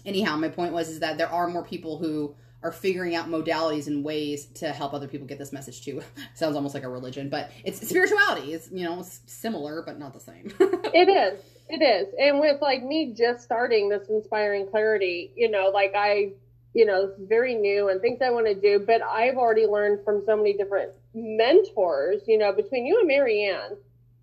anyhow, 0.05 0.37
my 0.37 0.49
point 0.49 0.73
was 0.73 0.89
is 0.89 1.01
that 1.01 1.19
there 1.19 1.29
are 1.29 1.49
more 1.49 1.65
people 1.65 1.99
who 1.99 2.35
are 2.63 2.73
figuring 2.73 3.15
out 3.15 3.29
modalities 3.29 3.87
and 3.87 4.05
ways 4.05 4.47
to 4.47 4.73
help 4.73 4.93
other 4.93 5.07
people 5.07 5.27
get 5.27 5.39
this 5.39 5.53
message 5.53 5.85
too. 5.85 6.03
Sounds 6.35 6.57
almost 6.57 6.75
like 6.75 6.83
a 6.83 6.89
religion, 6.89 7.29
but 7.29 7.51
it's 7.65 7.87
spirituality. 7.89 8.53
It's 8.53 8.71
you 8.71 8.85
know 8.85 9.05
similar 9.27 9.83
but 9.83 9.99
not 9.99 10.13
the 10.13 10.21
same. 10.21 10.53
it 10.61 11.09
is. 11.09 11.43
It 11.69 11.83
is. 11.83 12.15
And 12.19 12.41
with 12.41 12.61
like 12.61 12.83
me 12.83 13.15
just 13.17 13.45
starting 13.45 13.89
this 13.89 14.09
inspiring 14.09 14.67
clarity, 14.69 15.33
you 15.37 15.51
know, 15.51 15.71
like 15.73 15.93
I, 15.95 16.33
you 16.75 16.87
know, 16.87 17.13
very 17.19 17.55
new 17.55 17.91
and 17.91 18.01
things 18.01 18.21
I 18.23 18.31
want 18.31 18.47
to 18.47 18.55
do, 18.55 18.85
but 18.85 19.03
I've 19.03 19.37
already 19.37 19.67
learned 19.67 20.05
from 20.05 20.23
so 20.25 20.37
many 20.37 20.55
different 20.55 20.93
mentors, 21.15 22.23
you 22.27 22.39
know, 22.39 22.53
between 22.53 22.87
you 22.87 22.99
and 22.99 23.09
Marianne 23.09 23.77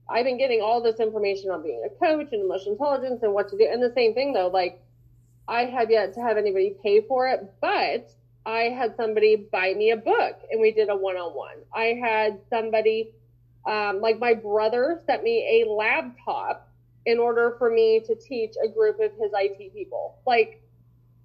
I've 0.07 0.25
been 0.25 0.37
getting 0.37 0.61
all 0.61 0.81
this 0.81 0.99
information 0.99 1.49
on 1.49 1.63
being 1.63 1.83
a 1.85 1.89
coach 1.89 2.29
and 2.31 2.43
emotional 2.43 2.73
intelligence 2.73 3.23
and 3.23 3.33
what 3.33 3.49
to 3.49 3.57
do. 3.57 3.67
And 3.71 3.81
the 3.81 3.93
same 3.95 4.13
thing 4.13 4.33
though, 4.33 4.47
like 4.47 4.81
I 5.47 5.65
have 5.65 5.89
yet 5.89 6.13
to 6.15 6.21
have 6.21 6.37
anybody 6.37 6.75
pay 6.83 7.01
for 7.01 7.27
it, 7.27 7.43
but 7.61 8.11
I 8.45 8.69
had 8.69 8.95
somebody 8.95 9.35
buy 9.51 9.73
me 9.73 9.91
a 9.91 9.97
book 9.97 10.39
and 10.51 10.61
we 10.61 10.71
did 10.71 10.89
a 10.89 10.95
one 10.95 11.15
on 11.17 11.35
one. 11.35 11.57
I 11.73 11.99
had 12.01 12.39
somebody, 12.49 13.11
um, 13.65 14.01
like 14.01 14.19
my 14.19 14.33
brother 14.35 15.01
sent 15.07 15.23
me 15.23 15.63
a 15.63 15.69
laptop 15.71 16.69
in 17.05 17.19
order 17.19 17.55
for 17.57 17.69
me 17.69 18.01
to 18.05 18.15
teach 18.15 18.53
a 18.63 18.67
group 18.67 18.99
of 18.99 19.11
his 19.19 19.31
IT 19.33 19.73
people. 19.73 20.17
Like, 20.25 20.61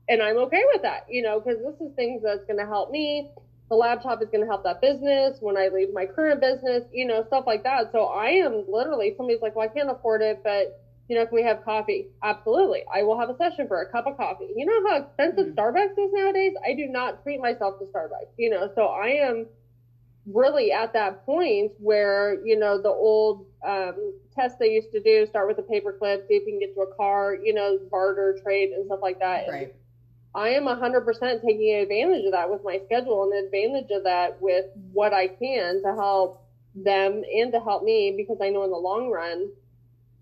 and 0.09 0.23
I'm 0.23 0.37
okay 0.39 0.63
with 0.73 0.83
that, 0.83 1.07
you 1.09 1.23
know, 1.23 1.41
because 1.41 1.59
this 1.63 1.81
is 1.81 1.95
things 1.95 2.23
that's 2.23 2.45
going 2.45 2.59
to 2.59 2.67
help 2.67 2.91
me 2.91 3.31
the 3.71 3.77
laptop 3.77 4.21
is 4.21 4.29
going 4.29 4.41
to 4.41 4.47
help 4.47 4.65
that 4.65 4.81
business 4.81 5.39
when 5.41 5.57
I 5.57 5.69
leave 5.69 5.95
my 5.95 6.05
current 6.05 6.41
business, 6.41 6.83
you 6.93 7.07
know, 7.07 7.25
stuff 7.29 7.45
like 7.47 7.63
that. 7.63 7.93
So 7.93 8.07
I 8.07 8.31
am 8.31 8.65
literally, 8.69 9.15
somebody's 9.17 9.41
like, 9.41 9.55
well, 9.55 9.69
I 9.69 9.73
can't 9.73 9.89
afford 9.89 10.23
it, 10.23 10.41
but, 10.43 10.83
you 11.09 11.17
know, 11.17 11.25
can 11.25 11.37
we 11.37 11.45
have 11.45 11.65
coffee? 11.65 12.09
Absolutely. 12.23 12.83
I 12.93 13.05
will 13.05 13.19
have 13.19 13.31
a 13.31 13.37
session 13.37 13.69
for 13.69 13.81
a 13.83 13.91
cup 13.91 14.09
of 14.09 14.17
coffee. 14.17 14.49
You 14.57 14.67
know 14.67 14.91
how 14.91 14.97
expensive 15.03 15.55
mm-hmm. 15.55 15.59
Starbucks 15.59 15.93
is 15.93 16.11
nowadays? 16.13 16.53
I 16.67 16.75
do 16.75 16.89
not 16.89 17.23
treat 17.23 17.41
myself 17.41 17.79
to 17.79 17.85
Starbucks, 17.85 18.35
you 18.37 18.51
know, 18.51 18.73
so 18.75 18.87
I 18.87 19.07
am 19.07 19.47
really 20.27 20.73
at 20.73 20.93
that 20.95 21.25
point 21.25 21.71
where, 21.79 22.45
you 22.45 22.59
know, 22.59 22.83
the 22.83 22.89
old 22.89 23.47
um, 23.65 24.15
tests 24.35 24.59
they 24.59 24.73
used 24.73 24.91
to 24.93 25.01
do, 25.01 25.27
start 25.27 25.47
with 25.47 25.59
a 25.59 25.63
paperclip, 25.63 26.27
see 26.27 26.35
if 26.35 26.45
you 26.45 26.53
can 26.53 26.59
get 26.59 26.75
to 26.75 26.81
a 26.81 26.95
car, 26.97 27.37
you 27.41 27.55
know, 27.55 27.79
barter, 27.89 28.37
trade, 28.43 28.71
and 28.71 28.87
stuff 28.87 28.99
like 29.01 29.21
that. 29.21 29.49
Right. 29.49 29.75
I 30.35 30.51
am 30.51 30.65
100% 30.65 31.43
taking 31.43 31.75
advantage 31.75 32.25
of 32.25 32.33
that 32.33 32.51
with 32.51 32.63
my 32.65 32.81
schedule 32.87 33.25
and 33.25 33.33
the 33.33 33.47
advantage 33.47 33.91
of 33.91 34.05
that 34.05 34.41
with 34.41 34.67
what 34.93 35.13
I 35.13 35.27
can 35.27 35.83
to 35.83 35.95
help 35.95 36.47
them 36.75 37.23
and 37.35 37.53
to 37.53 37.61
help 37.61 37.83
me 37.83 38.15
because 38.17 38.39
I 38.41 38.51
know 38.51 38.63
in 38.63 38.71
the 38.71 38.77
long 38.77 39.11
run, 39.11 39.49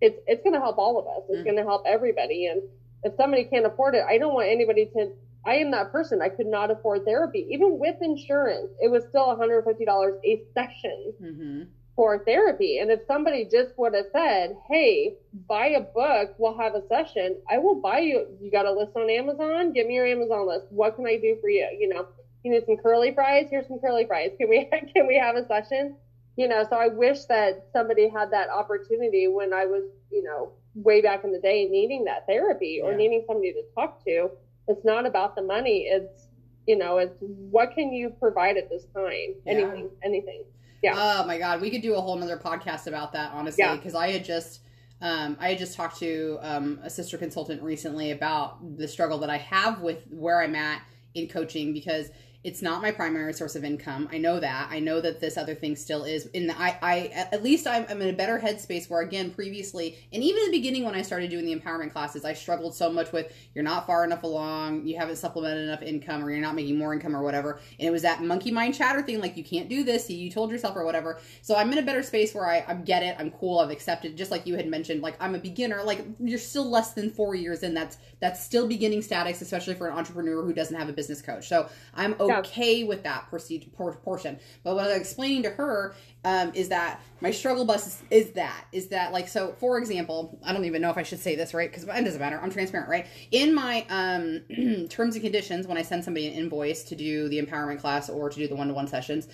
it's, 0.01 0.18
it's 0.27 0.42
going 0.42 0.55
to 0.55 0.61
help 0.61 0.79
all 0.79 0.99
of 0.99 1.07
us. 1.07 1.29
It's 1.29 1.40
mm. 1.40 1.44
going 1.44 1.57
to 1.57 1.62
help 1.62 1.83
everybody. 1.87 2.47
And 2.47 2.62
if 3.03 3.14
somebody 3.16 3.44
can't 3.44 3.66
afford 3.66 3.94
it, 3.94 4.05
I 4.09 4.16
don't 4.16 4.33
want 4.33 4.49
anybody 4.49 4.87
to, 4.87 5.12
I 5.44 5.57
am 5.57 5.71
that 5.73 5.92
person. 5.92 6.23
I 6.23 6.31
could 6.31 6.47
not 6.47 6.71
afford 6.71 7.05
therapy. 7.05 7.47
Even 7.51 7.79
with 7.79 7.97
insurance, 8.01 8.71
it 8.81 8.90
was 8.90 9.05
still 9.11 9.27
$150 9.37 10.18
a 10.25 10.42
session. 10.55 11.12
Mm-hmm 11.23 11.62
for 11.99 12.17
therapy. 12.25 12.79
And 12.79 12.93
if 12.93 13.01
somebody 13.09 13.45
just 13.45 13.77
would 13.77 13.93
have 13.93 14.07
said, 14.13 14.57
Hey, 14.71 15.17
buy 15.49 15.71
a 15.71 15.81
book, 15.81 16.33
we'll 16.39 16.57
have 16.57 16.77
a 16.77 16.87
session, 16.87 17.39
I 17.51 17.59
will 17.59 17.75
buy 17.75 17.99
you. 17.99 18.25
You 18.41 18.53
got 18.53 18.67
a 18.67 18.73
list 18.73 18.93
on 18.95 19.11
Amazon? 19.11 19.73
Give 19.73 19.89
me 19.89 19.97
your 19.97 20.07
Amazon 20.07 20.47
list. 20.47 20.67
What 20.71 20.95
can 20.95 21.09
I 21.09 21.17
do 21.17 21.37
for 21.41 21.49
you? 21.51 21.69
You 21.77 21.89
know, 21.89 22.07
you 22.45 22.53
need 22.53 22.63
some 22.67 22.77
curly 22.77 23.13
fries? 23.13 23.49
Here's 23.51 23.67
some 23.67 23.81
curly 23.81 24.07
fries. 24.07 24.31
Can 24.39 24.49
we, 24.49 24.71
can 24.95 25.09
we 25.09 25.19
have 25.19 25.35
a 25.35 25.45
session? 25.49 25.97
You 26.37 26.47
know, 26.47 26.65
so 26.71 26.77
I 26.77 26.87
wish 26.87 27.25
that 27.25 27.67
somebody 27.73 28.09
had 28.09 28.31
that 28.31 28.49
opportunity 28.49 29.27
when 29.27 29.53
I 29.53 29.67
was, 29.67 29.83
you 30.13 30.23
know, 30.23 30.53
way 30.77 31.03
back 31.03 31.25
in 31.25 31.33
the 31.33 31.41
day 31.41 31.67
needing 31.69 32.05
that 32.05 32.29
therapy 32.29 32.81
or 32.81 32.93
yeah. 32.93 32.97
needing 32.97 33.25
somebody 33.27 33.55
to 33.55 33.63
talk 33.75 34.05
to. 34.05 34.31
It's 34.69 34.85
not 34.85 35.05
about 35.05 35.35
the 35.35 35.43
money. 35.43 35.89
It's, 35.91 36.29
you 36.69 36.79
know, 36.79 36.99
it's 36.99 37.17
what 37.19 37.75
can 37.75 37.93
you 37.93 38.11
provide 38.11 38.57
at 38.57 38.71
this 38.71 38.85
time? 38.95 39.35
Yeah. 39.45 39.53
Anything, 39.55 39.91
anything. 40.05 40.45
Yeah. 40.83 40.95
Oh 40.97 41.27
my 41.27 41.38
God, 41.38 41.61
we 41.61 41.71
could 41.71 41.83
do 41.83 41.95
a 41.95 42.01
whole 42.01 42.17
nother 42.17 42.37
podcast 42.37 42.87
about 42.87 43.12
that, 43.12 43.33
honestly, 43.33 43.64
because 43.77 43.95
yeah. 43.95 44.01
I 44.01 44.11
had 44.12 44.25
just. 44.25 44.61
Um, 45.01 45.37
I 45.38 45.51
had 45.51 45.59
just 45.59 45.77
talked 45.77 46.01
to 46.01 46.38
um, 46.41 46.81
a 46.83 46.91
sister 46.91 47.17
consultant 47.17 47.62
recently 47.62 48.11
about 48.11 48.79
the 48.79 48.88
struggle 48.88 49.19
that 49.19 49.31
I 49.31 49.37
have 49.37 49.81
with 49.81 50.05
where 50.11 50.43
I'm 50.43 50.57
at 50.57 50.83
in 51.14 51.29
coaching 51.29 51.73
because 51.73 52.11
it's 52.44 52.62
not 52.62 52.81
my 52.81 52.92
primary 52.92 53.33
source 53.33 53.57
of 53.57 53.64
income. 53.64 54.09
I 54.12 54.18
know 54.18 54.38
that. 54.38 54.68
I 54.70 54.79
know 54.79 55.01
that 55.01 55.20
this 55.20 55.37
other 55.37 55.57
thing 55.57 55.74
still 55.74 56.05
is. 56.05 56.27
In 56.27 56.51
I, 56.51 56.79
I 56.81 56.98
at 57.33 57.42
least 57.42 57.66
I'm, 57.66 57.85
I'm 57.88 58.01
in 58.01 58.09
a 58.09 58.16
better 58.16 58.38
headspace 58.38 58.88
where 58.88 59.01
again 59.01 59.33
previously, 59.33 59.98
and 60.12 60.22
even 60.22 60.44
in 60.44 60.53
the 60.53 60.59
beginning 60.59 60.85
when 60.85 60.94
I 60.94 61.03
started 61.03 61.31
doing 61.31 61.46
the 61.46 61.55
empowerment 61.55 61.92
classes, 61.92 62.24
I 62.24 62.35
struggled 62.35 62.77
so 62.77 62.90
much 62.90 63.11
with 63.11 63.33
you're 63.55 63.64
not 63.64 63.87
far 63.87 64.05
enough 64.05 64.22
along, 64.22 64.87
you 64.87 64.96
haven't 64.96 65.16
supplemented 65.16 65.64
enough 65.64 65.83
income, 65.83 66.24
or 66.24 66.31
you're 66.31 66.40
not 66.40 66.55
making 66.55 66.79
more 66.79 66.92
income 66.92 67.16
or 67.16 67.22
whatever. 67.22 67.59
And 67.79 67.88
it 67.88 67.90
was 67.90 68.03
that 68.03 68.22
monkey 68.22 68.53
mind 68.53 68.74
chatter 68.74 69.03
thing, 69.03 69.20
like 69.20 69.37
you 69.37 69.44
can't 69.44 69.68
do 69.68 69.83
this, 69.83 70.09
you 70.09 70.31
told 70.31 70.53
yourself 70.53 70.77
or 70.77 70.85
whatever. 70.85 71.18
So 71.42 71.57
I'm 71.57 71.72
in 71.72 71.79
a 71.79 71.83
better 71.83 72.05
space 72.05 72.35
where 72.35 72.48
I, 72.48 72.64
I 72.68 72.74
get 72.74 73.03
it, 73.03 73.16
I'm 73.18 73.33
cool, 73.33 73.59
I've 73.59 73.70
accepted. 73.70 74.16
Just 74.16 74.31
like 74.31 74.46
you 74.46 74.55
had 74.55 74.68
mentioned, 74.68 75.03
like 75.03 75.16
I'm 75.18 75.35
a 75.35 75.38
beginner. 75.38 75.83
Like 75.83 76.05
you're 76.20 76.38
still 76.38 76.70
less 76.70 76.92
than 76.92 77.11
four 77.11 77.35
years 77.35 77.64
in. 77.64 77.74
That's 77.74 77.98
that's 78.20 78.42
still 78.44 78.68
beginning 78.68 79.03
status, 79.03 79.42
especially 79.42 79.74
for 79.74 79.88
an 79.88 79.96
entrepreneur 79.96 80.44
who 80.44 80.53
doesn't 80.53 80.77
have 80.77 80.88
a 80.88 80.92
business 80.92 81.20
coach. 81.20 81.48
So 81.48 81.68
I'm 81.94 82.14
okay 82.31 82.85
with 82.85 83.03
that 83.05 83.29
procedure 83.29 83.71
portion. 83.71 84.38
But 84.62 84.75
what 84.75 84.85
I 84.85 84.88
was 84.88 84.99
explaining 84.99 85.43
to 85.45 85.51
her 85.51 85.95
um, 86.25 86.53
is 86.55 86.69
that 86.69 87.01
my 87.21 87.31
struggle 87.31 87.64
bus 87.64 87.87
is, 87.87 88.03
is, 88.11 88.31
that 88.33 88.64
is 88.73 88.88
that 88.88 89.12
like 89.12 89.29
so. 89.29 89.55
For 89.59 89.79
example, 89.79 90.38
I 90.45 90.53
don't 90.53 90.64
even 90.64 90.83
know 90.83 90.91
if 90.91 90.97
I 90.97 91.03
should 91.03 91.21
say 91.21 91.35
this 91.37 91.55
right 91.55 91.71
because 91.71 91.85
it 91.85 92.05
doesn't 92.05 92.21
matter. 92.21 92.41
I'm 92.43 92.51
transparent, 92.51 92.88
right? 92.88 93.07
In 93.31 93.55
my 93.55 93.87
um, 93.88 94.87
terms 94.88 95.14
and 95.14 95.23
conditions, 95.23 95.67
when 95.67 95.79
I 95.79 95.83
send 95.83 96.05
somebody 96.05 96.27
an 96.27 96.35
invoice 96.35 96.83
to 96.85 96.97
do 96.97 97.29
the 97.29 97.41
empowerment 97.41 97.81
class 97.81 98.09
or 98.09 98.29
to 98.29 98.37
do 98.37 98.49
the 98.49 98.57
one 98.57 98.69
to 98.69 98.75
one 98.75 98.87
sessions. 98.87 99.29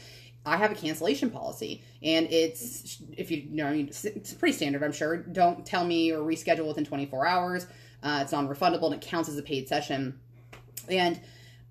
I 0.46 0.59
have 0.59 0.72
a 0.72 0.74
cancellation 0.74 1.30
policy, 1.30 1.83
and 2.02 2.30
it's 2.30 2.98
if 3.16 3.30
you, 3.30 3.38
you 3.38 3.57
know 3.57 3.72
it's 3.72 4.35
pretty 4.35 4.54
standard. 4.54 4.83
I'm 4.83 4.92
sure. 4.92 5.16
Don't 5.16 5.64
tell 5.64 5.85
me 5.85 6.12
or 6.12 6.18
reschedule 6.18 6.66
within 6.68 6.85
24 6.85 7.26
hours. 7.26 7.66
Uh, 8.02 8.18
it's 8.20 8.33
non-refundable 8.33 8.92
and 8.92 8.94
it 8.94 9.00
counts 9.00 9.30
as 9.30 9.38
a 9.38 9.42
paid 9.42 9.66
session. 9.66 10.20
And 10.90 11.18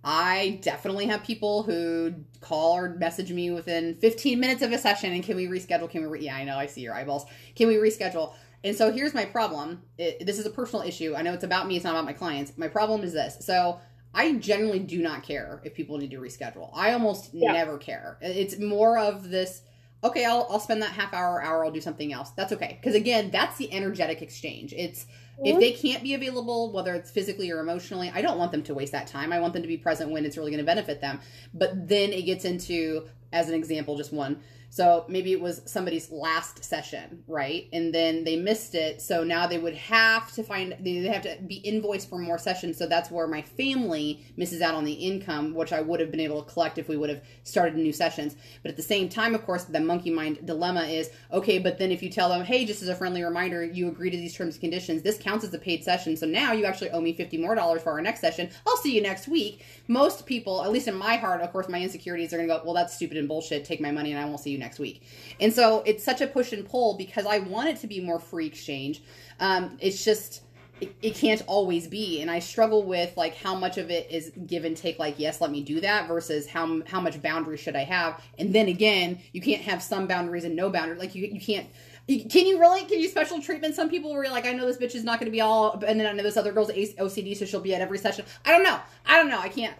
I 0.03 0.59
definitely 0.61 1.05
have 1.07 1.23
people 1.23 1.63
who 1.63 2.13
call 2.41 2.75
or 2.75 2.89
message 2.95 3.31
me 3.31 3.51
within 3.51 3.95
15 3.95 4.39
minutes 4.39 4.61
of 4.61 4.71
a 4.71 4.77
session 4.77 5.13
and 5.13 5.23
can 5.23 5.35
we 5.37 5.47
reschedule? 5.47 5.89
Can 5.89 6.01
we? 6.01 6.07
Re- 6.07 6.21
yeah, 6.21 6.35
I 6.35 6.43
know. 6.43 6.57
I 6.57 6.65
see 6.65 6.81
your 6.81 6.93
eyeballs. 6.93 7.25
Can 7.55 7.67
we 7.67 7.75
reschedule? 7.75 8.33
And 8.65 8.75
so 8.75 8.91
here's 8.91 9.13
my 9.13 9.25
problem. 9.25 9.81
It, 9.97 10.25
this 10.25 10.39
is 10.39 10.45
a 10.45 10.49
personal 10.49 10.85
issue. 10.85 11.15
I 11.15 11.21
know 11.21 11.33
it's 11.33 11.43
about 11.43 11.67
me, 11.67 11.75
it's 11.75 11.83
not 11.85 11.91
about 11.91 12.05
my 12.05 12.13
clients. 12.13 12.57
My 12.57 12.67
problem 12.67 13.03
is 13.03 13.13
this. 13.13 13.37
So 13.45 13.79
I 14.13 14.33
generally 14.33 14.79
do 14.79 15.01
not 15.01 15.23
care 15.23 15.61
if 15.63 15.73
people 15.73 15.97
need 15.97 16.11
to 16.11 16.17
reschedule. 16.17 16.69
I 16.73 16.93
almost 16.93 17.29
Yeah. 17.33 17.51
never 17.53 17.77
care. 17.77 18.17
It's 18.21 18.59
more 18.59 18.97
of 18.97 19.29
this 19.29 19.61
okay, 20.03 20.25
I'll, 20.25 20.45
I'll 20.49 20.59
spend 20.59 20.81
that 20.81 20.91
half 20.91 21.13
hour, 21.13 21.41
hour, 21.41 21.63
I'll 21.63 21.71
do 21.71 21.79
something 21.79 22.11
else. 22.11 22.31
That's 22.31 22.51
okay. 22.51 22.77
Because 22.79 22.93
again, 22.95 23.31
that's 23.31 23.57
the 23.57 23.71
energetic 23.71 24.21
exchange. 24.21 24.73
It's 24.73 25.05
if 25.43 25.59
they 25.59 25.71
can't 25.71 26.03
be 26.03 26.13
available, 26.13 26.71
whether 26.71 26.93
it's 26.93 27.11
physically 27.11 27.51
or 27.51 27.59
emotionally, 27.59 28.11
I 28.13 28.21
don't 28.21 28.37
want 28.37 28.51
them 28.51 28.63
to 28.63 28.73
waste 28.73 28.91
that 28.91 29.07
time. 29.07 29.33
I 29.33 29.39
want 29.39 29.53
them 29.53 29.61
to 29.61 29.67
be 29.67 29.77
present 29.77 30.11
when 30.11 30.25
it's 30.25 30.37
really 30.37 30.51
going 30.51 30.59
to 30.59 30.65
benefit 30.65 31.01
them. 31.01 31.19
But 31.53 31.87
then 31.87 32.11
it 32.11 32.23
gets 32.23 32.45
into, 32.45 33.07
as 33.31 33.49
an 33.49 33.55
example, 33.55 33.97
just 33.97 34.13
one. 34.13 34.41
So 34.73 35.05
maybe 35.07 35.31
it 35.31 35.39
was 35.39 35.61
somebody's 35.65 36.11
last 36.11 36.63
session, 36.63 37.23
right? 37.27 37.69
And 37.71 37.93
then 37.93 38.23
they 38.23 38.35
missed 38.35 38.73
it. 38.73 39.03
So 39.03 39.23
now 39.23 39.45
they 39.45 39.59
would 39.59 39.75
have 39.75 40.31
to 40.31 40.41
find, 40.41 40.75
they 40.79 40.95
have 41.03 41.21
to 41.21 41.37
be 41.45 41.57
invoiced 41.57 42.09
for 42.09 42.17
more 42.17 42.39
sessions. 42.39 42.79
So 42.79 42.87
that's 42.87 43.11
where 43.11 43.27
my 43.27 43.43
family 43.43 44.25
misses 44.35 44.63
out 44.63 44.73
on 44.73 44.83
the 44.83 44.93
income, 44.93 45.53
which 45.53 45.73
I 45.73 45.81
would 45.81 45.99
have 45.99 46.09
been 46.09 46.19
able 46.19 46.41
to 46.41 46.51
collect 46.51 46.79
if 46.79 46.87
we 46.87 46.97
would 46.97 47.11
have 47.11 47.21
started 47.43 47.75
new 47.75 47.93
sessions. 47.93 48.35
But 48.63 48.71
at 48.71 48.75
the 48.75 48.81
same 48.81 49.09
time, 49.09 49.35
of 49.35 49.45
course, 49.45 49.65
the 49.65 49.79
monkey 49.79 50.09
mind 50.09 50.43
dilemma 50.43 50.85
is 50.85 51.11
okay, 51.31 51.59
but 51.59 51.77
then 51.77 51.91
if 51.91 52.01
you 52.01 52.09
tell 52.09 52.29
them, 52.29 52.43
hey, 52.43 52.65
just 52.65 52.81
as 52.81 52.89
a 52.89 52.95
friendly 52.95 53.21
reminder, 53.21 53.63
you 53.63 53.87
agree 53.89 54.09
to 54.09 54.17
these 54.17 54.35
terms 54.35 54.55
and 54.55 54.61
conditions, 54.61 55.03
this 55.03 55.19
counts 55.19 55.45
as 55.45 55.53
a 55.53 55.59
paid 55.59 55.83
session. 55.83 56.17
So 56.17 56.25
now 56.25 56.51
you 56.51 56.65
actually 56.65 56.89
owe 56.89 57.01
me 57.01 57.13
50 57.13 57.37
more 57.37 57.53
dollars 57.53 57.83
for 57.83 57.91
our 57.91 58.01
next 58.01 58.21
session. 58.21 58.49
I'll 58.65 58.77
see 58.77 58.95
you 58.95 59.03
next 59.03 59.27
week. 59.27 59.63
Most 59.87 60.25
people, 60.25 60.63
at 60.63 60.71
least 60.71 60.87
in 60.87 60.95
my 60.95 61.15
heart, 61.15 61.41
of 61.41 61.51
course, 61.51 61.69
my 61.69 61.79
insecurities 61.79 62.33
are 62.33 62.37
going 62.37 62.49
to 62.49 62.55
go, 62.55 62.61
well, 62.65 62.73
that's 62.73 62.95
stupid 62.95 63.17
and 63.17 63.27
bullshit. 63.27 63.65
Take 63.65 63.79
my 63.79 63.91
money 63.91 64.11
and 64.11 64.19
I 64.19 64.25
won't 64.25 64.39
see 64.39 64.49
you 64.49 64.62
next 64.63 64.79
week. 64.79 65.03
And 65.39 65.53
so 65.53 65.83
it's 65.85 66.03
such 66.03 66.21
a 66.21 66.27
push 66.27 66.53
and 66.53 66.67
pull 66.67 66.97
because 66.97 67.25
I 67.25 67.39
want 67.39 67.69
it 67.69 67.77
to 67.81 67.87
be 67.87 67.99
more 67.99 68.19
free 68.19 68.47
exchange. 68.47 69.03
Um, 69.39 69.77
it's 69.79 70.03
just, 70.03 70.41
it, 70.81 70.95
it 71.01 71.15
can't 71.15 71.41
always 71.47 71.87
be. 71.87 72.21
And 72.21 72.31
i 72.31 72.39
struggle 72.39 72.83
with 72.83 73.15
like 73.15 73.35
how 73.35 73.55
much 73.55 73.77
of 73.77 73.91
it 73.91 74.09
is 74.09 74.31
give 74.47 74.65
and 74.65 74.75
take 74.75 74.97
like 74.99 75.15
yes 75.17 75.39
let 75.39 75.51
me 75.51 75.61
do 75.61 75.79
that 75.81 76.07
versus 76.07 76.47
how 76.47 76.81
how 76.85 76.99
much 76.99 77.21
boundary 77.21 77.57
should 77.57 77.75
i 77.75 77.83
have? 77.83 78.21
And 78.39 78.53
then 78.53 78.67
again 78.67 79.19
you 79.33 79.41
can't 79.41 79.61
have 79.61 79.83
some 79.83 80.07
boundaries 80.07 80.45
and 80.45 80.55
no 80.55 80.69
boundaries. 80.69 80.99
Like 80.99 81.15
you 81.15 81.27
you 81.27 81.39
can't 81.39 81.67
can 82.07 82.45
you 82.45 82.59
really 82.59 82.83
can 82.83 82.99
you 82.99 83.07
special 83.07 83.41
treatment 83.41 83.75
some 83.75 83.89
people 83.89 84.11
where 84.11 84.29
like 84.29 84.45
i 84.45 84.51
know 84.51 84.65
this 84.65 84.77
bitch 84.77 84.93
is 84.93 85.05
not 85.05 85.19
going 85.19 85.31
to 85.31 85.31
be 85.31 85.39
all 85.39 85.81
and 85.87 85.97
then 85.97 86.05
i 86.05 86.11
know 86.11 86.21
this 86.21 86.35
other 86.35 86.51
girl's 86.51 86.69
ocd 86.69 87.37
so 87.37 87.45
she'll 87.45 87.61
be 87.61 87.73
at 87.73 87.81
every 87.81 87.97
session? 87.97 88.25
I 88.45 88.51
don't 88.51 88.63
know. 88.63 88.77
I 89.05 89.17
don't 89.17 89.29
know. 89.29 89.39
I 89.39 89.47
can't 89.47 89.75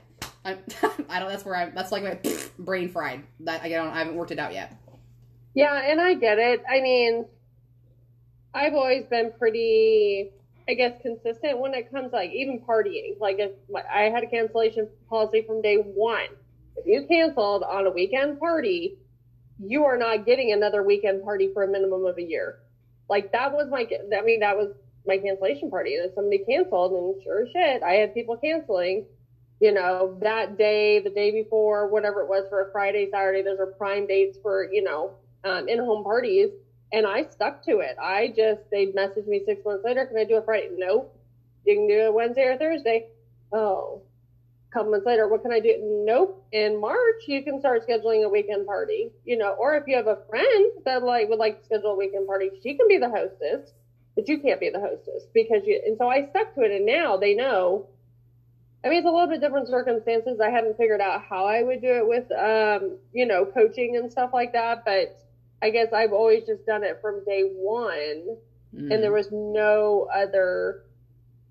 i, 0.45 0.51
I 1.09 1.19
don't 1.19 1.29
that's 1.29 1.45
where 1.45 1.55
i'm 1.55 1.73
that's 1.73 1.91
like 1.91 2.03
my 2.03 2.19
brain 2.59 2.89
fried 2.89 3.23
that 3.41 3.61
i 3.61 3.69
don't 3.69 3.89
i 3.89 3.99
haven't 3.99 4.15
worked 4.15 4.31
it 4.31 4.39
out 4.39 4.53
yet 4.53 4.77
Yeah, 5.53 5.75
and 5.75 6.01
I 6.01 6.15
get 6.15 6.39
it. 6.39 6.63
I 6.69 6.81
mean, 6.81 7.25
I've 8.53 8.73
always 8.73 9.05
been 9.05 9.31
pretty, 9.37 10.31
I 10.67 10.73
guess, 10.73 10.93
consistent 11.01 11.59
when 11.59 11.73
it 11.73 11.91
comes 11.91 12.11
like 12.11 12.31
even 12.31 12.59
partying. 12.61 13.19
Like 13.19 13.37
if 13.39 13.51
I 13.91 14.03
had 14.03 14.23
a 14.23 14.27
cancellation 14.27 14.87
policy 15.09 15.43
from 15.45 15.61
day 15.61 15.77
one. 15.77 16.27
If 16.75 16.87
you 16.87 17.05
canceled 17.07 17.63
on 17.63 17.85
a 17.85 17.91
weekend 17.91 18.39
party, 18.39 18.97
you 19.59 19.85
are 19.85 19.97
not 19.97 20.25
getting 20.25 20.53
another 20.53 20.81
weekend 20.81 21.23
party 21.23 21.51
for 21.53 21.63
a 21.63 21.67
minimum 21.67 22.05
of 22.05 22.17
a 22.17 22.23
year. 22.23 22.59
Like 23.09 23.31
that 23.31 23.53
was 23.53 23.67
my, 23.69 23.87
I 24.17 24.21
mean, 24.23 24.39
that 24.39 24.57
was 24.57 24.73
my 25.05 25.19
cancellation 25.19 25.69
party. 25.69 25.95
And 25.95 26.05
if 26.05 26.15
somebody 26.15 26.39
canceled, 26.39 26.93
and 26.93 27.23
sure 27.23 27.43
as 27.43 27.49
shit, 27.51 27.83
I 27.83 27.93
had 27.93 28.15
people 28.15 28.37
canceling. 28.37 29.05
You 29.63 29.71
know, 29.71 30.17
that 30.19 30.57
day, 30.57 30.99
the 30.99 31.09
day 31.09 31.31
before, 31.31 31.87
whatever 31.87 32.19
it 32.19 32.27
was 32.27 32.43
for 32.49 32.67
a 32.67 32.71
Friday, 32.73 33.07
Saturday, 33.09 33.43
those 33.43 33.59
are 33.59 33.67
prime 33.67 34.05
dates 34.05 34.37
for, 34.43 34.67
you 34.69 34.83
know, 34.83 35.11
um, 35.45 35.69
in-home 35.69 36.03
parties, 36.03 36.49
and 36.91 37.07
I 37.07 37.23
stuck 37.29 37.63
to 37.67 37.79
it. 37.79 37.95
I 37.97 38.33
just 38.35 38.59
they'd 38.71 38.93
message 38.93 39.25
me 39.25 39.41
six 39.45 39.63
months 39.63 39.85
later, 39.85 40.05
can 40.05 40.17
I 40.17 40.25
do 40.25 40.35
a 40.35 40.41
Friday? 40.41 40.67
Nope. 40.75 41.17
You 41.65 41.75
can 41.75 41.87
do 41.87 41.97
it 41.97 42.13
Wednesday 42.13 42.41
or 42.41 42.57
Thursday. 42.57 43.07
Oh, 43.53 44.01
a 44.69 44.73
couple 44.73 44.91
months 44.91 45.05
later, 45.05 45.29
what 45.29 45.43
can 45.43 45.53
I 45.53 45.61
do? 45.61 45.77
Nope. 46.05 46.45
In 46.51 46.81
March, 46.81 47.23
you 47.29 47.41
can 47.41 47.61
start 47.61 47.87
scheduling 47.87 48.25
a 48.25 48.29
weekend 48.29 48.65
party. 48.67 49.11
You 49.23 49.37
know, 49.37 49.53
or 49.53 49.77
if 49.77 49.85
you 49.87 49.95
have 49.95 50.07
a 50.07 50.19
friend 50.29 50.71
that 50.83 51.03
like 51.03 51.29
would 51.29 51.39
like 51.39 51.59
to 51.59 51.65
schedule 51.67 51.91
a 51.91 51.95
weekend 51.95 52.27
party, 52.27 52.49
she 52.61 52.75
can 52.75 52.89
be 52.89 52.97
the 52.97 53.09
hostess, 53.09 53.71
but 54.13 54.27
you 54.27 54.39
can't 54.39 54.59
be 54.59 54.71
the 54.71 54.81
hostess 54.81 55.23
because 55.33 55.61
you. 55.65 55.81
And 55.85 55.97
so 55.97 56.09
I 56.09 56.27
stuck 56.31 56.53
to 56.55 56.63
it, 56.63 56.71
and 56.71 56.85
now 56.85 57.15
they 57.15 57.33
know. 57.33 57.87
I 58.83 58.89
mean, 58.89 58.99
it's 58.99 59.07
a 59.07 59.11
little 59.11 59.27
bit 59.27 59.39
different 59.39 59.67
circumstances. 59.69 60.39
I 60.41 60.49
haven't 60.49 60.75
figured 60.77 60.99
out 61.01 61.23
how 61.23 61.45
I 61.45 61.63
would 61.63 61.81
do 61.81 61.87
it 61.87 62.07
with, 62.07 62.29
um, 62.31 62.97
you 63.13 63.25
know, 63.25 63.45
coaching 63.45 63.95
and 63.95 64.11
stuff 64.11 64.31
like 64.33 64.51
that. 64.53 64.83
But 64.85 65.17
I 65.61 65.69
guess 65.69 65.93
I've 65.93 66.11
always 66.11 66.43
just 66.45 66.65
done 66.65 66.83
it 66.83 66.99
from 67.01 67.23
day 67.25 67.43
one, 67.43 68.37
Mm. 68.75 68.91
and 68.91 69.03
there 69.03 69.11
was 69.11 69.31
no 69.31 70.09
other. 70.13 70.83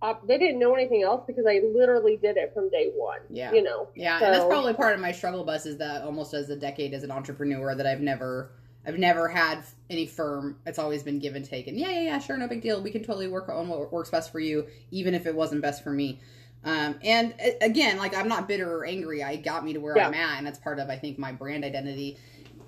Op- 0.03 0.27
they 0.27 0.37
didn't 0.37 0.59
know 0.59 0.75
anything 0.75 1.05
else 1.05 1.23
because 1.25 1.47
I 1.47 1.61
literally 1.73 2.17
did 2.17 2.37
it 2.37 2.53
from 2.53 2.69
day 2.69 2.91
one. 2.97 3.21
Yeah. 3.31 3.53
You 3.53 3.63
know. 3.63 3.87
Yeah, 3.95 4.17
and 4.23 4.35
that's 4.35 4.45
probably 4.45 4.75
part 4.75 4.95
of 4.95 5.01
my 5.01 5.13
struggle 5.13 5.45
bus 5.45 5.65
is 5.65 5.77
that 5.79 6.03
almost 6.03 6.35
as 6.35 6.51
a 6.51 6.57
decade 6.57 6.93
as 6.93 7.05
an 7.05 7.13
entrepreneur 7.13 7.75
that 7.77 7.87
I've 7.87 8.01
never 8.01 8.51
I've 8.85 8.99
never 8.99 9.29
had 9.29 9.63
any 9.89 10.07
firm. 10.07 10.59
It's 10.67 10.81
always 10.81 11.05
been 11.05 11.21
give 11.21 11.37
and 11.37 11.45
take. 11.45 11.69
And 11.69 11.79
yeah, 11.79 11.91
yeah, 11.91 12.01
yeah, 12.01 12.19
sure, 12.19 12.37
no 12.37 12.49
big 12.49 12.63
deal. 12.63 12.83
We 12.83 12.91
can 12.91 13.05
totally 13.05 13.29
work 13.29 13.49
on 13.49 13.69
what 13.69 13.93
works 13.93 14.11
best 14.11 14.33
for 14.33 14.41
you, 14.41 14.67
even 14.91 15.15
if 15.15 15.25
it 15.25 15.35
wasn't 15.37 15.63
best 15.63 15.85
for 15.85 15.91
me. 15.91 16.19
Um, 16.65 16.97
and 17.03 17.35
uh, 17.45 17.51
again, 17.61 17.99
like 17.99 18.17
I'm 18.17 18.29
not 18.29 18.49
bitter 18.49 18.79
or 18.79 18.85
angry. 18.85 19.23
I 19.23 19.37
got 19.37 19.65
me 19.65 19.73
to 19.73 19.79
where 19.81 19.97
Yeah. 19.97 20.09
I'm 20.09 20.15
at, 20.15 20.39
and 20.39 20.47
that's 20.47 20.59
part 20.59 20.79
of 20.79 20.89
I 20.89 20.97
think 20.97 21.19
my 21.19 21.33
brand 21.33 21.65
identity. 21.65 22.19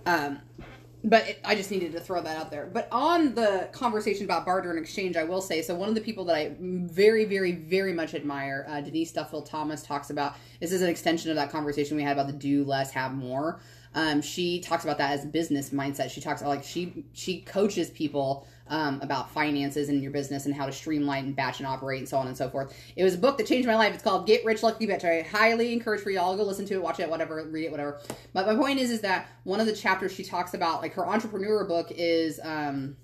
Um, 0.07 0.41
but 1.05 1.29
it, 1.29 1.41
I 1.45 1.55
just 1.55 1.71
needed 1.71 1.93
to 1.93 2.01
throw 2.01 2.23
that 2.23 2.37
out 2.37 2.51
there. 2.51 2.67
But 2.73 2.89
on 2.91 3.35
the 3.35 3.69
conversation 3.73 4.25
about 4.25 4.47
barter 4.47 4.71
and 4.71 4.79
exchange, 4.79 5.17
I 5.17 5.25
will 5.25 5.43
say 5.43 5.61
so. 5.61 5.75
One 5.75 5.89
of 5.91 5.95
the 5.95 6.01
people 6.01 6.25
that 6.25 6.37
I 6.37 6.57
very, 6.59 7.27
very, 7.27 7.53
very 7.53 7.93
much 7.93 8.15
admire, 8.15 8.65
uh, 8.69 8.81
Denise 8.81 9.13
Duffield 9.13 9.47
Thomas, 9.47 9.83
talks 9.83 10.09
about 10.11 10.37
this 10.61 10.73
is 10.73 10.81
an 10.81 10.89
extension 10.89 11.31
of 11.31 11.37
that 11.37 11.51
conversation 11.51 11.97
we 11.97 12.03
had 12.03 12.13
about 12.13 12.27
the 12.29 12.33
do 12.33 12.65
less, 12.65 12.91
have 12.93 13.13
more. 13.13 13.61
Um, 13.95 14.23
she 14.23 14.61
talks 14.61 14.85
about 14.85 14.99
that 14.99 15.13
as 15.13 15.27
business 15.27 15.71
mindset. 15.71 16.11
She 16.11 16.21
talks 16.21 16.41
about 16.41 16.51
like 16.51 16.65
she 16.65 17.05
she 17.13 17.43
coaches 17.43 17.91
people 17.91 18.47
um, 18.69 19.01
about 19.03 19.31
finances 19.31 19.89
in 19.89 20.01
your 20.01 20.11
business 20.11 20.47
and 20.47 20.55
how 20.55 20.67
to 20.67 20.73
streamline 20.73 21.27
and 21.27 21.37
batch 21.37 21.59
and 21.61 21.67
operate 21.67 21.99
and 21.99 22.09
so 22.09 22.17
on 22.17 22.27
and 22.27 22.37
so 22.37 22.49
forth. 22.49 22.75
It 22.97 23.05
was 23.05 23.15
a 23.15 23.19
book 23.19 23.39
that 23.39 23.47
changed 23.47 23.69
my 23.69 23.77
life. 23.77 23.95
It's 23.95 24.03
called 24.03 24.27
Get 24.27 24.45
Rich 24.45 24.63
Lucky 24.63 24.87
Bitch. 24.87 25.05
I 25.05 25.23
highly 25.23 25.73
encourage 25.73 26.01
for 26.01 26.11
y'all 26.11 26.37
go 26.37 26.45
listen 26.45 26.67
to 26.67 26.75
it, 26.75 26.83
watch 26.83 27.01
it, 27.01 27.09
whatever, 27.09 27.45
read 27.51 27.67
it, 27.67 27.71
whatever. 27.71 28.01
But 28.33 28.47
my 28.47 28.55
point 28.55 28.79
is, 28.79 28.91
is 28.91 29.01
that 29.03 29.29
one 29.45 29.61
of 29.61 29.67
the 29.67 29.75
chapters 29.75 30.13
she 30.13 30.25
talks 30.25 30.55
about, 30.55 30.81
like 30.81 30.95
her 30.95 31.07
entrepreneur 31.07 31.65
book, 31.65 31.89
is 31.91 32.41
um, 32.43 32.97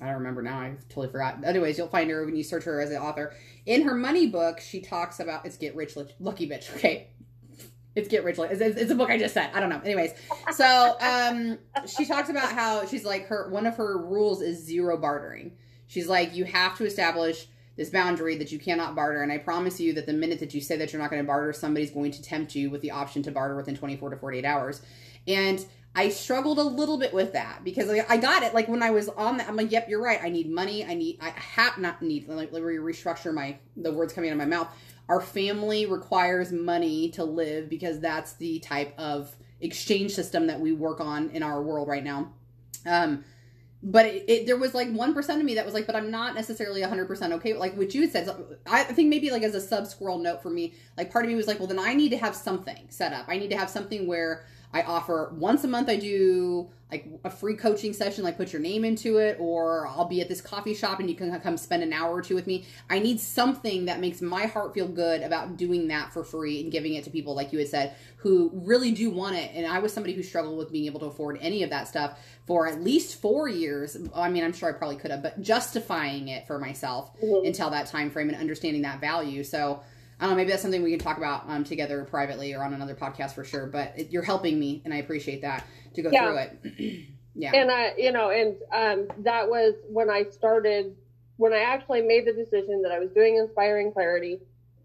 I 0.00 0.06
don't 0.06 0.14
remember 0.14 0.42
now. 0.42 0.58
I 0.58 0.76
totally 0.88 1.08
forgot. 1.08 1.44
Anyways, 1.44 1.76
you'll 1.76 1.88
find 1.88 2.08
her 2.10 2.24
when 2.24 2.34
you 2.34 2.42
search 2.42 2.64
her 2.64 2.80
as 2.80 2.90
an 2.90 2.96
author. 2.96 3.34
In 3.66 3.82
her 3.82 3.94
money 3.94 4.26
book, 4.26 4.60
she 4.60 4.80
talks 4.80 5.20
about 5.20 5.44
it's 5.44 5.56
Get 5.56 5.76
Rich 5.76 5.96
Lucky 6.18 6.48
Bitch. 6.48 6.74
Okay, 6.76 7.08
it's 7.96 8.08
Get 8.08 8.24
Rich. 8.24 8.38
It's, 8.38 8.60
it's, 8.60 8.90
a 8.90 8.94
book 8.94 9.10
I 9.10 9.18
just 9.18 9.34
said. 9.34 9.50
I 9.52 9.60
don't 9.60 9.68
know. 9.68 9.80
Anyways, 9.84 10.12
so 10.52 10.96
um, 11.00 11.58
she 11.86 12.04
talks 12.04 12.28
about 12.28 12.52
how 12.52 12.86
she's 12.86 13.04
like 13.04 13.26
her 13.26 13.48
one 13.50 13.66
of 13.66 13.76
her 13.76 13.98
rules 13.98 14.42
is 14.42 14.64
zero 14.64 14.96
bartering. 14.96 15.52
She's 15.86 16.08
like 16.08 16.34
you 16.34 16.44
have 16.44 16.76
to 16.78 16.86
establish 16.86 17.48
this 17.76 17.90
boundary 17.90 18.36
that 18.36 18.52
you 18.52 18.58
cannot 18.58 18.94
barter, 18.94 19.22
and 19.22 19.32
I 19.32 19.38
promise 19.38 19.80
you 19.80 19.92
that 19.94 20.06
the 20.06 20.12
minute 20.12 20.38
that 20.40 20.54
you 20.54 20.60
say 20.60 20.76
that 20.76 20.92
you're 20.92 21.02
not 21.02 21.10
going 21.10 21.22
to 21.22 21.26
barter, 21.26 21.52
somebody's 21.52 21.90
going 21.90 22.12
to 22.12 22.22
tempt 22.22 22.54
you 22.54 22.70
with 22.70 22.80
the 22.80 22.90
option 22.92 23.22
to 23.24 23.30
barter 23.30 23.56
within 23.56 23.74
24 23.74 24.10
to 24.10 24.16
48 24.16 24.44
hours, 24.44 24.82
and 25.26 25.64
I 25.94 26.08
struggled 26.10 26.58
a 26.58 26.62
little 26.62 26.98
bit 26.98 27.12
with 27.12 27.32
that 27.32 27.64
because 27.64 27.88
like, 27.88 28.08
I 28.08 28.16
got 28.16 28.44
it. 28.44 28.54
Like 28.54 28.68
when 28.68 28.82
I 28.82 28.90
was 28.90 29.08
on 29.08 29.38
that, 29.38 29.48
I'm 29.48 29.56
like, 29.56 29.72
yep, 29.72 29.88
you're 29.88 30.02
right. 30.02 30.20
I 30.22 30.28
need 30.28 30.48
money. 30.48 30.84
I 30.84 30.94
need, 30.94 31.18
I 31.20 31.30
have 31.30 31.78
not 31.78 32.00
need, 32.00 32.28
like, 32.28 32.52
restructure 32.52 33.34
my, 33.34 33.58
the 33.76 33.92
words 33.92 34.12
coming 34.12 34.30
out 34.30 34.34
of 34.34 34.38
my 34.38 34.44
mouth. 34.44 34.68
Our 35.10 35.20
family 35.20 35.86
requires 35.86 36.52
money 36.52 37.10
to 37.10 37.24
live 37.24 37.68
because 37.68 37.98
that's 37.98 38.34
the 38.34 38.60
type 38.60 38.94
of 38.96 39.34
exchange 39.60 40.12
system 40.12 40.46
that 40.46 40.60
we 40.60 40.70
work 40.70 41.00
on 41.00 41.30
in 41.30 41.42
our 41.42 41.60
world 41.60 41.88
right 41.88 42.04
now. 42.04 42.32
Um, 42.86 43.24
but 43.82 44.06
it, 44.06 44.24
it, 44.28 44.46
there 44.46 44.56
was 44.56 44.72
like 44.72 44.86
1% 44.86 45.28
of 45.36 45.44
me 45.44 45.56
that 45.56 45.64
was 45.64 45.74
like, 45.74 45.86
but 45.86 45.96
I'm 45.96 46.12
not 46.12 46.36
necessarily 46.36 46.82
100% 46.82 47.32
okay. 47.32 47.54
Like 47.54 47.76
what 47.76 47.92
you 47.92 48.06
said, 48.06 48.30
I 48.66 48.84
think 48.84 49.08
maybe 49.08 49.32
like 49.32 49.42
as 49.42 49.56
a 49.56 49.60
sub 49.60 49.88
squirrel 49.88 50.18
note 50.18 50.42
for 50.44 50.50
me, 50.50 50.74
like 50.96 51.10
part 51.10 51.24
of 51.24 51.28
me 51.28 51.34
was 51.34 51.48
like, 51.48 51.58
well, 51.58 51.66
then 51.66 51.80
I 51.80 51.92
need 51.94 52.10
to 52.10 52.18
have 52.18 52.36
something 52.36 52.86
set 52.88 53.12
up. 53.12 53.24
I 53.26 53.36
need 53.36 53.50
to 53.50 53.56
have 53.56 53.68
something 53.68 54.06
where 54.06 54.44
I 54.72 54.82
offer 54.82 55.32
once 55.36 55.64
a 55.64 55.68
month. 55.68 55.88
I 55.88 55.96
do 55.96 56.68
like 56.90 57.06
a 57.24 57.30
free 57.30 57.54
coaching 57.54 57.92
session, 57.92 58.24
like 58.24 58.36
put 58.36 58.52
your 58.52 58.60
name 58.60 58.84
into 58.84 59.18
it, 59.18 59.36
or 59.38 59.86
I'll 59.86 60.06
be 60.06 60.20
at 60.20 60.28
this 60.28 60.40
coffee 60.40 60.74
shop 60.74 60.98
and 60.98 61.08
you 61.08 61.14
can 61.14 61.38
come 61.40 61.56
spend 61.56 61.82
an 61.82 61.92
hour 61.92 62.12
or 62.12 62.22
two 62.22 62.34
with 62.34 62.46
me. 62.46 62.64
I 62.88 62.98
need 62.98 63.20
something 63.20 63.84
that 63.84 64.00
makes 64.00 64.20
my 64.20 64.46
heart 64.46 64.74
feel 64.74 64.88
good 64.88 65.22
about 65.22 65.56
doing 65.56 65.88
that 65.88 66.12
for 66.12 66.24
free 66.24 66.60
and 66.60 66.70
giving 66.72 66.94
it 66.94 67.04
to 67.04 67.10
people, 67.10 67.34
like 67.34 67.52
you 67.52 67.58
had 67.60 67.68
said, 67.68 67.94
who 68.16 68.50
really 68.52 68.90
do 68.90 69.10
want 69.10 69.36
it. 69.36 69.52
And 69.54 69.66
I 69.66 69.78
was 69.78 69.92
somebody 69.92 70.14
who 70.14 70.22
struggled 70.22 70.58
with 70.58 70.72
being 70.72 70.86
able 70.86 71.00
to 71.00 71.06
afford 71.06 71.38
any 71.40 71.62
of 71.62 71.70
that 71.70 71.86
stuff 71.86 72.18
for 72.46 72.66
at 72.66 72.82
least 72.82 73.20
four 73.20 73.48
years. 73.48 73.96
I 74.14 74.28
mean, 74.28 74.42
I'm 74.42 74.52
sure 74.52 74.68
I 74.68 74.72
probably 74.72 74.96
could 74.96 75.12
have, 75.12 75.22
but 75.22 75.40
justifying 75.40 76.28
it 76.28 76.46
for 76.46 76.58
myself 76.58 77.10
Mhm. 77.22 77.46
until 77.46 77.70
that 77.70 77.86
time 77.86 78.10
frame 78.10 78.28
and 78.28 78.38
understanding 78.38 78.82
that 78.82 79.00
value. 79.00 79.44
So 79.44 79.80
I 80.20 80.24
don't 80.24 80.30
know, 80.32 80.36
maybe 80.36 80.50
that's 80.50 80.60
something 80.60 80.82
we 80.82 80.90
can 80.90 80.98
talk 80.98 81.16
about 81.16 81.48
um, 81.48 81.64
together 81.64 82.04
privately 82.04 82.52
or 82.52 82.62
on 82.62 82.74
another 82.74 82.94
podcast 82.94 83.32
for 83.34 83.42
sure. 83.42 83.66
But 83.66 83.94
it, 83.96 84.10
you're 84.10 84.22
helping 84.22 84.60
me, 84.60 84.82
and 84.84 84.92
I 84.92 84.98
appreciate 84.98 85.40
that 85.40 85.64
to 85.94 86.02
go 86.02 86.10
Yeah. 86.12 86.26
through 86.26 86.36
it. 86.38 87.06
Yeah. 87.36 87.52
And 87.54 87.70
I, 87.70 87.94
you 87.96 88.10
know, 88.10 88.30
and 88.30 88.56
um, 88.72 89.16
that 89.22 89.48
was 89.48 89.74
when 89.88 90.10
I 90.10 90.24
started, 90.24 90.96
when 91.36 91.52
I 91.52 91.60
actually 91.60 92.02
made 92.02 92.26
the 92.26 92.32
decision 92.32 92.82
that 92.82 92.90
I 92.90 92.98
was 92.98 93.10
doing 93.12 93.36
Inspiring 93.36 93.92
Clarity. 93.92 94.40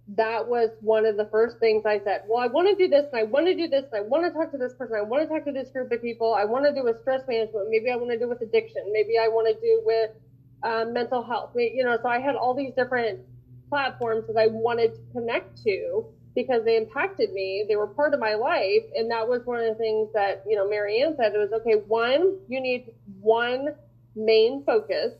That 0.09 0.47
was 0.47 0.69
one 0.81 1.07
of 1.07 1.17
the 1.17 1.25
first 1.25 1.57
things 1.57 1.87
I 1.87 1.99
said. 2.03 2.21
Well, 2.27 2.37
I 2.41 2.45
want 2.45 2.69
to 2.69 2.75
do 2.75 2.87
this, 2.87 3.07
and 3.11 3.19
I 3.19 3.23
want 3.23 3.47
to 3.47 3.55
do 3.55 3.67
this, 3.67 3.85
and 3.91 3.95
I 3.95 4.01
want 4.01 4.25
to 4.25 4.31
talk 4.31 4.51
to 4.51 4.57
this 4.59 4.75
person. 4.75 4.95
I 4.95 5.01
want 5.01 5.23
to 5.23 5.27
talk 5.27 5.43
to 5.45 5.51
this 5.51 5.69
group 5.69 5.91
of 5.91 6.01
people. 6.03 6.35
I 6.35 6.45
want 6.45 6.65
to 6.65 6.71
do 6.73 6.83
with 6.83 7.01
stress 7.01 7.27
management. 7.27 7.67
Maybe 7.71 7.89
I 7.89 7.95
want 7.95 8.11
to 8.11 8.19
do 8.19 8.29
with 8.29 8.41
addiction. 8.41 8.83
Maybe 8.93 9.17
I 9.17 9.27
want 9.27 9.47
to 9.47 9.59
do 9.59 9.81
with 9.83 10.11
um, 10.61 10.93
mental 10.93 11.23
health. 11.23 11.49
You 11.55 11.83
know, 11.83 11.97
so 11.99 12.07
I 12.07 12.19
had 12.19 12.35
all 12.35 12.53
these 12.53 12.73
different 12.75 13.21
platforms 13.69 14.25
that 14.27 14.37
I 14.37 14.47
wanted 14.47 14.95
to 14.95 15.01
connect 15.13 15.63
to 15.63 16.05
because 16.35 16.65
they 16.65 16.75
impacted 16.75 17.31
me. 17.31 17.65
They 17.67 17.75
were 17.75 17.87
part 17.87 18.13
of 18.13 18.19
my 18.19 18.35
life. 18.35 18.83
And 18.95 19.09
that 19.09 19.27
was 19.27 19.41
one 19.45 19.61
of 19.61 19.69
the 19.69 19.75
things 19.75 20.09
that, 20.13 20.43
you 20.47 20.55
know, 20.55 20.67
Marianne 20.69 21.15
said 21.17 21.33
it 21.33 21.37
was 21.37 21.53
okay, 21.61 21.81
one, 21.87 22.37
you 22.47 22.59
need 22.59 22.91
one 23.21 23.69
main 24.15 24.63
focus. 24.65 25.13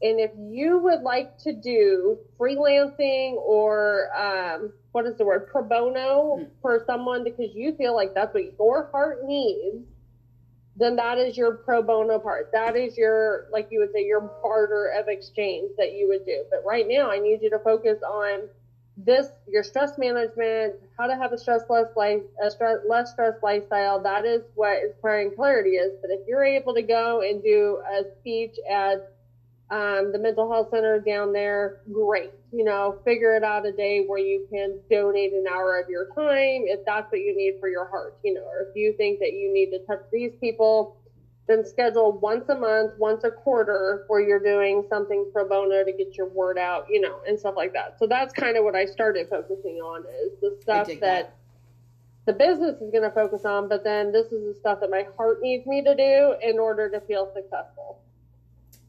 And 0.00 0.20
if 0.20 0.30
you 0.38 0.78
would 0.78 1.02
like 1.02 1.38
to 1.38 1.52
do 1.52 2.18
freelancing 2.38 3.32
or 3.34 4.10
um, 4.16 4.72
what 4.92 5.06
is 5.06 5.16
the 5.16 5.24
word, 5.24 5.48
pro 5.50 5.64
bono 5.64 6.38
mm. 6.38 6.48
for 6.62 6.84
someone 6.86 7.24
because 7.24 7.50
you 7.54 7.74
feel 7.76 7.96
like 7.96 8.14
that's 8.14 8.32
what 8.32 8.44
your 8.58 8.88
heart 8.92 9.24
needs, 9.24 9.84
then 10.78 10.96
that 10.96 11.18
is 11.18 11.36
your 11.36 11.52
pro 11.56 11.82
bono 11.82 12.18
part. 12.18 12.50
That 12.52 12.76
is 12.76 12.96
your, 12.96 13.46
like 13.52 13.68
you 13.70 13.80
would 13.80 13.92
say, 13.92 14.04
your 14.04 14.20
barter 14.42 14.92
of 14.98 15.08
exchange 15.08 15.72
that 15.76 15.92
you 15.92 16.08
would 16.08 16.24
do. 16.24 16.44
But 16.50 16.64
right 16.64 16.86
now, 16.86 17.10
I 17.10 17.18
need 17.18 17.42
you 17.42 17.50
to 17.50 17.58
focus 17.58 17.98
on 18.02 18.48
this 18.96 19.28
your 19.46 19.62
stress 19.62 19.96
management, 19.98 20.74
how 20.96 21.06
to 21.06 21.16
have 21.16 21.32
a 21.32 21.38
stress 21.38 21.62
less 21.68 21.86
life, 21.96 22.22
a 22.42 22.50
stress, 22.50 22.78
less 22.88 23.12
stress 23.12 23.34
lifestyle. 23.42 24.00
That 24.02 24.24
is 24.24 24.42
what 24.54 24.82
inspiring 24.82 25.32
clarity 25.34 25.70
is. 25.70 25.92
But 26.00 26.10
if 26.10 26.20
you're 26.26 26.44
able 26.44 26.74
to 26.74 26.82
go 26.82 27.22
and 27.22 27.42
do 27.42 27.80
a 27.88 28.02
speech 28.20 28.56
at 28.70 29.12
um, 29.70 30.12
the 30.12 30.18
mental 30.18 30.50
health 30.50 30.68
center 30.70 30.98
down 30.98 31.32
there, 31.32 31.82
great. 31.92 32.30
You 32.52 32.64
know, 32.64 32.98
figure 33.04 33.36
it 33.36 33.44
out 33.44 33.66
a 33.66 33.72
day 33.72 34.04
where 34.06 34.18
you 34.18 34.46
can 34.50 34.78
donate 34.90 35.32
an 35.32 35.44
hour 35.50 35.78
of 35.78 35.88
your 35.90 36.06
time 36.14 36.64
if 36.66 36.80
that's 36.86 37.10
what 37.12 37.20
you 37.20 37.36
need 37.36 37.60
for 37.60 37.68
your 37.68 37.88
heart. 37.88 38.18
You 38.24 38.34
know, 38.34 38.42
or 38.42 38.68
if 38.68 38.76
you 38.76 38.94
think 38.96 39.18
that 39.20 39.32
you 39.32 39.52
need 39.52 39.70
to 39.70 39.84
touch 39.86 40.04
these 40.10 40.32
people 40.40 40.98
then 41.48 41.64
schedule 41.64 42.12
once 42.20 42.48
a 42.50 42.54
month, 42.54 42.92
once 42.98 43.24
a 43.24 43.30
quarter, 43.30 44.04
where 44.08 44.20
you're 44.20 44.38
doing 44.38 44.84
something 44.88 45.28
pro 45.32 45.48
bono 45.48 45.82
to 45.82 45.92
get 45.92 46.14
your 46.16 46.28
word 46.28 46.58
out, 46.58 46.86
you 46.90 47.00
know, 47.00 47.20
and 47.26 47.40
stuff 47.40 47.54
like 47.56 47.72
that. 47.72 47.98
So 47.98 48.06
that's 48.06 48.32
kind 48.34 48.56
of 48.56 48.64
what 48.64 48.76
I 48.76 48.84
started 48.84 49.28
focusing 49.30 49.76
on 49.76 50.02
is 50.02 50.38
the 50.40 50.58
stuff 50.60 50.86
that, 50.86 51.00
that, 51.00 51.36
the 52.26 52.34
business 52.34 52.80
is 52.82 52.90
going 52.90 53.02
to 53.02 53.10
focus 53.10 53.46
on, 53.46 53.68
but 53.68 53.82
then 53.82 54.12
this 54.12 54.26
is 54.26 54.54
the 54.54 54.60
stuff 54.60 54.80
that 54.80 54.90
my 54.90 55.06
heart 55.16 55.38
needs 55.40 55.66
me 55.66 55.82
to 55.82 55.96
do 55.96 56.34
in 56.46 56.58
order 56.58 56.90
to 56.90 57.00
feel 57.00 57.32
successful. 57.34 58.02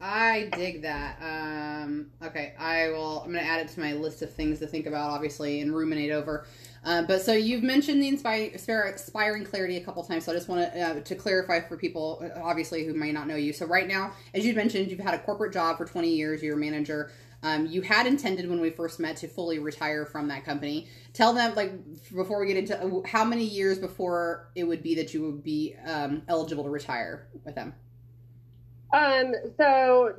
I 0.00 0.48
dig 0.56 0.82
that. 0.82 1.18
Um, 1.20 2.10
okay, 2.22 2.54
I 2.58 2.88
will. 2.88 3.20
I'm 3.20 3.32
going 3.32 3.44
to 3.44 3.50
add 3.50 3.60
it 3.60 3.68
to 3.74 3.80
my 3.80 3.92
list 3.92 4.22
of 4.22 4.32
things 4.32 4.58
to 4.60 4.66
think 4.66 4.86
about, 4.86 5.10
obviously, 5.10 5.60
and 5.60 5.74
ruminate 5.74 6.10
over. 6.10 6.46
Uh, 6.82 7.02
but 7.02 7.20
so 7.20 7.34
you've 7.34 7.62
mentioned 7.62 8.02
the 8.02 8.08
inspire, 8.08 8.50
inspiring 8.86 9.44
clarity 9.44 9.76
a 9.76 9.84
couple 9.84 10.02
times, 10.02 10.24
so 10.24 10.32
I 10.32 10.34
just 10.34 10.48
want 10.48 10.72
to 10.72 10.80
uh, 10.80 11.00
to 11.00 11.14
clarify 11.14 11.60
for 11.60 11.76
people, 11.76 12.22
uh, 12.24 12.40
obviously, 12.42 12.86
who 12.86 12.94
may 12.94 13.12
not 13.12 13.26
know 13.26 13.36
you. 13.36 13.52
So 13.52 13.66
right 13.66 13.86
now, 13.86 14.12
as 14.32 14.46
you 14.46 14.54
mentioned, 14.54 14.90
you've 14.90 15.00
had 15.00 15.12
a 15.12 15.18
corporate 15.18 15.52
job 15.52 15.76
for 15.76 15.84
20 15.84 16.08
years. 16.08 16.42
You're 16.42 16.56
a 16.56 16.60
manager. 16.60 17.12
Um, 17.42 17.66
you 17.66 17.82
had 17.82 18.06
intended 18.06 18.48
when 18.48 18.60
we 18.60 18.70
first 18.70 19.00
met 19.00 19.18
to 19.18 19.28
fully 19.28 19.58
retire 19.58 20.06
from 20.06 20.28
that 20.28 20.44
company. 20.44 20.88
Tell 21.12 21.34
them, 21.34 21.54
like, 21.54 21.72
before 22.14 22.40
we 22.40 22.46
get 22.46 22.56
into 22.56 22.82
uh, 22.82 23.06
how 23.06 23.24
many 23.24 23.44
years 23.44 23.78
before 23.78 24.48
it 24.54 24.64
would 24.64 24.82
be 24.82 24.94
that 24.94 25.12
you 25.12 25.22
would 25.24 25.42
be 25.42 25.74
um, 25.86 26.22
eligible 26.28 26.64
to 26.64 26.70
retire 26.70 27.28
with 27.44 27.54
them. 27.54 27.74
Um. 28.92 29.34
So 29.56 30.14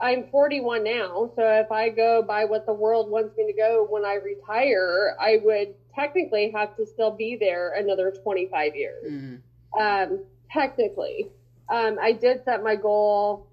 I'm 0.00 0.28
41 0.28 0.84
now, 0.84 1.30
so 1.34 1.42
if 1.42 1.72
I 1.72 1.88
go 1.88 2.22
by 2.22 2.44
what 2.44 2.66
the 2.66 2.72
world 2.72 3.10
wants 3.10 3.36
me 3.36 3.46
to 3.46 3.52
go 3.52 3.86
when 3.88 4.04
I 4.04 4.14
retire, 4.14 5.16
I 5.18 5.40
would 5.42 5.74
technically 5.94 6.50
have 6.50 6.76
to 6.76 6.86
still 6.86 7.10
be 7.10 7.36
there 7.36 7.72
another 7.72 8.10
25 8.10 8.76
years. 8.76 9.04
Mm-hmm. 9.10 9.80
Um, 9.80 10.24
technically, 10.52 11.28
um, 11.70 11.98
I 12.00 12.12
did 12.12 12.44
set 12.44 12.62
my 12.62 12.76
goal. 12.76 13.48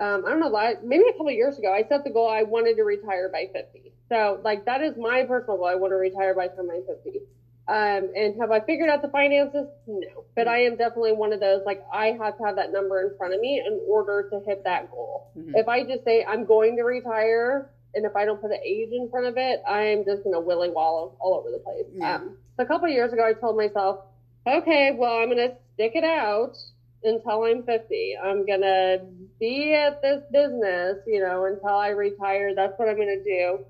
Um, 0.00 0.24
I 0.26 0.30
don't 0.30 0.40
know, 0.40 0.74
maybe 0.82 1.04
a 1.08 1.12
couple 1.12 1.28
of 1.28 1.34
years 1.34 1.56
ago, 1.58 1.72
I 1.72 1.84
set 1.88 2.02
the 2.02 2.10
goal 2.10 2.28
I 2.28 2.42
wanted 2.42 2.76
to 2.76 2.82
retire 2.82 3.30
by 3.32 3.48
50. 3.52 3.92
So, 4.08 4.40
like, 4.44 4.64
that 4.66 4.82
is 4.82 4.96
my 4.96 5.22
personal 5.22 5.56
goal. 5.56 5.66
I 5.66 5.76
want 5.76 5.92
to 5.92 5.96
retire 5.96 6.34
by 6.34 6.48
time 6.48 6.68
I'm 6.70 6.82
50. 6.84 7.20
Um, 7.68 8.10
and 8.14 8.40
have 8.40 8.52
I 8.52 8.60
figured 8.60 8.88
out 8.88 9.02
the 9.02 9.08
finances? 9.08 9.66
No, 9.88 10.24
but 10.36 10.46
I 10.46 10.58
am 10.62 10.76
definitely 10.76 11.12
one 11.12 11.32
of 11.32 11.40
those, 11.40 11.62
like, 11.66 11.84
I 11.92 12.16
have 12.22 12.38
to 12.38 12.44
have 12.44 12.56
that 12.56 12.72
number 12.72 13.00
in 13.00 13.16
front 13.18 13.34
of 13.34 13.40
me 13.40 13.60
in 13.66 13.80
order 13.88 14.28
to 14.30 14.40
hit 14.46 14.62
that 14.64 14.90
goal. 14.90 15.32
Mm-hmm. 15.36 15.56
If 15.56 15.66
I 15.66 15.82
just 15.82 16.04
say 16.04 16.24
I'm 16.24 16.44
going 16.44 16.76
to 16.76 16.84
retire, 16.84 17.70
and 17.94 18.04
if 18.04 18.14
I 18.14 18.24
don't 18.24 18.40
put 18.40 18.52
an 18.52 18.60
age 18.64 18.90
in 18.92 19.08
front 19.10 19.26
of 19.26 19.34
it, 19.36 19.62
I'm 19.68 20.04
just 20.04 20.22
going 20.22 20.34
to 20.34 20.40
willy 20.40 20.70
wallow 20.70 21.16
all 21.18 21.34
over 21.34 21.50
the 21.50 21.58
place. 21.58 21.86
Yeah. 21.92 22.16
Um, 22.16 22.36
so 22.56 22.62
a 22.62 22.66
couple 22.66 22.88
years 22.88 23.12
ago, 23.12 23.26
I 23.26 23.32
told 23.32 23.56
myself, 23.56 24.04
okay, 24.46 24.94
well, 24.96 25.16
I'm 25.16 25.28
going 25.28 25.48
to 25.48 25.56
stick 25.74 25.92
it 25.96 26.04
out 26.04 26.56
until 27.02 27.44
I'm 27.44 27.64
50. 27.64 28.16
I'm 28.22 28.46
going 28.46 28.60
to 28.60 29.06
be 29.40 29.74
at 29.74 30.02
this 30.02 30.22
business, 30.30 30.98
you 31.06 31.20
know, 31.20 31.46
until 31.46 31.74
I 31.74 31.88
retire. 31.88 32.54
That's 32.54 32.78
what 32.78 32.88
I'm 32.88 32.96
going 32.96 33.08
to 33.08 33.24
do. 33.24 33.64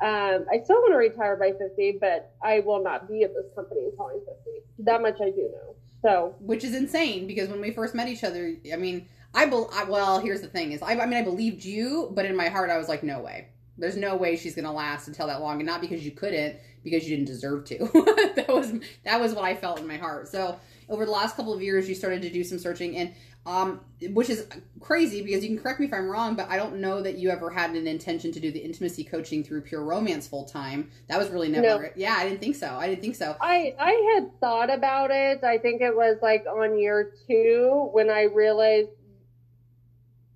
Um, 0.00 0.44
I 0.52 0.60
still 0.62 0.76
want 0.76 0.92
to 0.92 0.98
retire 0.98 1.36
by 1.36 1.52
50, 1.52 1.98
but 2.00 2.34
I 2.42 2.60
will 2.60 2.82
not 2.82 3.08
be 3.08 3.22
at 3.22 3.32
this 3.34 3.46
company 3.54 3.86
until 3.86 4.06
I'm 4.06 4.20
50. 4.20 4.34
That 4.80 5.00
much 5.00 5.16
I 5.20 5.30
do 5.30 5.50
know. 5.52 5.74
So, 6.02 6.34
which 6.40 6.64
is 6.64 6.74
insane 6.74 7.26
because 7.26 7.48
when 7.48 7.60
we 7.60 7.70
first 7.70 7.94
met 7.94 8.08
each 8.08 8.22
other, 8.22 8.54
I 8.72 8.76
mean, 8.76 9.08
I, 9.34 9.46
be- 9.46 9.66
I 9.72 9.84
well, 9.84 10.20
here's 10.20 10.40
the 10.40 10.48
thing 10.48 10.72
is, 10.72 10.82
I, 10.82 10.92
I 10.92 11.06
mean, 11.06 11.18
I 11.18 11.22
believed 11.22 11.64
you, 11.64 12.10
but 12.14 12.26
in 12.26 12.36
my 12.36 12.48
heart, 12.48 12.70
I 12.70 12.76
was 12.76 12.88
like, 12.88 13.02
no 13.02 13.20
way. 13.20 13.48
There's 13.78 13.96
no 13.96 14.16
way 14.16 14.36
she's 14.36 14.54
gonna 14.54 14.72
last 14.72 15.08
until 15.08 15.26
that 15.26 15.40
long, 15.40 15.58
and 15.58 15.66
not 15.66 15.82
because 15.82 16.04
you 16.04 16.10
couldn't, 16.10 16.56
because 16.82 17.06
you 17.06 17.16
didn't 17.16 17.26
deserve 17.26 17.64
to. 17.66 17.78
that 18.36 18.46
was 18.48 18.72
that 19.04 19.20
was 19.20 19.34
what 19.34 19.44
I 19.44 19.54
felt 19.54 19.80
in 19.80 19.86
my 19.86 19.98
heart. 19.98 20.28
So 20.28 20.58
over 20.88 21.04
the 21.04 21.10
last 21.10 21.36
couple 21.36 21.52
of 21.52 21.62
years, 21.62 21.88
you 21.88 21.94
started 21.94 22.22
to 22.22 22.30
do 22.30 22.44
some 22.44 22.58
searching, 22.58 22.96
and 22.96 23.14
um, 23.46 23.80
which 24.10 24.28
is 24.28 24.46
crazy 24.80 25.22
because 25.22 25.44
you 25.44 25.50
can 25.50 25.58
correct 25.62 25.78
me 25.78 25.86
if 25.86 25.92
I'm 25.92 26.08
wrong, 26.08 26.34
but 26.34 26.50
I 26.50 26.56
don't 26.56 26.80
know 26.80 27.00
that 27.00 27.16
you 27.16 27.30
ever 27.30 27.48
had 27.48 27.70
an 27.70 27.86
intention 27.86 28.32
to 28.32 28.40
do 28.40 28.50
the 28.50 28.58
intimacy 28.58 29.04
coaching 29.04 29.44
through 29.44 29.60
Pure 29.62 29.84
Romance 29.84 30.26
full 30.26 30.44
time. 30.44 30.90
That 31.08 31.18
was 31.18 31.30
really 31.30 31.48
never. 31.48 31.82
No. 31.82 31.88
Yeah, 31.94 32.16
I 32.18 32.28
didn't 32.28 32.40
think 32.40 32.56
so. 32.56 32.74
I 32.74 32.88
didn't 32.88 33.02
think 33.02 33.14
so. 33.14 33.36
I 33.40 33.74
I 33.78 34.14
had 34.14 34.40
thought 34.40 34.68
about 34.68 35.10
it. 35.12 35.44
I 35.44 35.58
think 35.58 35.80
it 35.80 35.94
was 35.94 36.18
like 36.22 36.44
on 36.46 36.78
year 36.78 37.12
two 37.28 37.88
when 37.92 38.10
I 38.10 38.24
realized 38.24 38.90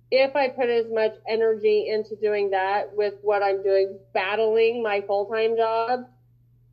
if 0.09 0.35
I 0.35 0.49
put 0.49 0.69
as 0.69 0.85
much 0.91 1.15
energy 1.27 1.89
into 1.89 2.15
doing 2.15 2.51
that 2.51 2.95
with 2.95 3.15
what 3.21 3.41
I'm 3.41 3.63
doing, 3.63 3.97
battling 4.13 4.83
my 4.83 5.01
full 5.01 5.25
time 5.25 5.55
job, 5.55 6.07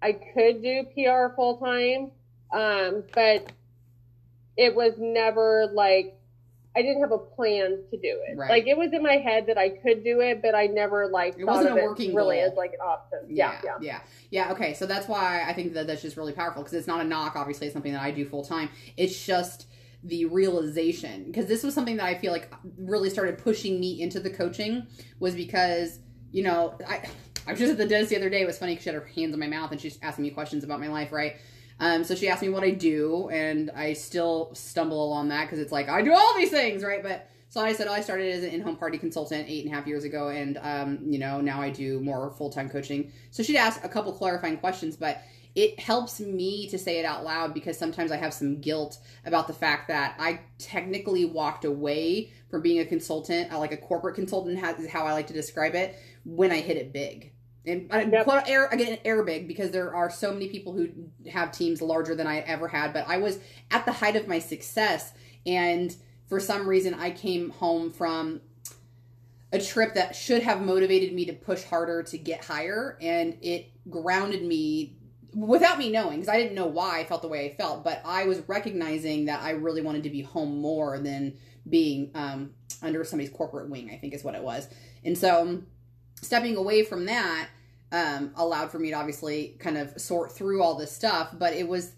I 0.03 0.13
could 0.13 0.63
do 0.63 0.85
PR 0.95 1.35
full 1.35 1.59
time. 1.59 2.13
Um, 2.53 3.05
but 3.13 3.53
it 4.59 4.75
was 4.75 4.95
never 4.99 5.71
like 5.73 6.17
I 6.77 6.83
didn't 6.83 7.01
have 7.01 7.13
a 7.13 7.19
plan 7.19 7.83
to 7.91 7.97
do 7.97 8.21
it. 8.29 8.37
Right. 8.37 8.51
Like 8.51 8.67
it 8.67 8.77
was 8.77 8.93
in 8.93 9.03
my 9.03 9.15
head 9.15 9.47
that 9.47 9.57
I 9.57 9.71
could 9.71 10.05
do 10.05 10.21
it, 10.21 10.43
but 10.43 10.55
I 10.55 10.67
never 10.67 11.09
like 11.09 11.37
it 11.39 11.47
thought 11.47 11.67
of 11.67 11.77
it 11.77 12.15
really 12.15 12.37
goal. 12.37 12.51
as 12.51 12.53
like 12.57 12.73
an 12.73 12.81
option. 12.81 13.19
Yeah, 13.29 13.59
yeah, 13.65 13.77
yeah, 13.81 14.01
yeah. 14.31 14.53
Okay, 14.53 14.75
so 14.75 14.85
that's 14.85 15.09
why 15.09 15.43
I 15.47 15.55
think 15.55 15.73
that 15.75 15.87
that's 15.87 16.03
just 16.03 16.17
really 16.17 16.33
powerful 16.33 16.63
because 16.63 16.75
it's 16.75 16.87
not 16.87 17.01
a 17.01 17.05
knock. 17.05 17.37
Obviously, 17.37 17.67
it's 17.67 17.75
something 17.75 17.93
that 17.93 18.03
I 18.03 18.11
do 18.11 18.25
full 18.27 18.45
time. 18.45 18.69
It's 18.97 19.25
just 19.25 19.67
the 20.05 20.27
realization 20.27 21.25
because 21.25 21.47
this 21.47 21.65
was 21.65 21.75
something 21.75 21.97
that 21.97 22.07
I 22.07 22.17
feel 22.17 22.31
like 22.31 22.53
really 22.79 23.11
started 23.11 23.39
pushing 23.39 23.81
me 23.81 24.01
into 24.01 24.21
the 24.21 24.31
coaching 24.31 24.87
was 25.19 25.35
because 25.35 25.99
you 26.31 26.45
know 26.45 26.79
I 26.87 27.03
I 27.47 27.53
was 27.53 27.59
just 27.59 27.73
at 27.73 27.79
the 27.79 27.87
dentist 27.87 28.11
the 28.11 28.17
other 28.17 28.31
day. 28.31 28.43
It 28.43 28.47
was 28.47 28.59
funny 28.59 28.73
because 28.73 28.85
she 28.85 28.91
had 28.91 29.01
her 29.01 29.07
hands 29.07 29.33
in 29.35 29.41
my 29.41 29.49
mouth 29.49 29.73
and 29.73 29.81
she's 29.81 29.99
asking 30.03 30.25
me 30.25 30.31
questions 30.31 30.63
about 30.63 30.81
my 30.81 30.89
life, 30.89 31.13
right? 31.13 31.37
Um, 31.81 32.05
so 32.05 32.15
she 32.15 32.29
asked 32.29 32.43
me 32.43 32.49
what 32.49 32.65
I 32.65 32.71
do, 32.71 33.29
and 33.31 33.71
I 33.71 33.93
still 33.93 34.51
stumble 34.55 35.05
along 35.05 35.29
that 35.29 35.45
because 35.45 35.59
it's 35.59 35.73
like 35.73 35.89
I 35.89 36.03
do 36.03 36.13
all 36.13 36.35
these 36.37 36.51
things, 36.51 36.83
right? 36.83 37.03
But 37.03 37.29
so 37.49 37.61
I 37.61 37.73
said 37.73 37.87
oh, 37.87 37.93
I 37.93 38.01
started 38.01 38.35
as 38.35 38.43
an 38.43 38.51
in-home 38.51 38.77
party 38.77 38.99
consultant 38.99 39.49
eight 39.49 39.65
and 39.65 39.73
a 39.73 39.77
half 39.77 39.87
years 39.87 40.05
ago, 40.05 40.29
and 40.29 40.59
um, 40.61 40.99
you 41.07 41.19
know 41.19 41.41
now 41.41 41.61
I 41.61 41.71
do 41.71 42.01
more 42.01 42.31
full-time 42.33 42.69
coaching. 42.69 43.13
So 43.31 43.43
she'd 43.43 43.59
ask 43.59 43.85
a 43.85 43.89
couple 43.89 44.13
clarifying 44.13 44.59
questions, 44.59 44.97
but 44.97 45.23
it 45.55 45.81
helps 45.81 46.21
me 46.21 46.69
to 46.69 46.79
say 46.79 46.99
it 46.99 47.05
out 47.05 47.25
loud 47.25 47.55
because 47.55 47.79
sometimes 47.79 48.13
I 48.13 48.17
have 48.17 48.35
some 48.35 48.61
guilt 48.61 48.99
about 49.25 49.47
the 49.47 49.53
fact 49.53 49.89
that 49.89 50.15
I 50.19 50.41
technically 50.59 51.25
walked 51.25 51.65
away 51.65 52.33
from 52.51 52.61
being 52.63 52.81
a 52.81 52.85
consultant, 52.85 53.53
like 53.53 53.73
a 53.73 53.77
corporate 53.77 54.15
consultant, 54.15 54.59
is 54.79 54.89
how 54.89 55.07
I 55.07 55.13
like 55.13 55.27
to 55.29 55.33
describe 55.33 55.75
it, 55.75 55.97
when 56.25 56.53
I 56.53 56.61
hit 56.61 56.77
it 56.77 56.93
big 56.93 57.33
and 57.69 57.93
I 57.93 58.03
yep. 58.03 58.25
quote 58.25 58.49
air 58.49 58.67
again 58.67 58.99
air 59.05 59.23
big 59.23 59.47
because 59.47 59.71
there 59.71 59.95
are 59.95 60.11
so 60.11 60.33
many 60.33 60.49
people 60.49 60.73
who 60.73 60.89
have 61.31 61.53
teams 61.53 61.83
larger 61.83 62.15
than 62.15 62.27
I 62.27 62.41
ever 62.41 62.69
had. 62.69 62.93
But 62.93 63.09
I 63.09 63.19
was 63.19 63.39
at 63.71 63.85
the 63.85 63.93
height 63.93 64.17
of 64.17 64.27
my 64.27 64.39
success, 64.39 65.13
and 65.47 65.95
for 66.29 66.41
some 66.41 66.69
reason, 66.69 66.95
I 66.95 67.11
came 67.11 67.51
home 67.51 67.93
from 67.93 68.41
a 69.53 69.61
trip 69.61 69.95
that 69.95 70.15
should 70.15 70.43
have 70.43 70.61
motivated 70.61 71.15
me 71.15 71.25
to 71.27 71.33
push 71.33 71.65
harder 71.65 72.03
to 72.05 72.19
get 72.19 72.45
higher, 72.45 72.99
and 73.01 73.37
it 73.41 73.71
grounded 73.89 74.43
me 74.43 74.97
without 75.35 75.79
me 75.79 75.91
knowing 75.91 76.17
because 76.17 76.29
I 76.29 76.39
didn't 76.39 76.55
know 76.55 76.67
why 76.67 77.01
I 77.01 77.05
felt 77.05 77.23
the 77.23 77.29
way 77.29 77.47
I 77.47 77.55
felt. 77.55 77.85
But 77.85 78.03
I 78.05 78.25
was 78.25 78.43
recognizing 78.49 79.27
that 79.27 79.43
I 79.43 79.51
really 79.51 79.83
wanted 79.83 80.03
to 80.05 80.11
be 80.11 80.23
home 80.23 80.61
more 80.61 80.99
than 80.99 81.37
being 81.69 82.11
um, 82.15 82.51
under 82.83 83.05
somebody's 83.05 83.33
corporate 83.33 83.69
wing. 83.69 83.91
I 83.93 83.97
think 83.97 84.15
is 84.15 84.25
what 84.25 84.35
it 84.35 84.43
was. 84.43 84.69
And 85.05 85.17
so 85.17 85.63
stepping 86.21 86.57
away 86.57 86.85
from 86.85 87.07
that 87.07 87.49
um, 87.93 88.33
allowed 88.37 88.71
for 88.71 88.79
me 88.79 88.91
to 88.91 88.97
obviously 88.97 89.57
kind 89.59 89.79
of 89.79 89.99
sort 90.01 90.33
through 90.33 90.63
all 90.63 90.75
this 90.75 90.93
stuff, 90.93 91.31
but 91.39 91.55
it 91.55 91.67
was 91.67 91.93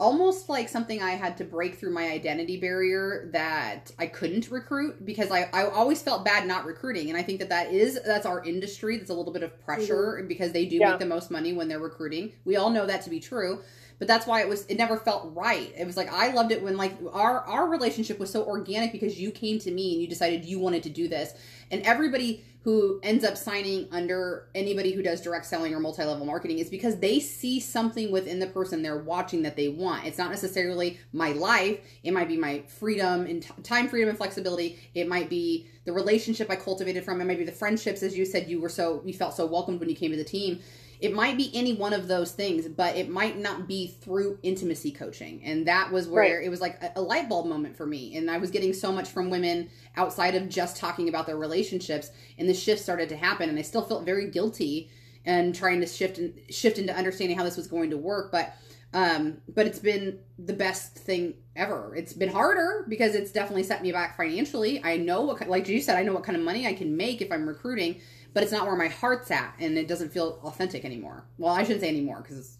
almost 0.00 0.48
like 0.48 0.68
something 0.68 1.02
I 1.02 1.10
had 1.10 1.36
to 1.36 1.44
break 1.44 1.74
through 1.74 1.92
my 1.92 2.10
identity 2.10 2.58
barrier 2.58 3.28
that 3.32 3.90
I 3.98 4.06
couldn't 4.06 4.50
recruit 4.50 5.04
because 5.04 5.30
I, 5.30 5.50
I 5.52 5.66
always 5.66 6.00
felt 6.00 6.24
bad 6.24 6.46
not 6.48 6.64
recruiting. 6.64 7.10
And 7.10 7.18
I 7.18 7.22
think 7.22 7.38
that 7.40 7.50
that 7.50 7.70
is, 7.70 8.00
that's 8.04 8.24
our 8.24 8.42
industry. 8.42 8.96
That's 8.96 9.10
a 9.10 9.14
little 9.14 9.32
bit 9.32 9.42
of 9.42 9.60
pressure 9.62 10.16
mm-hmm. 10.18 10.26
because 10.26 10.52
they 10.52 10.64
do 10.64 10.76
yeah. 10.76 10.90
make 10.90 11.00
the 11.00 11.06
most 11.06 11.30
money 11.30 11.52
when 11.52 11.68
they're 11.68 11.78
recruiting. 11.78 12.32
We 12.46 12.56
all 12.56 12.70
know 12.70 12.86
that 12.86 13.02
to 13.02 13.10
be 13.10 13.20
true 13.20 13.60
but 14.00 14.08
that's 14.08 14.26
why 14.26 14.40
it 14.40 14.48
was 14.48 14.66
it 14.66 14.76
never 14.76 14.96
felt 14.96 15.30
right 15.36 15.72
it 15.78 15.86
was 15.86 15.96
like 15.96 16.12
i 16.12 16.32
loved 16.32 16.50
it 16.50 16.60
when 16.60 16.76
like 16.76 16.96
our 17.12 17.42
our 17.42 17.68
relationship 17.68 18.18
was 18.18 18.30
so 18.30 18.44
organic 18.44 18.90
because 18.90 19.20
you 19.20 19.30
came 19.30 19.60
to 19.60 19.70
me 19.70 19.92
and 19.92 20.02
you 20.02 20.08
decided 20.08 20.44
you 20.44 20.58
wanted 20.58 20.82
to 20.82 20.90
do 20.90 21.06
this 21.06 21.34
and 21.70 21.82
everybody 21.82 22.42
who 22.62 23.00
ends 23.02 23.24
up 23.24 23.36
signing 23.38 23.88
under 23.90 24.48
anybody 24.54 24.92
who 24.92 25.02
does 25.02 25.22
direct 25.22 25.46
selling 25.46 25.74
or 25.74 25.80
multi-level 25.80 26.26
marketing 26.26 26.58
is 26.58 26.68
because 26.68 26.98
they 26.98 27.18
see 27.18 27.58
something 27.58 28.12
within 28.12 28.38
the 28.38 28.46
person 28.46 28.82
they're 28.82 28.98
watching 28.98 29.42
that 29.42 29.56
they 29.56 29.68
want. 29.68 30.04
It's 30.04 30.18
not 30.18 30.28
necessarily 30.28 30.98
my 31.12 31.32
life. 31.32 31.80
It 32.02 32.12
might 32.12 32.28
be 32.28 32.36
my 32.36 32.62
freedom 32.66 33.24
and 33.24 33.42
t- 33.42 33.48
time 33.62 33.88
freedom 33.88 34.10
and 34.10 34.18
flexibility. 34.18 34.78
It 34.94 35.08
might 35.08 35.30
be 35.30 35.68
the 35.86 35.92
relationship 35.92 36.50
I 36.50 36.56
cultivated 36.56 37.02
from. 37.02 37.18
It 37.22 37.24
might 37.24 37.38
be 37.38 37.44
the 37.44 37.52
friendships, 37.52 38.02
as 38.02 38.16
you 38.16 38.26
said, 38.26 38.48
you 38.48 38.60
were 38.60 38.68
so 38.68 39.00
you 39.06 39.14
felt 39.14 39.34
so 39.34 39.46
welcomed 39.46 39.80
when 39.80 39.88
you 39.88 39.96
came 39.96 40.10
to 40.10 40.18
the 40.18 40.24
team. 40.24 40.60
It 41.00 41.14
might 41.14 41.36
be 41.36 41.50
any 41.54 41.74
one 41.74 41.92
of 41.92 42.08
those 42.08 42.32
things, 42.32 42.68
but 42.68 42.96
it 42.96 43.08
might 43.08 43.38
not 43.38 43.66
be 43.66 43.86
through 43.86 44.38
intimacy 44.42 44.90
coaching. 44.90 45.42
And 45.44 45.66
that 45.66 45.90
was 45.90 46.06
where 46.06 46.36
right. 46.36 46.44
it 46.44 46.48
was 46.50 46.60
like 46.60 46.82
a, 46.82 46.92
a 46.96 47.00
light 47.00 47.28
bulb 47.28 47.46
moment 47.46 47.76
for 47.76 47.86
me. 47.86 48.16
And 48.16 48.30
I 48.30 48.38
was 48.38 48.50
getting 48.50 48.72
so 48.72 48.92
much 48.92 49.08
from 49.08 49.30
women 49.30 49.70
outside 49.96 50.34
of 50.34 50.48
just 50.48 50.76
talking 50.76 51.08
about 51.08 51.26
their 51.26 51.38
relationships. 51.38 52.10
And 52.38 52.48
the 52.48 52.54
shift 52.54 52.82
started 52.82 53.08
to 53.08 53.16
happen. 53.16 53.48
And 53.48 53.58
I 53.58 53.62
still 53.62 53.82
felt 53.82 54.04
very 54.04 54.30
guilty 54.30 54.90
and 55.24 55.54
trying 55.54 55.80
to 55.80 55.86
shift 55.86 56.18
and 56.18 56.38
shift 56.50 56.78
into 56.78 56.94
understanding 56.94 57.36
how 57.36 57.44
this 57.44 57.56
was 57.56 57.66
going 57.66 57.90
to 57.90 57.96
work. 57.96 58.30
But 58.32 58.54
um, 58.92 59.38
but 59.48 59.66
it's 59.66 59.78
been 59.78 60.18
the 60.38 60.52
best 60.52 60.96
thing 60.96 61.34
ever. 61.54 61.94
It's 61.94 62.12
been 62.12 62.28
harder 62.28 62.84
because 62.88 63.14
it's 63.14 63.30
definitely 63.30 63.62
set 63.62 63.82
me 63.82 63.92
back 63.92 64.16
financially. 64.16 64.82
I 64.82 64.96
know 64.96 65.22
what, 65.22 65.48
like 65.48 65.68
you 65.68 65.80
said, 65.80 65.96
I 65.96 66.02
know 66.02 66.12
what 66.12 66.24
kind 66.24 66.36
of 66.36 66.42
money 66.42 66.66
I 66.66 66.72
can 66.72 66.96
make 66.96 67.22
if 67.22 67.30
I'm 67.30 67.46
recruiting 67.46 68.00
but 68.32 68.42
it's 68.42 68.52
not 68.52 68.66
where 68.66 68.76
my 68.76 68.88
heart's 68.88 69.30
at 69.30 69.54
and 69.58 69.76
it 69.76 69.88
doesn't 69.88 70.10
feel 70.12 70.38
authentic 70.44 70.84
anymore. 70.84 71.24
Well, 71.38 71.52
I 71.52 71.62
shouldn't 71.62 71.80
say 71.80 71.88
anymore 71.88 72.20
because 72.22 72.58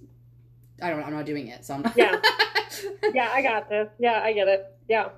I 0.83 0.91
don't 0.91 1.03
I'm 1.03 1.13
not 1.13 1.27
doing 1.27 1.49
it. 1.49 1.65
So 1.65 1.75
I'm 1.75 1.83
not. 1.83 1.97
yeah. 1.97 2.21
Yeah, 3.13 3.29
I 3.33 3.43
got 3.43 3.69
this. 3.69 3.89
Yeah, 3.99 4.21
I 4.23 4.33
get 4.33 4.47
it. 4.49 4.65
Yeah. 4.89 5.09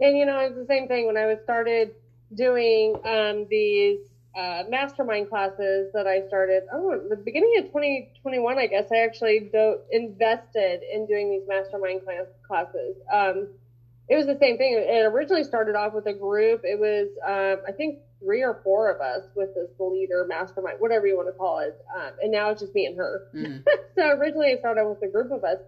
And 0.00 0.18
you 0.18 0.26
know, 0.26 0.40
it's 0.40 0.56
the 0.56 0.66
same 0.66 0.88
thing 0.88 1.06
when 1.06 1.16
I 1.16 1.26
was 1.26 1.38
started 1.44 1.92
doing 2.34 2.96
um, 3.04 3.46
these 3.48 4.00
uh, 4.36 4.64
mastermind 4.68 5.28
classes 5.30 5.90
that 5.94 6.06
I 6.06 6.26
started. 6.26 6.64
Oh, 6.72 7.00
the 7.08 7.16
beginning 7.16 7.54
of 7.58 7.66
2021, 7.66 8.58
I 8.58 8.66
guess 8.66 8.90
I 8.92 8.98
actually 8.98 9.48
do- 9.52 9.78
invested 9.92 10.82
in 10.92 11.06
doing 11.06 11.30
these 11.30 11.48
mastermind 11.48 12.04
class- 12.04 12.26
classes. 12.46 12.96
Um, 13.12 13.48
it 14.08 14.16
was 14.16 14.26
the 14.26 14.38
same 14.40 14.56
thing. 14.56 14.72
It 14.74 15.04
originally 15.04 15.44
started 15.44 15.76
off 15.76 15.92
with 15.92 16.06
a 16.06 16.14
group. 16.14 16.62
It 16.64 16.78
was, 16.80 17.08
um, 17.26 17.62
I 17.68 17.72
think, 17.72 18.00
three 18.20 18.42
or 18.42 18.60
four 18.64 18.90
of 18.90 19.00
us 19.00 19.28
with 19.36 19.54
this 19.54 19.70
leader, 19.78 20.26
mastermind, 20.26 20.76
whatever 20.80 21.06
you 21.06 21.16
want 21.16 21.28
to 21.28 21.32
call 21.32 21.60
it. 21.60 21.76
Um, 21.94 22.12
and 22.22 22.32
now 22.32 22.50
it's 22.50 22.60
just 22.60 22.74
me 22.74 22.86
and 22.86 22.96
her. 22.96 23.28
Mm. 23.34 23.64
so 23.94 24.08
originally 24.16 24.48
it 24.48 24.60
started 24.60 24.88
with 24.88 25.02
a 25.02 25.12
group 25.12 25.30
of 25.30 25.44
us. 25.44 25.58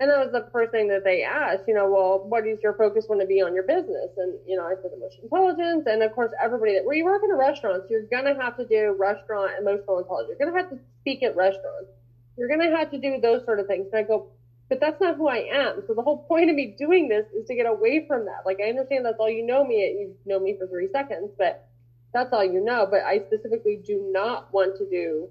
And 0.00 0.10
that 0.10 0.18
was 0.18 0.32
the 0.32 0.50
first 0.50 0.72
thing 0.72 0.88
that 0.88 1.04
they 1.04 1.22
asked, 1.22 1.68
you 1.68 1.74
know, 1.74 1.88
well, 1.88 2.26
what 2.26 2.44
is 2.48 2.58
your 2.62 2.74
focus 2.74 3.06
going 3.06 3.20
to 3.20 3.26
be 3.26 3.40
on 3.40 3.54
your 3.54 3.62
business? 3.62 4.10
And, 4.16 4.34
you 4.44 4.56
know, 4.56 4.66
I 4.66 4.74
said 4.82 4.90
emotional 4.90 5.22
intelligence. 5.30 5.86
And 5.86 6.02
of 6.02 6.12
course, 6.12 6.32
everybody 6.42 6.74
that, 6.74 6.84
where 6.84 6.96
you 6.96 7.04
work 7.04 7.22
in 7.22 7.30
a 7.30 7.36
restaurant, 7.36 7.84
you're 7.88 8.02
going 8.10 8.24
to 8.26 8.34
have 8.34 8.56
to 8.56 8.66
do 8.66 8.96
restaurant 8.98 9.52
emotional 9.60 10.00
intelligence. 10.00 10.34
You're 10.34 10.50
going 10.50 10.58
to 10.58 10.68
have 10.68 10.70
to 10.74 10.84
speak 11.00 11.22
at 11.22 11.36
restaurants. 11.36 11.94
You're 12.36 12.48
going 12.48 12.68
to 12.68 12.76
have 12.76 12.90
to 12.90 12.98
do 12.98 13.20
those 13.22 13.44
sort 13.44 13.60
of 13.60 13.68
things. 13.68 13.86
And 13.92 14.02
I 14.02 14.02
go, 14.02 14.34
but 14.74 14.80
that's 14.80 15.00
not 15.00 15.16
who 15.16 15.28
I 15.28 15.46
am. 15.52 15.82
So 15.86 15.94
the 15.94 16.02
whole 16.02 16.24
point 16.24 16.50
of 16.50 16.56
me 16.56 16.74
doing 16.76 17.08
this 17.08 17.26
is 17.32 17.46
to 17.46 17.54
get 17.54 17.66
away 17.66 18.06
from 18.08 18.24
that. 18.24 18.42
Like 18.44 18.58
I 18.60 18.68
understand 18.68 19.04
that's 19.04 19.18
all 19.20 19.30
you 19.30 19.46
know 19.46 19.64
me. 19.64 19.76
You 19.76 20.14
know 20.26 20.40
me 20.40 20.56
for 20.58 20.66
three 20.66 20.88
seconds, 20.92 21.30
but 21.38 21.68
that's 22.12 22.32
all 22.32 22.44
you 22.44 22.60
know. 22.60 22.86
But 22.90 23.02
I 23.04 23.20
specifically 23.20 23.80
do 23.84 24.10
not 24.12 24.52
want 24.52 24.76
to 24.78 24.90
do 24.90 25.28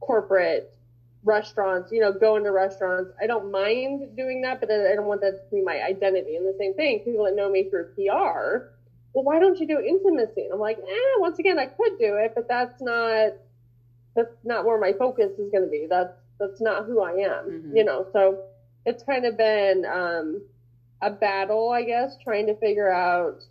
corporate 0.00 0.74
restaurants, 1.22 1.92
you 1.92 2.00
know, 2.00 2.12
go 2.12 2.36
into 2.36 2.50
restaurants. 2.50 3.10
I 3.20 3.26
don't 3.26 3.52
mind 3.52 4.16
doing 4.16 4.40
that, 4.42 4.60
but 4.60 4.70
I 4.70 4.94
don't 4.94 5.04
want 5.04 5.20
that 5.20 5.50
to 5.50 5.54
be 5.54 5.62
my 5.62 5.82
identity. 5.82 6.36
And 6.36 6.46
the 6.46 6.56
same 6.58 6.72
thing, 6.72 7.00
people 7.00 7.26
that 7.26 7.36
know 7.36 7.50
me 7.50 7.68
through 7.68 7.92
PR, 7.94 8.72
well, 9.12 9.24
why 9.24 9.38
don't 9.38 9.60
you 9.60 9.66
do 9.66 9.78
intimacy? 9.80 10.44
And 10.44 10.54
I'm 10.54 10.60
like, 10.60 10.78
eh, 10.78 11.18
once 11.18 11.38
again, 11.38 11.58
I 11.58 11.66
could 11.66 11.98
do 11.98 12.16
it, 12.16 12.32
but 12.34 12.48
that's 12.48 12.80
not, 12.80 13.34
that's 14.16 14.34
not 14.44 14.64
where 14.64 14.80
my 14.80 14.94
focus 14.94 15.30
is 15.38 15.50
going 15.50 15.64
to 15.64 15.70
be. 15.70 15.86
That's, 15.88 16.14
that's 16.40 16.60
not 16.60 16.86
who 16.86 17.02
I 17.02 17.12
am, 17.12 17.44
mm-hmm. 17.44 17.76
you 17.76 17.84
know? 17.84 18.06
So 18.12 18.42
it's 18.86 19.02
kind 19.02 19.24
of 19.26 19.36
been, 19.36 19.84
um, 19.86 20.42
a 21.02 21.10
battle, 21.10 21.70
I 21.70 21.82
guess, 21.82 22.16
trying 22.22 22.46
to 22.46 22.54
figure 22.56 22.90
out 22.90 23.42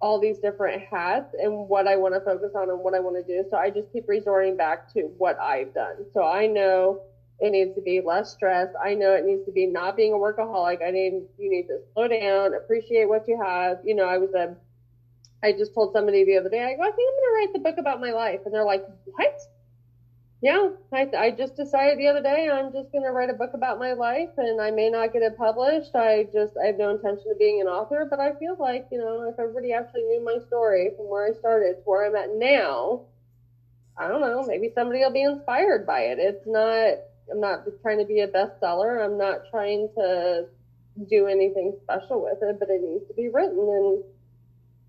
all 0.00 0.18
these 0.18 0.38
different 0.38 0.82
hats 0.82 1.34
and 1.40 1.68
what 1.68 1.86
I 1.86 1.96
want 1.96 2.14
to 2.14 2.20
focus 2.20 2.52
on 2.54 2.70
and 2.70 2.78
what 2.80 2.94
I 2.94 3.00
want 3.00 3.16
to 3.16 3.22
do. 3.22 3.46
So 3.50 3.56
I 3.56 3.68
just 3.70 3.92
keep 3.92 4.08
resorting 4.08 4.56
back 4.56 4.92
to 4.94 5.02
what 5.18 5.38
I've 5.38 5.74
done. 5.74 6.06
So 6.14 6.24
I 6.24 6.46
know 6.46 7.02
it 7.38 7.50
needs 7.50 7.74
to 7.74 7.82
be 7.82 8.00
less 8.00 8.32
stress. 8.32 8.68
I 8.82 8.94
know 8.94 9.14
it 9.14 9.24
needs 9.24 9.44
to 9.46 9.52
be 9.52 9.66
not 9.66 9.96
being 9.96 10.12
a 10.12 10.16
workaholic. 10.16 10.82
I 10.86 10.90
need 10.90 11.22
you 11.38 11.50
need 11.50 11.66
to 11.68 11.80
slow 11.92 12.08
down, 12.08 12.54
appreciate 12.54 13.08
what 13.08 13.26
you 13.28 13.40
have. 13.42 13.78
You 13.84 13.94
know, 13.94 14.04
I 14.04 14.18
was 14.18 14.32
a 14.34 14.56
I 15.42 15.52
just 15.52 15.74
told 15.74 15.92
somebody 15.92 16.24
the 16.24 16.36
other 16.36 16.50
day, 16.50 16.62
I 16.62 16.74
go, 16.76 16.82
I 16.82 16.90
think 16.90 17.08
I'm 17.08 17.22
gonna 17.22 17.34
write 17.34 17.52
the 17.52 17.58
book 17.60 17.78
about 17.78 18.00
my 18.00 18.12
life. 18.12 18.40
And 18.44 18.54
they're 18.54 18.64
like, 18.64 18.84
What? 19.04 19.38
Yeah, 20.42 20.70
I, 20.92 21.06
I 21.18 21.30
just 21.32 21.54
decided 21.54 21.98
the 21.98 22.08
other 22.08 22.22
day 22.22 22.48
I'm 22.48 22.72
just 22.72 22.90
going 22.92 23.04
to 23.04 23.10
write 23.10 23.28
a 23.28 23.34
book 23.34 23.50
about 23.52 23.78
my 23.78 23.92
life 23.92 24.30
and 24.38 24.60
I 24.60 24.70
may 24.70 24.88
not 24.88 25.12
get 25.12 25.20
it 25.22 25.36
published. 25.36 25.94
I 25.94 26.28
just, 26.32 26.54
I 26.56 26.68
have 26.68 26.78
no 26.78 26.90
intention 26.90 27.26
of 27.30 27.38
being 27.38 27.60
an 27.60 27.66
author, 27.66 28.06
but 28.08 28.20
I 28.20 28.32
feel 28.38 28.56
like, 28.58 28.86
you 28.90 28.98
know, 28.98 29.28
if 29.28 29.38
everybody 29.38 29.74
actually 29.74 30.02
knew 30.02 30.24
my 30.24 30.38
story 30.46 30.92
from 30.96 31.10
where 31.10 31.26
I 31.26 31.38
started 31.38 31.74
to 31.74 31.80
where 31.84 32.06
I'm 32.06 32.16
at 32.16 32.34
now, 32.34 33.02
I 33.98 34.08
don't 34.08 34.22
know, 34.22 34.42
maybe 34.46 34.72
somebody 34.74 35.00
will 35.00 35.12
be 35.12 35.22
inspired 35.22 35.86
by 35.86 36.00
it. 36.04 36.18
It's 36.18 36.46
not, 36.46 36.94
I'm 37.30 37.40
not 37.40 37.64
trying 37.82 37.98
to 37.98 38.06
be 38.06 38.20
a 38.20 38.28
bestseller. 38.28 39.04
I'm 39.04 39.18
not 39.18 39.42
trying 39.50 39.90
to 39.96 40.46
do 41.10 41.26
anything 41.26 41.76
special 41.82 42.22
with 42.22 42.38
it, 42.40 42.58
but 42.58 42.70
it 42.70 42.80
needs 42.80 43.06
to 43.08 43.14
be 43.14 43.28
written. 43.28 43.58
And 43.58 44.02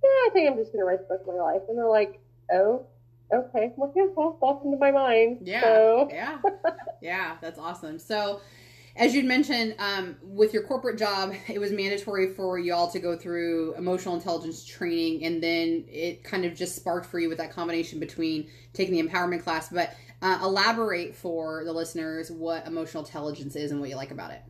yeah, 0.02 0.10
I 0.10 0.30
think 0.32 0.49
I'm 0.49 0.58
just 0.58 0.72
going 0.72 0.80
to 0.80 0.86
write 0.86 0.99
the 0.99 1.14
book 1.14 1.28
of 1.28 1.36
my 1.36 1.41
life. 1.41 1.62
And 1.68 1.78
they're 1.78 1.89
like, 1.89 2.22
oh, 2.54 2.86
okay, 3.34 3.72
well, 3.76 3.92
yeah, 3.96 4.06
well, 4.16 4.38
welcome 4.42 4.72
to 4.72 4.78
my 4.78 4.92
mind. 4.92 5.40
Yeah, 5.44 5.62
so. 5.62 6.10
yeah, 6.12 6.38
yeah, 7.02 7.38
that's 7.42 7.60
awesome. 7.60 8.00
So, 8.00 8.42
as 8.96 9.16
you'd 9.16 9.26
mentioned, 9.26 9.76
um, 9.80 10.18
with 10.22 10.54
your 10.54 10.64
corporate 10.64 10.98
job, 10.98 11.34
it 11.48 11.60
was 11.60 11.72
mandatory 11.72 12.34
for 12.34 12.60
y'all 12.60 12.90
to 12.92 13.00
go 13.00 13.18
through 13.18 13.76
emotional 13.76 14.16
intelligence 14.16 14.66
training, 14.66 15.26
and 15.26 15.42
then 15.42 15.86
it 15.88 16.24
kind 16.24 16.46
of 16.46 16.56
just 16.56 16.76
sparked 16.76 17.06
for 17.06 17.20
you 17.20 17.30
with 17.30 17.38
that 17.38 17.52
combination 17.52 18.00
between 18.00 18.50
taking 18.74 18.94
the 18.94 19.02
empowerment 19.02 19.44
class. 19.44 19.70
But 19.70 19.96
uh, 20.22 20.40
elaborate 20.44 21.16
for 21.16 21.64
the 21.66 21.74
listeners 21.74 22.30
what 22.30 22.68
emotional 22.68 23.04
intelligence 23.04 23.56
is 23.56 23.72
and 23.72 23.80
what 23.80 23.90
you 23.90 23.96
like 23.96 24.12
about 24.12 24.32
it. 24.32 24.42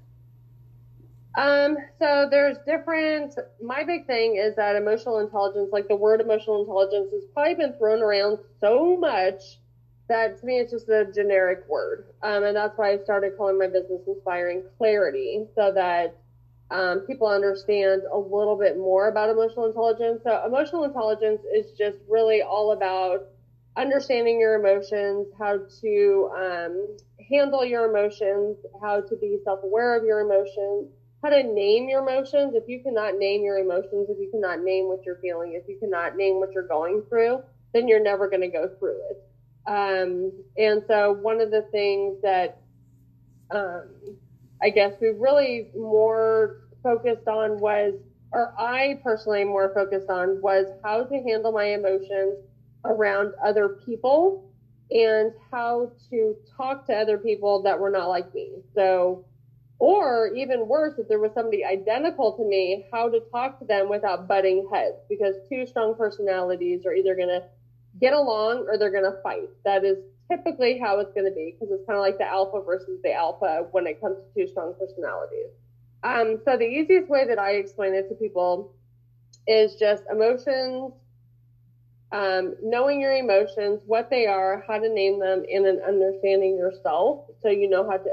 Um, 1.35 1.77
so 1.97 2.27
there's 2.29 2.57
different, 2.65 3.35
my 3.61 3.83
big 3.83 4.05
thing 4.05 4.35
is 4.35 4.55
that 4.57 4.75
emotional 4.75 5.19
intelligence, 5.19 5.69
like 5.71 5.87
the 5.87 5.95
word 5.95 6.19
emotional 6.19 6.59
intelligence 6.61 7.11
has 7.13 7.23
probably 7.33 7.55
been 7.55 7.73
thrown 7.77 8.01
around 8.01 8.39
so 8.59 8.97
much 8.97 9.59
that 10.09 10.39
to 10.39 10.45
me 10.45 10.59
it's 10.59 10.71
just 10.71 10.89
a 10.89 11.05
generic 11.15 11.59
word. 11.69 12.07
Um, 12.21 12.43
and 12.43 12.55
that's 12.55 12.77
why 12.77 12.91
I 12.91 12.97
started 13.03 13.37
calling 13.37 13.57
my 13.57 13.67
business 13.67 14.01
Inspiring 14.07 14.63
Clarity 14.77 15.45
so 15.55 15.71
that 15.73 16.17
um, 16.69 17.01
people 17.01 17.27
understand 17.27 18.01
a 18.11 18.17
little 18.17 18.57
bit 18.57 18.77
more 18.77 19.07
about 19.07 19.29
emotional 19.29 19.67
intelligence. 19.67 20.21
So 20.23 20.43
emotional 20.45 20.83
intelligence 20.83 21.41
is 21.53 21.71
just 21.77 21.97
really 22.09 22.41
all 22.41 22.73
about 22.73 23.23
understanding 23.77 24.37
your 24.39 24.55
emotions, 24.55 25.27
how 25.39 25.59
to 25.81 26.31
um, 26.37 26.97
handle 27.29 27.63
your 27.63 27.89
emotions, 27.89 28.57
how 28.81 28.99
to 28.99 29.15
be 29.15 29.37
self-aware 29.45 29.97
of 29.97 30.03
your 30.03 30.19
emotions, 30.19 30.89
how 31.21 31.29
to 31.29 31.43
name 31.43 31.87
your 31.87 32.01
emotions. 32.01 32.55
If 32.55 32.67
you 32.67 32.81
cannot 32.81 33.17
name 33.17 33.43
your 33.43 33.59
emotions, 33.59 34.09
if 34.09 34.17
you 34.19 34.29
cannot 34.31 34.63
name 34.63 34.87
what 34.87 35.03
you're 35.05 35.19
feeling, 35.21 35.53
if 35.53 35.67
you 35.67 35.77
cannot 35.77 36.17
name 36.17 36.39
what 36.39 36.51
you're 36.53 36.67
going 36.67 37.03
through, 37.09 37.43
then 37.73 37.87
you're 37.87 38.01
never 38.01 38.27
going 38.29 38.41
to 38.41 38.47
go 38.47 38.69
through 38.79 38.99
it. 39.09 39.23
Um, 39.67 40.31
and 40.57 40.81
so 40.87 41.13
one 41.13 41.39
of 41.39 41.51
the 41.51 41.61
things 41.71 42.21
that 42.23 42.61
um, 43.51 43.89
I 44.61 44.69
guess 44.69 44.93
we 44.99 45.09
really 45.09 45.69
more 45.75 46.61
focused 46.81 47.27
on 47.27 47.59
was, 47.59 47.93
or 48.31 48.53
I 48.57 48.99
personally 49.03 49.43
more 49.43 49.71
focused 49.73 50.09
on 50.09 50.41
was 50.41 50.65
how 50.83 51.03
to 51.03 51.15
handle 51.23 51.51
my 51.51 51.65
emotions 51.65 52.37
around 52.85 53.33
other 53.43 53.77
people 53.85 54.51
and 54.89 55.31
how 55.51 55.91
to 56.09 56.35
talk 56.57 56.87
to 56.87 56.93
other 56.93 57.17
people 57.17 57.61
that 57.63 57.79
were 57.79 57.89
not 57.91 58.09
like 58.09 58.33
me. 58.33 58.53
So 58.73 59.25
Or 59.81 60.27
even 60.35 60.67
worse, 60.67 60.99
if 60.99 61.07
there 61.07 61.17
was 61.17 61.31
somebody 61.33 61.65
identical 61.65 62.33
to 62.33 62.43
me, 62.43 62.85
how 62.93 63.09
to 63.09 63.19
talk 63.31 63.57
to 63.57 63.65
them 63.65 63.89
without 63.89 64.27
butting 64.27 64.69
heads 64.71 64.97
because 65.09 65.33
two 65.49 65.65
strong 65.65 65.95
personalities 65.95 66.85
are 66.85 66.93
either 66.93 67.15
going 67.15 67.29
to 67.29 67.41
get 67.99 68.13
along 68.13 68.67
or 68.69 68.77
they're 68.77 68.91
going 68.91 69.11
to 69.11 69.19
fight. 69.23 69.49
That 69.65 69.83
is 69.83 69.97
typically 70.29 70.77
how 70.77 70.99
it's 70.99 71.11
going 71.13 71.25
to 71.25 71.31
be 71.31 71.55
because 71.59 71.73
it's 71.73 71.83
kind 71.87 71.97
of 71.97 72.01
like 72.01 72.19
the 72.19 72.27
alpha 72.27 72.61
versus 72.63 72.99
the 73.01 73.11
alpha 73.11 73.65
when 73.71 73.87
it 73.87 73.99
comes 73.99 74.17
to 74.17 74.45
two 74.45 74.47
strong 74.47 74.75
personalities. 74.77 75.49
Um, 76.03 76.39
so 76.45 76.57
the 76.57 76.67
easiest 76.67 77.09
way 77.09 77.25
that 77.25 77.39
I 77.39 77.53
explain 77.53 77.95
it 77.95 78.07
to 78.09 78.13
people 78.13 78.75
is 79.47 79.77
just 79.77 80.03
emotions, 80.11 80.93
um, 82.11 82.53
knowing 82.61 83.01
your 83.01 83.13
emotions, 83.13 83.81
what 83.87 84.11
they 84.11 84.27
are, 84.27 84.63
how 84.67 84.77
to 84.77 84.93
name 84.93 85.19
them, 85.19 85.43
and 85.51 85.65
then 85.65 85.79
understanding 85.87 86.55
yourself 86.55 87.31
so 87.41 87.49
you 87.49 87.67
know 87.67 87.89
how 87.89 87.97
to 87.97 88.09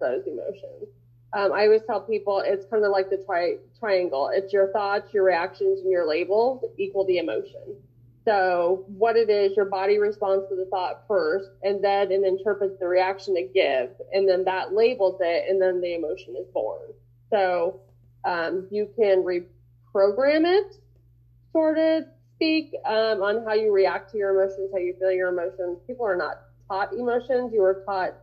those 0.00 0.26
emotions. 0.26 0.88
Um, 1.32 1.52
I 1.52 1.64
always 1.64 1.82
tell 1.86 2.00
people 2.00 2.42
it's 2.44 2.64
kind 2.70 2.84
of 2.84 2.92
like 2.92 3.10
the 3.10 3.16
tri- 3.26 3.58
triangle. 3.78 4.30
It's 4.32 4.52
your 4.52 4.70
thoughts, 4.72 5.12
your 5.12 5.24
reactions, 5.24 5.80
and 5.80 5.90
your 5.90 6.06
labels 6.06 6.64
equal 6.78 7.04
the 7.04 7.18
emotion. 7.18 7.76
So 8.24 8.84
what 8.86 9.16
it 9.16 9.28
is, 9.28 9.56
your 9.56 9.66
body 9.66 9.98
responds 9.98 10.48
to 10.48 10.56
the 10.56 10.64
thought 10.66 11.04
first, 11.06 11.50
and 11.62 11.82
then 11.84 12.10
it 12.10 12.22
interprets 12.22 12.78
the 12.80 12.86
reaction 12.86 13.36
it 13.36 13.52
gives, 13.52 14.00
and 14.12 14.28
then 14.28 14.44
that 14.44 14.72
labels 14.72 15.16
it, 15.20 15.44
and 15.50 15.60
then 15.60 15.80
the 15.80 15.94
emotion 15.94 16.34
is 16.40 16.46
born. 16.54 16.80
So 17.30 17.80
um, 18.24 18.66
you 18.70 18.88
can 18.96 19.24
reprogram 19.24 20.44
it, 20.46 20.76
sort 21.52 21.78
of 21.78 22.04
speak 22.36 22.72
um, 22.86 23.22
on 23.22 23.44
how 23.44 23.52
you 23.52 23.72
react 23.72 24.10
to 24.12 24.18
your 24.18 24.30
emotions, 24.30 24.70
how 24.72 24.78
you 24.78 24.94
feel 24.98 25.12
your 25.12 25.28
emotions. 25.28 25.78
People 25.86 26.06
are 26.06 26.16
not 26.16 26.40
taught 26.68 26.94
emotions; 26.94 27.52
you 27.52 27.62
are 27.62 27.82
taught 27.84 28.14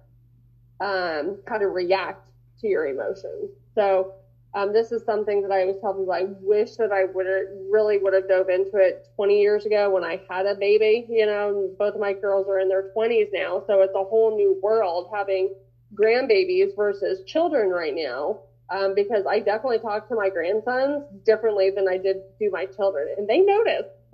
um, 0.82 1.38
how 1.48 1.58
to 1.58 1.68
react 1.68 2.30
to 2.60 2.68
your 2.68 2.88
emotions. 2.88 3.52
So 3.76 4.14
um, 4.54 4.74
this 4.74 4.92
is 4.92 5.04
something 5.06 5.42
that 5.44 5.52
I 5.52 5.62
always 5.62 5.78
tell 5.80 5.94
people. 5.94 6.12
I 6.12 6.26
wish 6.42 6.76
that 6.76 6.92
I 6.92 7.06
would 7.06 7.26
have 7.26 7.46
really 7.70 7.98
would 7.98 8.14
have 8.14 8.28
dove 8.28 8.50
into 8.50 8.76
it 8.78 9.08
20 9.16 9.40
years 9.40 9.66
ago 9.66 9.90
when 9.90 10.04
I 10.04 10.22
had 10.30 10.46
a 10.46 10.56
baby. 10.56 11.06
You 11.10 11.26
know, 11.26 11.70
both 11.80 11.96
of 11.96 12.02
my 12.02 12.14
girls 12.14 12.48
are 12.50 12.60
in 12.60 12.68
their 12.68 12.92
20s 12.96 13.30
now, 13.32 13.64
so 13.66 13.82
it's 13.82 13.96
a 13.96 14.04
whole 14.04 14.36
new 14.36 14.60
world 14.62 15.10
having 15.14 15.54
grandbabies 15.96 16.76
versus 16.76 17.24
children 17.26 17.70
right 17.70 17.96
now. 17.96 18.40
Um, 18.70 18.96
because 18.96 19.26
I 19.30 19.40
definitely 19.40 19.80
talk 19.80 20.08
to 20.08 20.16
my 20.16 20.30
grandsons 20.30 21.04
differently 21.26 21.72
than 21.72 21.90
I 21.90 21.98
did 21.98 22.22
to 22.40 22.50
my 22.52 22.66
children, 22.66 23.10
and 23.18 23.28
they 23.28 23.40
notice. 23.40 23.88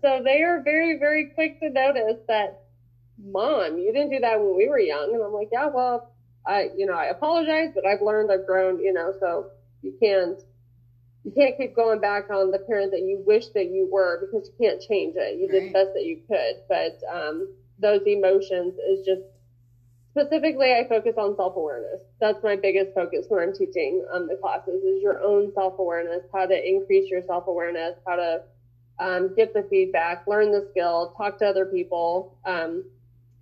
so 0.00 0.22
they 0.22 0.42
are 0.42 0.62
very, 0.62 0.96
very 0.96 1.26
quick 1.26 1.58
to 1.58 1.70
notice 1.70 2.20
that, 2.28 2.65
mom, 3.18 3.78
you 3.78 3.92
didn't 3.92 4.10
do 4.10 4.20
that 4.20 4.38
when 4.40 4.56
we 4.56 4.68
were 4.68 4.78
young, 4.78 5.14
and 5.14 5.22
I'm 5.22 5.32
like, 5.32 5.48
yeah, 5.52 5.66
well, 5.66 6.12
I, 6.46 6.70
you 6.76 6.86
know, 6.86 6.94
I 6.94 7.06
apologize, 7.06 7.70
but 7.74 7.86
I've 7.86 8.02
learned, 8.02 8.30
I've 8.30 8.46
grown, 8.46 8.78
you 8.80 8.92
know, 8.92 9.12
so 9.18 9.50
you 9.82 9.94
can't 10.00 10.40
you 11.24 11.32
can't 11.32 11.58
keep 11.58 11.74
going 11.74 12.00
back 12.00 12.30
on 12.30 12.52
the 12.52 12.60
parent 12.60 12.92
that 12.92 13.00
you 13.00 13.20
wish 13.26 13.48
that 13.48 13.66
you 13.66 13.88
were 13.90 14.20
because 14.20 14.48
you 14.48 14.54
can't 14.64 14.80
change 14.80 15.16
it. 15.16 15.40
You 15.40 15.48
right. 15.48 15.60
did 15.60 15.68
the 15.68 15.72
best 15.72 15.90
that 15.94 16.04
you 16.04 16.20
could, 16.28 16.62
but 16.68 17.00
um, 17.12 17.52
those 17.80 18.02
emotions 18.06 18.74
is 18.78 19.04
just 19.04 19.22
specifically 20.12 20.72
I 20.72 20.86
focus 20.88 21.14
on 21.18 21.34
self 21.36 21.56
awareness. 21.56 22.00
That's 22.20 22.42
my 22.44 22.54
biggest 22.54 22.94
focus 22.94 23.26
when 23.28 23.42
I'm 23.42 23.52
teaching 23.52 24.06
um, 24.12 24.28
the 24.28 24.36
classes 24.36 24.82
is 24.84 25.02
your 25.02 25.20
own 25.20 25.52
self 25.52 25.78
awareness, 25.80 26.22
how 26.32 26.46
to 26.46 26.68
increase 26.68 27.10
your 27.10 27.22
self 27.26 27.48
awareness, 27.48 27.96
how 28.06 28.16
to 28.16 28.42
um, 28.98 29.34
get 29.34 29.52
the 29.52 29.66
feedback, 29.68 30.26
learn 30.26 30.52
the 30.52 30.68
skill, 30.70 31.12
talk 31.16 31.38
to 31.40 31.46
other 31.46 31.66
people, 31.66 32.38
um, 32.46 32.84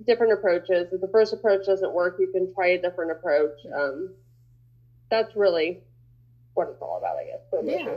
different 0.07 0.33
approaches. 0.33 0.93
If 0.93 1.01
the 1.01 1.09
first 1.09 1.33
approach 1.33 1.67
doesn't 1.67 1.93
work, 1.93 2.17
you 2.19 2.31
can 2.33 2.53
try 2.55 2.69
a 2.69 2.81
different 2.81 3.11
approach. 3.11 3.59
Um, 3.75 4.15
that's 5.11 5.35
really 5.37 5.81
what 6.55 6.69
it's 6.69 6.81
all 6.81 6.99
about, 6.99 7.17
I 7.17 7.25
guess, 7.25 7.41
for 7.51 7.63
yeah. 7.63 7.95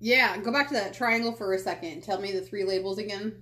Yeah, 0.00 0.38
go 0.38 0.52
back 0.52 0.68
to 0.68 0.74
that 0.74 0.94
triangle 0.94 1.32
for 1.32 1.52
a 1.52 1.58
second. 1.58 2.02
Tell 2.02 2.20
me 2.20 2.32
the 2.32 2.40
three 2.40 2.64
labels 2.64 2.98
again. 2.98 3.34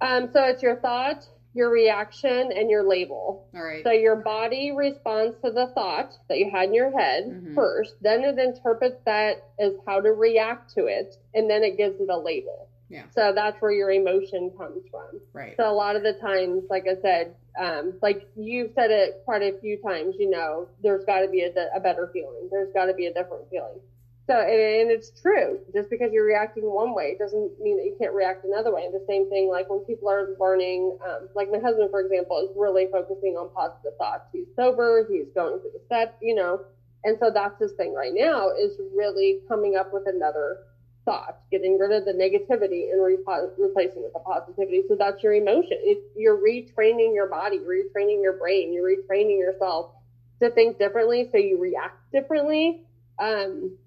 Um, 0.00 0.28
so 0.32 0.44
it's 0.44 0.62
your 0.62 0.76
thought, 0.76 1.26
your 1.54 1.70
reaction, 1.70 2.52
and 2.52 2.68
your 2.68 2.86
label. 2.86 3.48
All 3.54 3.62
right. 3.62 3.82
So 3.82 3.90
your 3.92 4.16
body 4.16 4.72
responds 4.72 5.36
to 5.42 5.50
the 5.50 5.68
thought 5.68 6.12
that 6.28 6.38
you 6.38 6.50
had 6.50 6.68
in 6.68 6.74
your 6.74 6.96
head 6.98 7.24
mm-hmm. 7.24 7.54
first, 7.54 7.94
then 8.02 8.24
it 8.24 8.38
interprets 8.38 9.00
that 9.06 9.50
as 9.58 9.72
how 9.86 10.00
to 10.00 10.12
react 10.12 10.74
to 10.74 10.86
it, 10.86 11.16
and 11.34 11.48
then 11.48 11.64
it 11.64 11.76
gives 11.76 11.98
it 12.00 12.10
a 12.10 12.18
label. 12.18 12.68
Yeah. 12.88 13.04
So 13.14 13.32
that's 13.34 13.60
where 13.60 13.72
your 13.72 13.90
emotion 13.90 14.52
comes 14.56 14.82
from. 14.90 15.20
Right. 15.32 15.54
So 15.56 15.70
a 15.70 15.72
lot 15.72 15.96
of 15.96 16.02
the 16.02 16.14
times, 16.14 16.64
like 16.70 16.86
I 16.86 17.00
said, 17.00 17.34
um, 17.58 17.94
like 18.02 18.28
you've 18.36 18.72
said 18.74 18.90
it 18.90 19.22
quite 19.24 19.42
a 19.42 19.58
few 19.60 19.78
times, 19.78 20.16
you 20.18 20.30
know, 20.30 20.68
there's 20.82 21.04
got 21.04 21.20
to 21.20 21.28
be 21.28 21.42
a, 21.42 21.50
a, 21.74 21.80
better 21.80 22.10
feeling. 22.12 22.48
There's 22.50 22.72
got 22.72 22.86
to 22.86 22.94
be 22.94 23.06
a 23.06 23.14
different 23.14 23.48
feeling. 23.50 23.80
So, 24.28 24.34
and, 24.34 24.50
and, 24.50 24.90
it's 24.90 25.20
true. 25.20 25.60
Just 25.72 25.88
because 25.88 26.12
you're 26.12 26.26
reacting 26.26 26.64
one 26.64 26.94
way 26.94 27.16
doesn't 27.18 27.60
mean 27.60 27.76
that 27.78 27.84
you 27.86 27.96
can't 27.98 28.12
react 28.12 28.44
another 28.44 28.74
way. 28.74 28.84
And 28.84 28.92
the 28.92 29.04
same 29.08 29.30
thing, 29.30 29.48
like 29.48 29.70
when 29.70 29.80
people 29.80 30.08
are 30.10 30.36
learning, 30.38 30.98
um, 31.08 31.28
like 31.34 31.50
my 31.50 31.58
husband, 31.58 31.90
for 31.90 32.00
example, 32.00 32.38
is 32.38 32.50
really 32.56 32.88
focusing 32.90 33.36
on 33.36 33.50
positive 33.54 33.96
thoughts. 33.98 34.26
He's 34.32 34.46
sober. 34.56 35.06
He's 35.08 35.26
going 35.34 35.60
through 35.60 35.70
the 35.72 35.82
steps, 35.86 36.18
you 36.20 36.34
know, 36.34 36.60
and 37.06 37.16
so 37.20 37.30
that's 37.30 37.60
his 37.60 37.72
thing 37.72 37.94
right 37.94 38.12
now 38.12 38.50
is 38.50 38.80
really 38.92 39.38
coming 39.48 39.76
up 39.76 39.92
with 39.92 40.02
another 40.06 40.64
thoughts, 41.06 41.38
getting 41.50 41.78
rid 41.78 41.92
of 41.92 42.04
the 42.04 42.12
negativity 42.12 42.92
and 42.92 43.02
re- 43.02 43.16
replacing 43.56 44.02
with 44.02 44.12
the 44.12 44.18
positivity. 44.18 44.82
So 44.88 44.96
that's 44.96 45.22
your 45.22 45.32
emotion. 45.32 45.78
It's, 45.80 46.04
you're 46.14 46.36
retraining 46.36 47.14
your 47.14 47.28
body, 47.28 47.60
retraining 47.60 48.22
your 48.22 48.34
brain, 48.34 48.74
you're 48.74 48.84
retraining 48.84 49.38
yourself 49.38 49.92
to 50.40 50.50
think 50.50 50.78
differently 50.78 51.30
so 51.32 51.38
you 51.38 51.58
react 51.58 52.12
differently. 52.12 52.82
Um, 53.18 53.78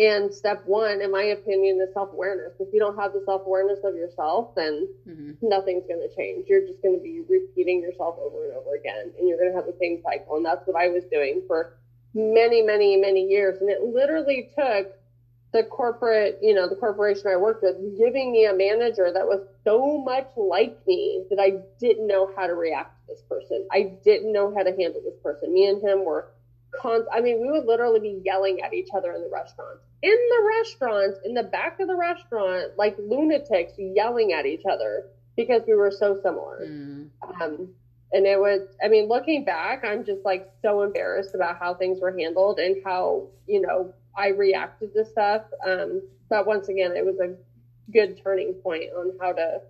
and 0.00 0.32
step 0.32 0.62
one, 0.64 1.00
in 1.02 1.10
my 1.10 1.24
opinion, 1.24 1.80
is 1.80 1.92
self 1.92 2.12
awareness. 2.12 2.52
If 2.60 2.72
you 2.72 2.78
don't 2.78 2.96
have 2.96 3.12
the 3.12 3.22
self 3.24 3.46
awareness 3.46 3.80
of 3.82 3.94
yourself, 3.96 4.54
then 4.54 4.88
mm-hmm. 5.08 5.32
nothing's 5.42 5.86
going 5.88 6.06
to 6.08 6.14
change. 6.16 6.46
You're 6.48 6.66
just 6.66 6.80
going 6.82 6.96
to 6.96 7.02
be 7.02 7.22
repeating 7.28 7.80
yourself 7.80 8.16
over 8.20 8.44
and 8.44 8.54
over 8.54 8.76
again, 8.76 9.12
and 9.18 9.28
you're 9.28 9.38
going 9.38 9.50
to 9.50 9.56
have 9.56 9.66
the 9.66 9.76
same 9.80 10.00
cycle. 10.04 10.36
And 10.36 10.46
that's 10.46 10.64
what 10.66 10.80
I 10.80 10.88
was 10.88 11.02
doing 11.10 11.42
for 11.48 11.78
many, 12.14 12.62
many, 12.62 12.96
many 12.96 13.24
years. 13.24 13.60
And 13.60 13.68
it 13.68 13.82
literally 13.82 14.50
took 14.56 14.97
the 15.52 15.62
corporate, 15.64 16.38
you 16.42 16.54
know, 16.54 16.68
the 16.68 16.76
corporation 16.76 17.28
I 17.28 17.36
worked 17.36 17.62
with 17.62 17.76
giving 17.98 18.32
me 18.32 18.44
a 18.44 18.54
manager 18.54 19.10
that 19.12 19.26
was 19.26 19.40
so 19.64 19.98
much 19.98 20.28
like 20.36 20.78
me 20.86 21.24
that 21.30 21.40
I 21.40 21.62
didn't 21.80 22.06
know 22.06 22.30
how 22.36 22.46
to 22.46 22.54
react 22.54 22.94
to 23.06 23.14
this 23.14 23.22
person. 23.22 23.66
I 23.72 23.94
didn't 24.04 24.32
know 24.32 24.54
how 24.54 24.62
to 24.62 24.70
handle 24.70 25.00
this 25.02 25.18
person. 25.22 25.54
Me 25.54 25.66
and 25.66 25.82
him 25.82 26.04
were 26.04 26.28
con 26.80 27.06
I 27.12 27.20
mean, 27.20 27.40
we 27.40 27.50
would 27.50 27.64
literally 27.64 28.00
be 28.00 28.20
yelling 28.24 28.60
at 28.60 28.74
each 28.74 28.88
other 28.94 29.12
in 29.12 29.22
the 29.22 29.30
restaurant. 29.32 29.78
In 30.02 30.10
the 30.10 30.52
restaurant, 30.58 31.16
in 31.24 31.34
the 31.34 31.42
back 31.42 31.80
of 31.80 31.88
the 31.88 31.96
restaurant, 31.96 32.76
like 32.76 32.96
lunatics 32.98 33.72
yelling 33.78 34.32
at 34.32 34.44
each 34.44 34.64
other 34.70 35.06
because 35.36 35.62
we 35.66 35.74
were 35.74 35.90
so 35.90 36.20
similar. 36.22 36.60
Mm. 36.66 37.08
Um, 37.40 37.68
and 38.12 38.26
it 38.26 38.38
was, 38.38 38.62
I 38.82 38.88
mean, 38.88 39.08
looking 39.08 39.44
back, 39.44 39.84
I'm 39.84 40.04
just 40.04 40.24
like 40.24 40.50
so 40.62 40.82
embarrassed 40.82 41.34
about 41.34 41.58
how 41.58 41.74
things 41.74 42.00
were 42.00 42.16
handled 42.16 42.58
and 42.58 42.76
how, 42.84 43.28
you 43.46 43.60
know, 43.60 43.94
I 44.18 44.28
reacted 44.28 44.92
to 44.94 45.04
stuff. 45.04 45.42
Um, 45.66 46.02
but 46.28 46.46
once 46.46 46.68
again, 46.68 46.96
it 46.96 47.06
was 47.06 47.18
a 47.20 47.36
good 47.92 48.20
turning 48.22 48.52
point 48.54 48.90
on 48.96 49.12
how 49.20 49.32
to 49.32 49.60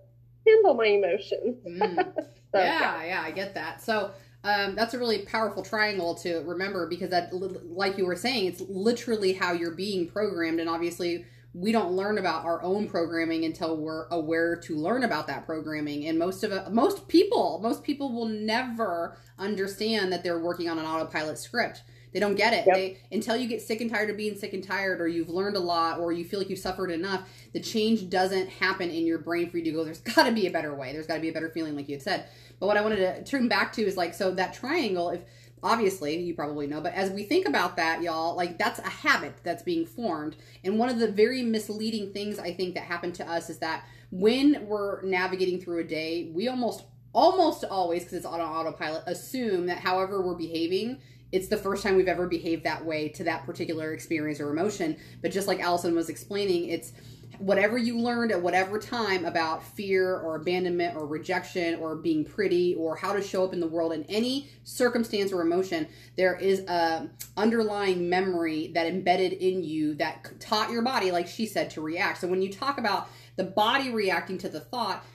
handle 0.45 0.73
my 0.73 0.87
emotions. 0.87 1.57
Mm. 1.65 2.13
so, 2.15 2.59
yeah, 2.59 3.03
yeah, 3.03 3.05
yeah, 3.05 3.21
I 3.21 3.31
get 3.31 3.53
that. 3.53 3.81
So 3.81 4.11
um, 4.43 4.75
that's 4.75 4.93
a 4.93 4.99
really 4.99 5.19
powerful 5.19 5.63
triangle 5.63 6.15
to 6.15 6.39
remember 6.39 6.87
because 6.87 7.11
that, 7.11 7.31
like 7.31 7.97
you 7.97 8.05
were 8.05 8.15
saying, 8.15 8.47
it's 8.47 8.61
literally 8.61 9.33
how 9.33 9.53
you're 9.53 9.75
being 9.75 10.07
programmed, 10.07 10.59
and 10.59 10.69
obviously 10.69 11.25
we 11.53 11.71
don't 11.71 11.93
learn 11.93 12.17
about 12.17 12.45
our 12.45 12.61
own 12.61 12.87
programming 12.87 13.45
until 13.45 13.77
we're 13.77 14.07
aware 14.09 14.55
to 14.55 14.75
learn 14.75 15.03
about 15.03 15.25
that 15.25 15.45
programming 15.47 16.05
and 16.05 16.19
most 16.19 16.43
of 16.43 16.51
it 16.51 16.71
most 16.71 17.07
people 17.07 17.59
most 17.63 17.83
people 17.83 18.13
will 18.13 18.27
never 18.27 19.17
understand 19.39 20.13
that 20.13 20.23
they're 20.23 20.39
working 20.39 20.69
on 20.69 20.77
an 20.77 20.85
autopilot 20.85 21.39
script 21.39 21.81
they 22.11 22.19
don't 22.19 22.35
get 22.35 22.53
it. 22.53 22.65
Yep. 22.65 22.75
They 22.75 22.97
until 23.11 23.35
you 23.35 23.47
get 23.47 23.61
sick 23.61 23.81
and 23.81 23.89
tired 23.89 24.09
of 24.09 24.17
being 24.17 24.35
sick 24.35 24.53
and 24.53 24.63
tired, 24.63 25.01
or 25.01 25.07
you've 25.07 25.29
learned 25.29 25.55
a 25.55 25.59
lot, 25.59 25.99
or 25.99 26.11
you 26.11 26.25
feel 26.25 26.39
like 26.39 26.49
you've 26.49 26.59
suffered 26.59 26.91
enough. 26.91 27.29
The 27.53 27.59
change 27.59 28.09
doesn't 28.09 28.49
happen 28.49 28.89
in 28.89 29.05
your 29.05 29.19
brain 29.19 29.49
for 29.49 29.57
you 29.57 29.63
to 29.65 29.71
go. 29.71 29.83
There's 29.83 29.99
got 30.15 30.23
to 30.23 30.31
be 30.31 30.47
a 30.47 30.51
better 30.51 30.73
way. 30.73 30.93
There's 30.93 31.07
got 31.07 31.15
to 31.15 31.21
be 31.21 31.29
a 31.29 31.33
better 31.33 31.49
feeling, 31.49 31.75
like 31.75 31.87
you 31.87 31.95
had 31.95 32.03
said. 32.03 32.25
But 32.59 32.67
what 32.67 32.77
I 32.77 32.81
wanted 32.81 32.97
to 32.97 33.23
turn 33.23 33.47
back 33.47 33.73
to 33.73 33.81
is 33.83 33.97
like 33.97 34.13
so 34.13 34.31
that 34.31 34.53
triangle. 34.53 35.09
If 35.09 35.21
obviously 35.61 36.17
you 36.21 36.33
probably 36.33 36.67
know 36.67 36.79
but 36.79 36.93
as 36.93 37.09
we 37.11 37.23
think 37.23 37.47
about 37.47 37.75
that 37.75 38.01
y'all 38.01 38.35
like 38.35 38.57
that's 38.57 38.79
a 38.79 38.89
habit 38.89 39.33
that's 39.43 39.63
being 39.63 39.85
formed 39.85 40.35
and 40.63 40.79
one 40.79 40.89
of 40.89 40.99
the 40.99 41.11
very 41.11 41.41
misleading 41.41 42.13
things 42.13 42.39
i 42.39 42.53
think 42.53 42.75
that 42.75 42.83
happened 42.83 43.13
to 43.13 43.29
us 43.29 43.49
is 43.49 43.57
that 43.59 43.83
when 44.11 44.65
we're 44.67 45.01
navigating 45.01 45.59
through 45.59 45.79
a 45.79 45.83
day 45.83 46.31
we 46.33 46.47
almost 46.47 46.83
almost 47.13 47.65
always 47.65 48.03
because 48.03 48.17
it's 48.17 48.25
on 48.25 48.39
autopilot 48.39 49.03
assume 49.05 49.65
that 49.65 49.79
however 49.79 50.21
we're 50.21 50.35
behaving 50.35 50.97
it's 51.31 51.47
the 51.47 51.57
first 51.57 51.83
time 51.83 51.95
we've 51.95 52.07
ever 52.07 52.27
behaved 52.27 52.63
that 52.63 52.85
way 52.85 53.09
to 53.09 53.23
that 53.25 53.45
particular 53.45 53.93
experience 53.93 54.39
or 54.39 54.49
emotion. 54.49 54.97
But 55.21 55.31
just 55.31 55.47
like 55.47 55.59
Allison 55.59 55.95
was 55.95 56.09
explaining, 56.09 56.69
it's 56.69 56.93
whatever 57.37 57.77
you 57.77 57.97
learned 57.97 58.31
at 58.31 58.41
whatever 58.41 58.79
time 58.79 59.23
about 59.23 59.63
fear 59.63 60.17
or 60.17 60.35
abandonment 60.35 60.95
or 60.95 61.05
rejection 61.05 61.75
or 61.75 61.95
being 61.95 62.25
pretty 62.25 62.75
or 62.75 62.95
how 62.95 63.13
to 63.13 63.21
show 63.21 63.45
up 63.45 63.53
in 63.53 63.59
the 63.59 63.67
world 63.67 63.93
in 63.93 64.03
any 64.05 64.49
circumstance 64.63 65.31
or 65.31 65.41
emotion 65.41 65.87
there 66.17 66.35
is 66.35 66.59
a 66.61 67.09
underlying 67.37 68.09
memory 68.09 68.71
that 68.73 68.87
embedded 68.87 69.31
in 69.31 69.63
you 69.63 69.93
that 69.95 70.27
taught 70.39 70.69
your 70.69 70.81
body 70.81 71.11
like 71.11 71.27
she 71.27 71.45
said 71.45 71.69
to 71.69 71.81
react 71.81 72.19
so 72.19 72.27
when 72.27 72.41
you 72.41 72.51
talk 72.51 72.77
about 72.77 73.07
the 73.37 73.43
body 73.43 73.91
reacting 73.91 74.37
to 74.37 74.49
the 74.49 74.59
thought 74.59 75.05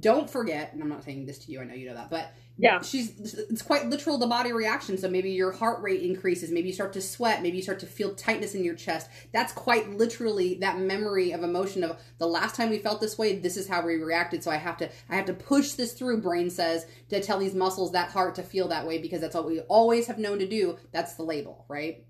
don't 0.00 0.28
forget 0.28 0.72
and 0.72 0.82
i'm 0.82 0.88
not 0.88 1.02
saying 1.02 1.24
this 1.24 1.38
to 1.38 1.52
you 1.52 1.60
i 1.60 1.64
know 1.64 1.74
you 1.74 1.88
know 1.88 1.94
that 1.94 2.10
but 2.10 2.34
yeah. 2.58 2.82
She's 2.82 3.34
it's 3.34 3.62
quite 3.62 3.86
literal 3.86 4.18
the 4.18 4.26
body 4.26 4.52
reaction. 4.52 4.98
So 4.98 5.08
maybe 5.08 5.30
your 5.30 5.52
heart 5.52 5.82
rate 5.82 6.02
increases. 6.02 6.50
Maybe 6.50 6.68
you 6.68 6.74
start 6.74 6.92
to 6.92 7.00
sweat. 7.00 7.42
Maybe 7.42 7.56
you 7.56 7.62
start 7.62 7.80
to 7.80 7.86
feel 7.86 8.14
tightness 8.14 8.54
in 8.54 8.62
your 8.62 8.74
chest. 8.74 9.08
That's 9.32 9.52
quite 9.52 9.90
literally 9.90 10.56
that 10.56 10.78
memory 10.78 11.32
of 11.32 11.42
emotion 11.42 11.82
of 11.82 11.98
the 12.18 12.26
last 12.26 12.54
time 12.54 12.68
we 12.68 12.78
felt 12.78 13.00
this 13.00 13.16
way 13.16 13.38
this 13.38 13.56
is 13.56 13.68
how 13.68 13.84
we 13.84 13.94
reacted. 13.96 14.42
So 14.42 14.50
i 14.50 14.56
have 14.56 14.76
to 14.78 14.90
i 15.08 15.16
have 15.16 15.24
to 15.26 15.34
push 15.34 15.72
this 15.72 15.94
through 15.94 16.20
brain 16.20 16.50
says 16.50 16.86
to 17.08 17.20
tell 17.20 17.38
these 17.38 17.54
muscles 17.54 17.92
that 17.92 18.10
heart 18.10 18.34
to 18.34 18.42
feel 18.42 18.68
that 18.68 18.86
way 18.86 18.98
because 18.98 19.20
that's 19.20 19.34
what 19.34 19.46
we 19.46 19.60
always 19.60 20.06
have 20.06 20.18
known 20.18 20.38
to 20.38 20.46
do. 20.46 20.76
That's 20.92 21.14
the 21.14 21.22
label 21.22 21.64
right? 21.68 22.04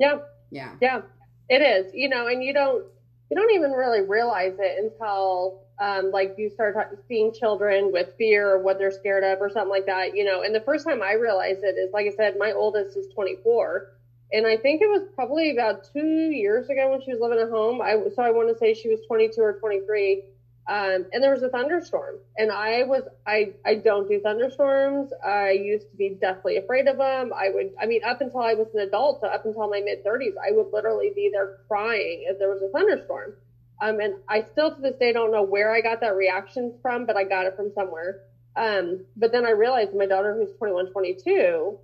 Yeah 0.00 0.18
yeah. 0.50 0.76
Yeah 0.80 1.02
it 1.48 1.60
is. 1.60 1.92
You 1.94 2.08
know 2.08 2.26
and 2.26 2.42
you 2.42 2.54
don't 2.54 2.86
you 3.34 3.40
don't 3.40 3.52
even 3.52 3.72
really 3.72 4.02
realize 4.02 4.54
it 4.60 4.84
until 4.84 5.64
um, 5.80 6.12
like 6.12 6.36
you 6.38 6.48
start 6.48 6.76
seeing 7.08 7.32
children 7.32 7.90
with 7.90 8.14
fear 8.16 8.48
or 8.48 8.62
what 8.62 8.78
they're 8.78 8.92
scared 8.92 9.24
of 9.24 9.40
or 9.40 9.50
something 9.50 9.70
like 9.70 9.86
that, 9.86 10.16
you 10.16 10.24
know. 10.24 10.42
And 10.42 10.54
the 10.54 10.60
first 10.60 10.86
time 10.86 11.02
I 11.02 11.14
realized 11.14 11.64
it 11.64 11.76
is, 11.76 11.92
like 11.92 12.06
I 12.06 12.14
said, 12.14 12.36
my 12.38 12.52
oldest 12.52 12.96
is 12.96 13.08
24, 13.12 13.90
and 14.32 14.46
I 14.46 14.56
think 14.56 14.82
it 14.82 14.86
was 14.86 15.02
probably 15.16 15.50
about 15.50 15.88
two 15.92 16.30
years 16.30 16.68
ago 16.68 16.92
when 16.92 17.02
she 17.02 17.10
was 17.10 17.20
living 17.20 17.40
at 17.40 17.50
home. 17.50 17.82
I 17.82 17.96
so 18.14 18.22
I 18.22 18.30
want 18.30 18.50
to 18.50 18.56
say 18.56 18.72
she 18.72 18.88
was 18.88 19.00
22 19.08 19.40
or 19.40 19.54
23, 19.54 20.22
um, 20.66 21.06
and 21.12 21.22
there 21.22 21.32
was 21.32 21.42
a 21.42 21.48
thunderstorm, 21.48 22.16
and 22.36 22.50
I 22.50 22.84
was 22.84 23.02
I 23.26 23.52
I 23.64 23.76
don't 23.76 24.08
do 24.08 24.20
thunderstorms. 24.20 25.10
I 25.24 25.50
used 25.50 25.90
to 25.90 25.96
be 25.96 26.16
deathly 26.20 26.56
afraid 26.56 26.88
of 26.88 26.96
them. 26.98 27.32
I 27.34 27.50
would 27.50 27.72
I 27.80 27.86
mean 27.86 28.02
up 28.04 28.20
until 28.20 28.40
I 28.40 28.54
was 28.54 28.68
an 28.74 28.80
adult, 28.80 29.20
so 29.20 29.26
up 29.26 29.44
until 29.44 29.68
my 29.68 29.80
mid 29.80 30.04
30s, 30.04 30.34
I 30.42 30.52
would 30.52 30.72
literally 30.72 31.12
be 31.14 31.30
there 31.32 31.58
crying 31.68 32.24
if 32.28 32.38
there 32.38 32.48
was 32.48 32.62
a 32.62 32.68
thunderstorm 32.68 33.34
um, 33.80 34.00
and 34.00 34.14
I 34.28 34.42
still 34.42 34.74
to 34.74 34.80
this 34.80 34.96
day 34.96 35.12
don't 35.12 35.32
know 35.32 35.42
where 35.42 35.74
I 35.74 35.80
got 35.80 36.00
that 36.00 36.16
reaction 36.16 36.74
from, 36.80 37.06
but 37.06 37.16
I 37.16 37.24
got 37.24 37.46
it 37.46 37.56
from 37.56 37.72
somewhere. 37.74 38.20
Um, 38.56 39.04
but 39.16 39.32
then 39.32 39.44
I 39.44 39.50
realized 39.50 39.94
my 39.94 40.06
daughter, 40.06 40.34
who's 40.34 40.56
21, 40.58 40.92
22, 40.92 41.78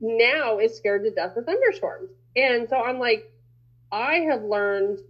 now 0.00 0.58
is 0.58 0.76
scared 0.76 1.02
to 1.04 1.10
death 1.10 1.36
of 1.36 1.44
thunderstorms. 1.44 2.10
And 2.36 2.68
so 2.68 2.76
I'm 2.76 2.98
like, 2.98 3.30
I 3.90 4.26
have 4.30 4.42
learned, 4.42 5.00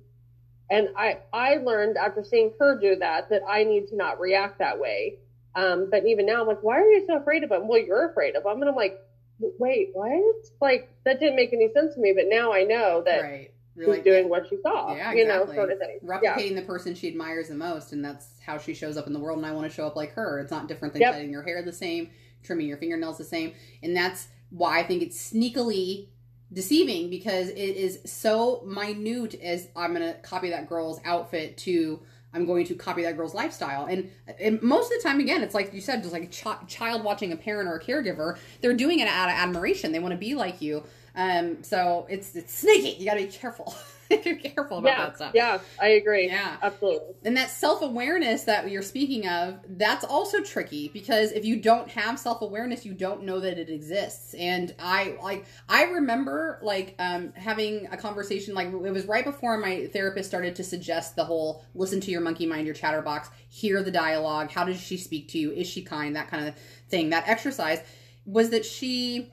and 0.70 0.88
I, 0.96 1.18
I 1.32 1.56
learned 1.56 1.96
after 1.96 2.24
seeing 2.24 2.52
her 2.58 2.78
do 2.78 2.96
that, 2.96 3.30
that 3.30 3.42
I 3.48 3.64
need 3.64 3.88
to 3.88 3.96
not 3.96 4.20
react 4.20 4.58
that 4.58 4.78
way. 4.78 5.18
Um, 5.54 5.88
but 5.90 6.04
even 6.06 6.26
now 6.26 6.42
I'm 6.42 6.46
like, 6.46 6.62
why 6.62 6.78
are 6.78 6.90
you 6.90 7.04
so 7.06 7.16
afraid 7.18 7.44
of 7.44 7.50
him? 7.50 7.68
Well, 7.68 7.80
you're 7.80 8.10
afraid 8.10 8.36
of 8.36 8.44
him. 8.44 8.60
And 8.60 8.68
I'm 8.68 8.76
like, 8.76 9.00
wait, 9.38 9.90
what? 9.94 10.34
Like, 10.60 10.90
that 11.04 11.20
didn't 11.20 11.36
make 11.36 11.52
any 11.52 11.72
sense 11.72 11.94
to 11.94 12.00
me. 12.00 12.12
But 12.14 12.26
now 12.28 12.52
I 12.52 12.64
know 12.64 13.02
that 13.06 13.22
right 13.22 13.50
She's 13.78 13.88
like, 13.88 14.04
doing 14.04 14.28
what 14.28 14.48
she 14.48 14.56
saw. 14.62 14.94
Yeah, 14.94 15.12
exactly. 15.12 15.20
You 15.20 15.28
know, 15.28 15.54
sort 15.54 15.70
of 15.70 15.78
thing. 15.78 15.98
Replicating 16.02 16.50
yeah. 16.50 16.60
the 16.60 16.66
person 16.66 16.94
she 16.94 17.08
admires 17.08 17.48
the 17.48 17.54
most, 17.54 17.92
and 17.92 18.02
that's 18.04 18.40
how 18.44 18.56
she 18.56 18.72
shows 18.72 18.96
up 18.96 19.06
in 19.06 19.12
the 19.12 19.18
world. 19.18 19.38
And 19.38 19.46
I 19.46 19.52
want 19.52 19.68
to 19.68 19.74
show 19.74 19.86
up 19.86 19.96
like 19.96 20.12
her. 20.12 20.38
It's 20.40 20.50
not 20.50 20.66
different 20.66 20.94
than 20.94 21.02
yep. 21.02 21.12
cutting 21.12 21.30
your 21.30 21.42
hair 21.42 21.62
the 21.62 21.72
same, 21.72 22.10
trimming 22.42 22.66
your 22.66 22.78
fingernails 22.78 23.18
the 23.18 23.24
same, 23.24 23.52
and 23.82 23.94
that's 23.94 24.28
why 24.50 24.78
I 24.78 24.82
think 24.82 25.02
it's 25.02 25.32
sneakily 25.32 26.08
deceiving 26.52 27.10
because 27.10 27.48
it 27.48 27.54
is 27.54 28.00
so 28.04 28.62
minute. 28.64 29.34
As 29.42 29.68
I'm 29.76 29.94
going 29.94 30.12
to 30.12 30.18
copy 30.20 30.50
that 30.50 30.68
girl's 30.68 31.00
outfit 31.04 31.56
to. 31.58 32.00
I'm 32.34 32.44
going 32.44 32.66
to 32.66 32.74
copy 32.74 33.02
that 33.04 33.16
girl's 33.16 33.32
lifestyle. 33.32 33.86
And, 33.86 34.10
and 34.38 34.60
most 34.60 34.92
of 34.92 34.98
the 34.98 35.08
time, 35.08 35.20
again, 35.20 35.42
it's 35.42 35.54
like 35.54 35.72
you 35.72 35.80
said, 35.80 36.02
just 36.02 36.12
like 36.12 36.24
a 36.24 36.26
ch- 36.26 36.68
child 36.68 37.02
watching 37.02 37.32
a 37.32 37.36
parent 37.36 37.66
or 37.66 37.76
a 37.76 37.82
caregiver. 37.82 38.36
They're 38.60 38.74
doing 38.74 38.98
it 38.98 39.08
out 39.08 39.30
of 39.30 39.36
admiration. 39.36 39.90
They 39.90 40.00
want 40.00 40.12
to 40.12 40.18
be 40.18 40.34
like 40.34 40.60
you. 40.60 40.82
Um, 41.14 41.62
so 41.62 42.06
it's 42.10 42.36
it's 42.36 42.52
sneaky. 42.52 42.98
You 42.98 43.06
got 43.06 43.14
to 43.14 43.24
be 43.24 43.32
careful. 43.32 43.74
be 44.24 44.36
careful 44.36 44.78
about 44.78 44.88
yeah, 44.88 45.04
that 45.04 45.16
stuff. 45.16 45.32
Yeah, 45.34 45.58
I 45.80 45.88
agree. 45.88 46.28
Yeah, 46.28 46.56
absolutely. 46.62 47.14
And 47.24 47.36
that 47.36 47.50
self 47.50 47.82
awareness 47.82 48.44
that 48.44 48.70
you're 48.70 48.82
speaking 48.82 49.28
of, 49.28 49.60
that's 49.68 50.04
also 50.04 50.42
tricky 50.42 50.88
because 50.88 51.32
if 51.32 51.44
you 51.44 51.60
don't 51.60 51.88
have 51.90 52.18
self 52.18 52.42
awareness, 52.42 52.84
you 52.84 52.94
don't 52.94 53.24
know 53.24 53.40
that 53.40 53.58
it 53.58 53.68
exists. 53.68 54.34
And 54.34 54.74
I 54.78 55.16
like 55.22 55.46
I 55.68 55.84
remember 55.84 56.58
like 56.62 56.94
um, 56.98 57.32
having 57.34 57.88
a 57.90 57.96
conversation 57.96 58.54
like 58.54 58.68
it 58.68 58.92
was 58.92 59.06
right 59.06 59.24
before 59.24 59.58
my 59.58 59.86
therapist 59.88 60.28
started 60.28 60.56
to 60.56 60.64
suggest 60.64 61.16
the 61.16 61.24
whole 61.24 61.64
listen 61.74 62.00
to 62.00 62.10
your 62.10 62.20
monkey 62.20 62.46
mind, 62.46 62.66
your 62.66 62.74
chatterbox, 62.74 63.30
hear 63.48 63.82
the 63.82 63.90
dialogue. 63.90 64.50
How 64.50 64.64
does 64.64 64.80
she 64.80 64.96
speak 64.96 65.28
to 65.28 65.38
you? 65.38 65.52
Is 65.52 65.66
she 65.66 65.82
kind? 65.82 66.16
That 66.16 66.30
kind 66.30 66.46
of 66.46 66.54
thing. 66.88 67.10
That 67.10 67.28
exercise 67.28 67.80
was 68.24 68.50
that 68.50 68.66
she 68.66 69.32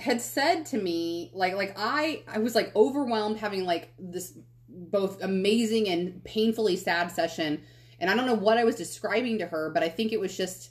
had 0.00 0.20
said 0.20 0.64
to 0.66 0.78
me 0.78 1.30
like 1.34 1.54
like 1.54 1.74
I 1.76 2.22
I 2.26 2.38
was 2.38 2.54
like 2.54 2.74
overwhelmed 2.74 3.38
having 3.38 3.64
like 3.64 3.92
this 3.98 4.32
both 4.68 5.22
amazing 5.22 5.88
and 5.88 6.24
painfully 6.24 6.76
sad 6.76 7.12
session 7.12 7.62
and 7.98 8.08
I 8.08 8.16
don't 8.16 8.26
know 8.26 8.34
what 8.34 8.56
I 8.56 8.64
was 8.64 8.76
describing 8.76 9.38
to 9.38 9.46
her 9.46 9.70
but 9.70 9.82
I 9.82 9.88
think 9.88 10.12
it 10.12 10.20
was 10.20 10.36
just 10.36 10.70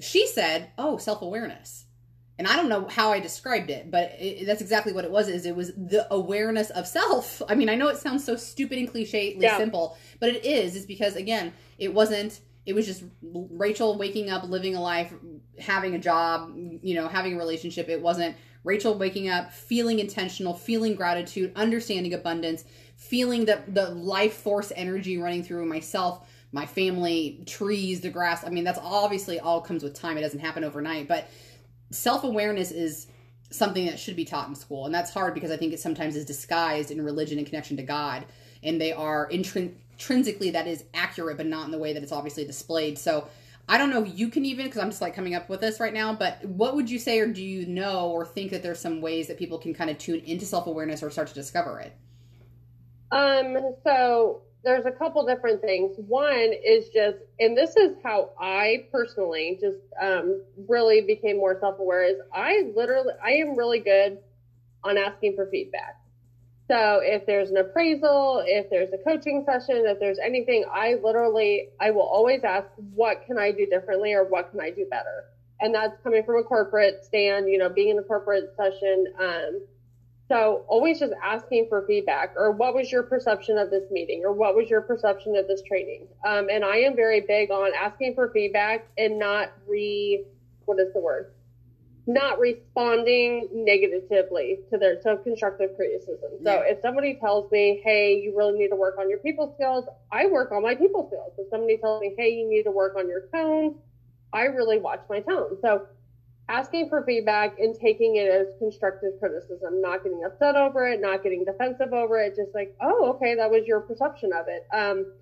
she 0.00 0.26
said 0.26 0.70
oh 0.78 0.96
self-awareness 0.96 1.84
and 2.38 2.46
I 2.46 2.56
don't 2.56 2.68
know 2.68 2.86
how 2.88 3.12
I 3.12 3.20
described 3.20 3.70
it 3.70 3.90
but 3.90 4.12
it, 4.18 4.46
that's 4.46 4.62
exactly 4.62 4.92
what 4.92 5.04
it 5.04 5.10
was 5.10 5.28
is 5.28 5.44
it 5.44 5.54
was 5.54 5.72
the 5.74 6.06
awareness 6.10 6.70
of 6.70 6.86
self 6.86 7.42
I 7.48 7.54
mean 7.54 7.68
I 7.68 7.74
know 7.74 7.88
it 7.88 7.98
sounds 7.98 8.24
so 8.24 8.36
stupid 8.36 8.78
and 8.78 8.90
cliche 8.90 9.36
yeah. 9.38 9.58
simple 9.58 9.98
but 10.18 10.30
it 10.30 10.44
is 10.46 10.76
is 10.76 10.86
because 10.86 11.14
again 11.14 11.52
it 11.78 11.92
wasn't 11.92 12.40
it 12.66 12.74
was 12.74 12.84
just 12.84 13.04
Rachel 13.22 13.96
waking 13.96 14.28
up, 14.28 14.42
living 14.44 14.74
a 14.74 14.80
life, 14.80 15.14
having 15.58 15.94
a 15.94 15.98
job, 15.98 16.52
you 16.54 16.94
know, 16.94 17.06
having 17.06 17.34
a 17.34 17.38
relationship. 17.38 17.88
It 17.88 18.02
wasn't 18.02 18.36
Rachel 18.64 18.98
waking 18.98 19.28
up, 19.28 19.52
feeling 19.52 20.00
intentional, 20.00 20.52
feeling 20.52 20.96
gratitude, 20.96 21.52
understanding 21.54 22.12
abundance, 22.12 22.64
feeling 22.96 23.44
the, 23.44 23.62
the 23.68 23.90
life 23.90 24.34
force 24.34 24.72
energy 24.74 25.16
running 25.16 25.44
through 25.44 25.64
myself, 25.66 26.28
my 26.50 26.66
family, 26.66 27.44
trees, 27.46 28.00
the 28.00 28.10
grass. 28.10 28.44
I 28.44 28.50
mean, 28.50 28.64
that's 28.64 28.80
obviously 28.82 29.38
all 29.38 29.60
comes 29.60 29.84
with 29.84 29.94
time. 29.94 30.18
It 30.18 30.22
doesn't 30.22 30.40
happen 30.40 30.64
overnight. 30.64 31.06
But 31.06 31.28
self 31.90 32.24
awareness 32.24 32.72
is 32.72 33.06
something 33.50 33.86
that 33.86 34.00
should 34.00 34.16
be 34.16 34.24
taught 34.24 34.48
in 34.48 34.56
school. 34.56 34.86
And 34.86 34.94
that's 34.94 35.12
hard 35.12 35.34
because 35.34 35.52
I 35.52 35.56
think 35.56 35.72
it 35.72 35.78
sometimes 35.78 36.16
is 36.16 36.24
disguised 36.24 36.90
in 36.90 37.00
religion 37.00 37.38
and 37.38 37.46
connection 37.46 37.76
to 37.76 37.84
God. 37.84 38.24
And 38.64 38.80
they 38.80 38.92
are 38.92 39.30
intrinsically 39.96 40.50
that 40.50 40.66
is 40.66 40.84
accurate, 40.94 41.38
but 41.38 41.46
not 41.46 41.64
in 41.64 41.70
the 41.70 41.78
way 41.78 41.92
that 41.92 42.02
it's 42.02 42.12
obviously 42.12 42.44
displayed. 42.44 42.98
So, 42.98 43.28
I 43.68 43.78
don't 43.78 43.90
know 43.90 44.04
if 44.04 44.16
you 44.16 44.28
can 44.28 44.44
even 44.44 44.66
because 44.66 44.80
I'm 44.80 44.90
just 44.90 45.00
like 45.00 45.14
coming 45.14 45.34
up 45.34 45.48
with 45.48 45.60
this 45.60 45.80
right 45.80 45.92
now, 45.92 46.14
but 46.14 46.44
what 46.44 46.76
would 46.76 46.88
you 46.88 47.00
say 47.00 47.18
or 47.18 47.26
do 47.26 47.42
you 47.42 47.66
know 47.66 48.10
or 48.10 48.24
think 48.24 48.52
that 48.52 48.62
there's 48.62 48.78
some 48.78 49.00
ways 49.00 49.26
that 49.26 49.38
people 49.38 49.58
can 49.58 49.74
kind 49.74 49.90
of 49.90 49.98
tune 49.98 50.20
into 50.20 50.46
self-awareness 50.46 51.02
or 51.02 51.10
start 51.10 51.26
to 51.28 51.34
discover 51.34 51.80
it? 51.80 51.92
Um 53.10 53.74
so 53.82 54.42
there's 54.62 54.86
a 54.86 54.92
couple 54.92 55.26
different 55.26 55.62
things. 55.62 55.96
One 55.96 56.52
is 56.64 56.90
just 56.90 57.16
and 57.40 57.56
this 57.56 57.76
is 57.76 57.96
how 58.04 58.30
I 58.40 58.86
personally 58.92 59.58
just 59.60 59.78
um 60.00 60.44
really 60.68 61.00
became 61.00 61.38
more 61.38 61.58
self-aware 61.58 62.04
is 62.04 62.18
I 62.32 62.70
literally 62.76 63.14
I 63.24 63.30
am 63.32 63.56
really 63.56 63.80
good 63.80 64.18
on 64.84 64.96
asking 64.96 65.34
for 65.34 65.48
feedback. 65.50 65.96
So 66.68 67.00
if 67.02 67.26
there's 67.26 67.50
an 67.50 67.58
appraisal, 67.58 68.42
if 68.44 68.68
there's 68.70 68.92
a 68.92 68.98
coaching 68.98 69.44
session, 69.46 69.84
if 69.86 70.00
there's 70.00 70.18
anything, 70.18 70.64
I 70.72 70.94
literally, 71.02 71.68
I 71.80 71.92
will 71.92 72.02
always 72.02 72.42
ask, 72.42 72.66
what 72.94 73.24
can 73.24 73.38
I 73.38 73.52
do 73.52 73.66
differently 73.66 74.14
or 74.14 74.24
what 74.24 74.50
can 74.50 74.60
I 74.60 74.70
do 74.70 74.84
better? 74.90 75.26
And 75.60 75.74
that's 75.74 75.96
coming 76.02 76.24
from 76.24 76.38
a 76.38 76.42
corporate 76.42 77.04
stand, 77.04 77.48
you 77.48 77.58
know, 77.58 77.68
being 77.68 77.90
in 77.90 77.98
a 77.98 78.02
corporate 78.02 78.52
session. 78.56 79.06
Um, 79.20 79.60
so 80.28 80.64
always 80.66 80.98
just 80.98 81.12
asking 81.22 81.66
for 81.68 81.86
feedback 81.86 82.34
or 82.36 82.50
what 82.50 82.74
was 82.74 82.90
your 82.90 83.04
perception 83.04 83.58
of 83.58 83.70
this 83.70 83.84
meeting 83.92 84.22
or 84.24 84.32
what 84.32 84.56
was 84.56 84.68
your 84.68 84.80
perception 84.80 85.36
of 85.36 85.46
this 85.46 85.62
training? 85.62 86.08
Um, 86.26 86.48
and 86.50 86.64
I 86.64 86.78
am 86.78 86.96
very 86.96 87.20
big 87.20 87.52
on 87.52 87.70
asking 87.80 88.16
for 88.16 88.30
feedback 88.32 88.88
and 88.98 89.20
not 89.20 89.52
re, 89.68 90.24
what 90.64 90.80
is 90.80 90.92
the 90.92 91.00
word? 91.00 91.30
Not 92.06 92.38
responding 92.38 93.48
negatively 93.52 94.60
to 94.70 94.78
their 94.78 95.00
so 95.02 95.16
constructive 95.16 95.74
criticism. 95.76 96.30
So 96.44 96.52
yeah. 96.52 96.72
if 96.72 96.80
somebody 96.80 97.14
tells 97.14 97.50
me, 97.50 97.80
"Hey, 97.84 98.14
you 98.14 98.36
really 98.36 98.56
need 98.58 98.68
to 98.68 98.76
work 98.76 98.96
on 98.98 99.10
your 99.10 99.18
people 99.18 99.52
skills," 99.54 99.86
I 100.12 100.26
work 100.26 100.52
on 100.52 100.62
my 100.62 100.74
people 100.74 101.06
skills. 101.08 101.32
If 101.36 101.48
somebody 101.50 101.78
tells 101.78 102.00
me, 102.00 102.14
"Hey, 102.16 102.30
you 102.30 102.48
need 102.48 102.62
to 102.62 102.70
work 102.70 102.96
on 102.96 103.08
your 103.08 103.22
tone," 103.32 103.80
I 104.32 104.44
really 104.44 104.78
watch 104.78 105.00
my 105.08 105.20
tone. 105.20 105.58
So 105.60 105.86
asking 106.48 106.88
for 106.88 107.02
feedback 107.02 107.58
and 107.58 107.74
taking 107.74 108.16
it 108.16 108.28
as 108.28 108.46
constructive 108.58 109.18
criticism, 109.18 109.80
not 109.80 110.04
getting 110.04 110.22
upset 110.22 110.54
over 110.54 110.86
it, 110.86 111.00
not 111.00 111.24
getting 111.24 111.44
defensive 111.44 111.92
over 111.92 112.18
it, 112.20 112.36
just 112.36 112.54
like, 112.54 112.72
"Oh, 112.80 113.10
okay, 113.14 113.34
that 113.34 113.50
was 113.50 113.66
your 113.66 113.80
perception 113.80 114.32
of 114.32 114.46
it." 114.46 114.64
Um, 114.72 115.12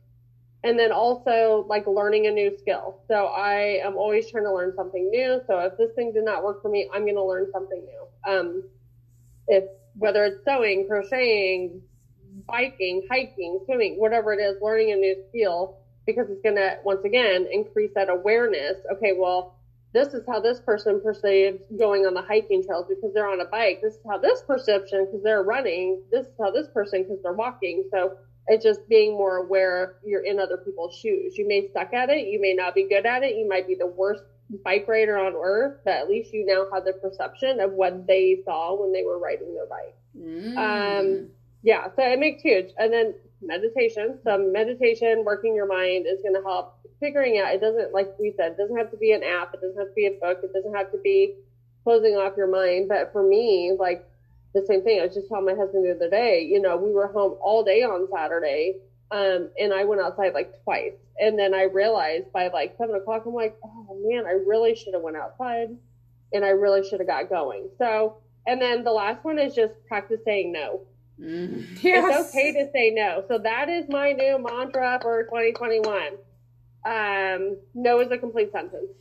and 0.65 0.79
then 0.79 0.91
also 0.91 1.67
like 1.69 1.87
learning 1.87 2.27
a 2.27 2.31
new 2.31 2.57
skill. 2.59 3.03
So 3.07 3.27
I 3.27 3.81
am 3.85 3.97
always 3.97 4.31
trying 4.31 4.45
to 4.45 4.53
learn 4.53 4.73
something 4.75 5.11
new. 5.11 5.41
So 5.47 5.59
if 5.61 5.77
this 5.77 5.91
thing 5.95 6.13
did 6.13 6.25
not 6.25 6.43
work 6.43 6.63
for 6.63 6.71
me, 6.71 6.89
I'm 6.93 7.03
going 7.03 7.17
to 7.17 7.23
learn 7.25 7.49
something 7.53 7.85
new. 7.85 8.33
Um, 8.33 8.63
if 9.47 9.65
whether 9.97 10.25
it's 10.25 10.43
sewing, 10.45 10.89
crocheting, 10.89 11.83
biking, 12.49 13.07
hiking, 13.11 13.61
swimming, 13.67 14.01
whatever 14.01 14.33
it 14.33 14.41
is, 14.41 14.57
learning 14.63 14.93
a 14.93 14.97
new 14.97 15.17
skill 15.29 15.77
because 16.07 16.29
it's 16.31 16.43
going 16.43 16.57
to, 16.57 16.79
once 16.83 17.05
again, 17.05 17.47
increase 17.53 17.91
that 17.95 18.09
awareness. 18.09 18.79
Okay, 18.91 19.13
well, 19.17 19.59
this 19.93 20.15
is 20.15 20.25
how 20.27 20.41
this 20.41 20.61
person 20.61 21.01
perceives 21.01 21.61
going 21.79 22.07
on 22.07 22.15
the 22.15 22.23
hiking 22.23 22.65
trails 22.65 22.87
because 22.89 23.13
they're 23.15 23.29
on 23.29 23.41
a 23.41 23.45
bike. 23.45 23.81
This 23.83 23.95
is 23.95 24.01
how 24.09 24.19
this 24.19 24.43
perception 24.43 25.05
because 25.05 25.23
they're 25.23 25.43
running. 25.43 26.03
This 26.11 26.27
is 26.27 26.33
how 26.41 26.51
this 26.51 26.69
person 26.69 27.03
because 27.03 27.23
they're 27.23 27.35
walking. 27.35 27.85
So 27.93 28.17
it's 28.47 28.65
just 28.65 28.87
being 28.89 29.13
more 29.13 29.39
aware 29.39 29.97
you're 30.05 30.25
in 30.25 30.39
other 30.39 30.59
people's 30.59 30.97
shoes. 30.97 31.39
You 31.39 31.49
may 31.49 31.69
suck 31.73 31.93
at 31.95 32.11
it. 32.11 32.27
You 32.27 32.41
may 32.41 32.55
not 32.55 32.75
be 32.75 32.89
good 32.89 33.07
at 33.07 33.23
it. 33.23 33.37
You 33.37 33.49
might 33.49 33.67
be 33.67 33.75
the 33.75 33.87
worst 33.87 34.23
bike 34.63 34.87
rider 34.87 35.19
on 35.19 35.35
earth, 35.35 35.81
but 35.85 35.95
at 35.95 36.09
least 36.09 36.33
you 36.33 36.45
now 36.45 36.67
have 36.73 36.85
the 36.85 36.93
perception 36.93 37.61
of 37.61 37.73
what 37.73 38.07
they 38.07 38.43
saw 38.45 38.75
when 38.79 38.93
they 38.93 39.03
were 39.03 39.19
riding 39.19 39.55
their 39.55 39.67
bike. 39.67 39.97
Mm. 40.17 40.57
Um, 40.57 41.29
yeah, 41.63 41.87
so 41.97 42.03
it 42.03 42.19
makes 42.19 42.43
huge. 42.43 42.71
And 42.77 42.93
then 42.93 43.15
meditation. 43.41 44.19
Some 44.25 44.53
meditation, 44.53 45.25
working 45.25 45.55
your 45.55 45.67
mind 45.67 46.07
is 46.07 46.21
going 46.23 46.35
to 46.35 46.43
help 46.43 46.79
figuring 47.01 47.39
out. 47.39 47.55
It 47.55 47.61
doesn't, 47.61 47.93
like 47.93 48.19
we 48.19 48.35
said, 48.37 48.53
it 48.53 48.59
doesn't 48.59 48.77
have 48.77 48.91
to 48.91 48.97
be 48.97 49.13
an 49.13 49.23
app. 49.23 49.55
It 49.55 49.61
doesn't 49.61 49.79
have 49.79 49.89
to 49.89 49.95
be 49.95 50.07
a 50.07 50.13
book. 50.13 50.41
It 50.43 50.53
doesn't 50.53 50.75
have 50.75 50.91
to 50.93 50.99
be 50.99 51.37
closing 51.83 52.15
off 52.15 52.37
your 52.37 52.49
mind. 52.49 52.89
But 52.89 53.13
for 53.13 53.27
me, 53.27 53.73
like 53.79 54.07
the 54.55 54.65
same 54.67 54.83
thing. 54.83 55.01
I 55.01 55.07
was 55.07 55.15
just 55.15 55.29
telling 55.29 55.47
my 55.47 55.55
husband 55.55 55.85
the 55.85 55.95
other 55.95 56.09
day. 56.09 56.43
You 56.43 56.61
know, 56.61 56.77
we 56.77 56.93
were 56.93 57.09
home 57.09 57.37
all 57.43 57.65
day 57.65 57.83
on 57.83 58.09
Saturday, 58.15 58.77
um, 59.11 59.51
and 59.59 59.75
I 59.75 59.85
went 59.85 60.01
outside 60.01 60.33
like 60.33 60.63
twice. 60.63 60.95
And 61.19 61.39
then 61.39 61.55
I 61.55 61.65
realized 61.65 62.33
by 62.33 62.49
like 62.49 62.77
seven 62.79 62.95
o'clock, 62.95 63.25
I'm 63.27 63.35
like, 63.35 63.57
oh 63.65 64.03
man, 64.09 64.27
I 64.27 64.33
really 64.33 64.75
should 64.75 64.95
have 64.95 65.03
went 65.03 65.17
outside, 65.17 65.77
and 66.33 66.45
I 66.45 66.49
really 66.49 66.89
should 66.89 67.01
have 67.01 67.09
got 67.09 67.29
going. 67.29 67.69
So, 67.79 68.19
and 68.47 68.63
then 68.63 68.85
the 68.85 68.93
last 68.93 69.25
one 69.25 69.39
is 69.39 69.55
just 69.55 69.75
practice 69.89 70.21
saying 70.25 70.53
no. 70.53 70.83
Mm, 71.21 71.67
yes. 71.83 72.21
It's 72.21 72.31
okay 72.31 72.53
to 72.53 72.71
say 72.73 72.91
no. 72.91 73.25
So 73.29 73.39
that 73.39 73.69
is 73.69 73.89
my 73.89 74.13
new 74.13 74.39
mantra 74.39 74.99
for 75.03 75.25
2021. 75.25 76.17
Um, 76.87 77.57
no 77.75 78.01
is 78.01 78.11
a 78.11 78.19
complete 78.19 78.53
sentence. 78.53 78.93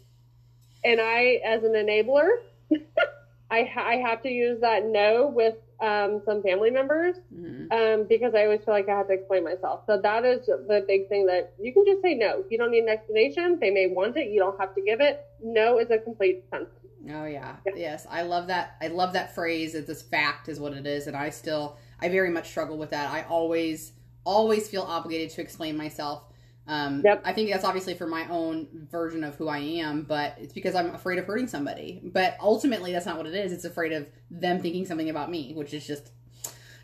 And 0.86 0.99
I, 1.01 1.41
as 1.45 1.64
an 1.64 1.74
enabler, 1.74 2.30
I, 3.54 3.72
I 3.78 3.95
have 3.97 4.24
to 4.24 4.30
use 4.30 4.60
that 4.62 4.88
no 4.88 5.28
with 5.28 5.56
um, 5.80 6.22
some 6.26 6.41
family 6.41 6.72
members 6.72 7.18
mm-hmm. 7.34 7.72
um, 7.72 8.08
because 8.08 8.34
I 8.34 8.45
always 8.45 8.62
feel 8.64 8.74
like 8.74 8.89
I 8.89 8.97
have 8.97 9.08
to 9.08 9.14
explain 9.14 9.43
myself. 9.43 9.82
So 9.86 9.99
that 10.01 10.26
is 10.26 10.47
the 10.47 10.84
big 10.88 11.08
thing 11.08 11.28
that 11.28 11.54
you 11.62 11.72
can 11.72 11.86
just 11.86 12.01
say 12.01 12.16
no. 12.16 12.43
You 12.49 12.58
don't 12.58 12.72
need 12.72 12.84
an 12.84 12.89
explanation. 12.89 13.60
They 13.60 13.70
may 13.70 13.88
want 13.88 14.18
it. 14.18 14.32
You 14.32 14.39
don't 14.39 14.60
have 14.60 14.74
to 14.74 14.82
give 14.82 15.01
it. 15.01 15.26
No 15.43 15.78
is 15.78 15.91
a 15.91 15.99
complete 15.99 16.45
sentence. 16.49 16.72
Oh 17.10 17.26
yeah. 17.26 17.58
yeah. 17.66 17.74
Yes. 17.76 18.08
I 18.10 18.24
love 18.24 18.47
that. 18.47 18.78
I 18.82 18.88
love 18.88 19.14
that 19.14 19.36
phrase. 19.36 19.76
It's 19.76 19.88
this 19.88 20.01
fact 20.01 20.49
is 20.49 20.60
what 20.60 20.74
it 20.74 20.88
is. 20.88 21.06
And 21.06 21.16
I 21.16 21.30
still, 21.30 21.78
I 22.01 22.10
very 22.10 22.30
much 22.32 22.49
struggle 22.49 22.78
with 22.78 22.89
that. 22.89 23.12
I 23.12 23.24
always, 23.24 23.91
always 24.24 24.68
feel 24.70 24.84
obligated 24.84 25.30
to 25.32 25.41
explain 25.41 25.78
myself. 25.78 26.24
Um, 26.66 27.01
yep. 27.03 27.22
I 27.26 27.34
think 27.34 27.51
that's 27.51 27.66
obviously 27.66 27.93
for 27.93 28.07
my 28.07 28.28
own 28.30 28.88
version 28.89 29.24
of 29.24 29.36
who 29.36 29.49
I 29.49 29.57
am, 29.57 30.03
but 30.03 30.38
it's 30.39 30.53
because 30.53 30.76
I'm 30.76 30.95
afraid 30.95 31.20
of 31.20 31.26
hurting 31.26 31.47
somebody. 31.47 32.01
But 32.03 32.38
ultimately, 32.39 32.93
that's 32.93 33.05
not 33.05 33.18
what 33.18 33.26
it 33.26 33.36
is. 33.36 33.51
It's 33.51 33.66
afraid 33.66 33.91
of 33.91 34.07
them 34.32 34.61
thinking 34.61 34.86
something 34.86 35.09
about 35.09 35.30
me, 35.30 35.53
which 35.53 35.74
is 35.74 35.86
just 35.86 36.11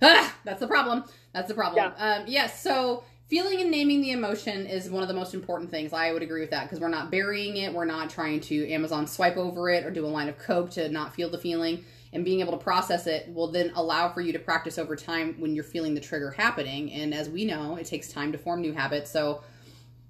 ah, 0.02 0.36
that's 0.44 0.60
the 0.60 0.68
problem. 0.68 1.04
That's 1.34 1.48
the 1.48 1.54
problem. 1.54 1.94
Yeah. 1.98 2.06
Um, 2.06 2.24
yes. 2.28 2.62
So 2.62 3.04
feeling 3.28 3.62
and 3.62 3.72
naming 3.72 4.02
the 4.02 4.12
emotion 4.12 4.66
is 4.66 4.90
one 4.90 5.04
of 5.04 5.08
the 5.08 5.14
most 5.14 5.34
important 5.34 5.70
things. 5.70 5.94
I 5.94 6.12
would 6.12 6.24
agree 6.24 6.42
with 6.42 6.50
that 6.52 6.64
because 6.64 6.80
we're 6.80 6.90
not 6.90 7.12
burying 7.12 7.58
it. 7.58 7.74
We're 7.74 7.86
not 7.86 8.10
trying 8.10 8.42
to 8.42 8.70
Amazon 8.72 9.08
swipe 9.08 9.38
over 9.38 9.70
it 9.70 9.86
or 9.86 9.92
do 9.92 10.06
a 10.06 10.08
line 10.08 10.30
of 10.30 10.38
coke 10.38 10.72
to 10.72 10.90
not 10.90 11.14
feel 11.14 11.30
the 11.30 11.38
feeling. 11.38 11.86
And 12.12 12.26
being 12.26 12.40
able 12.40 12.54
to 12.54 12.58
process 12.58 13.06
it 13.06 13.32
will 13.32 13.52
then 13.52 13.72
allow 13.76 14.10
for 14.10 14.22
you 14.22 14.34
to 14.34 14.40
practice 14.40 14.80
over 14.80 14.96
time 14.96 15.36
when 15.38 15.54
you're 15.54 15.64
feeling 15.64 15.94
the 15.94 16.02
trigger 16.02 16.32
happening. 16.32 16.92
And 16.92 17.14
as 17.14 17.30
we 17.30 17.46
know, 17.46 17.76
it 17.76 17.86
takes 17.86 18.12
time 18.12 18.32
to 18.32 18.38
form 18.40 18.62
new 18.62 18.74
habits. 18.74 19.12
So 19.12 19.44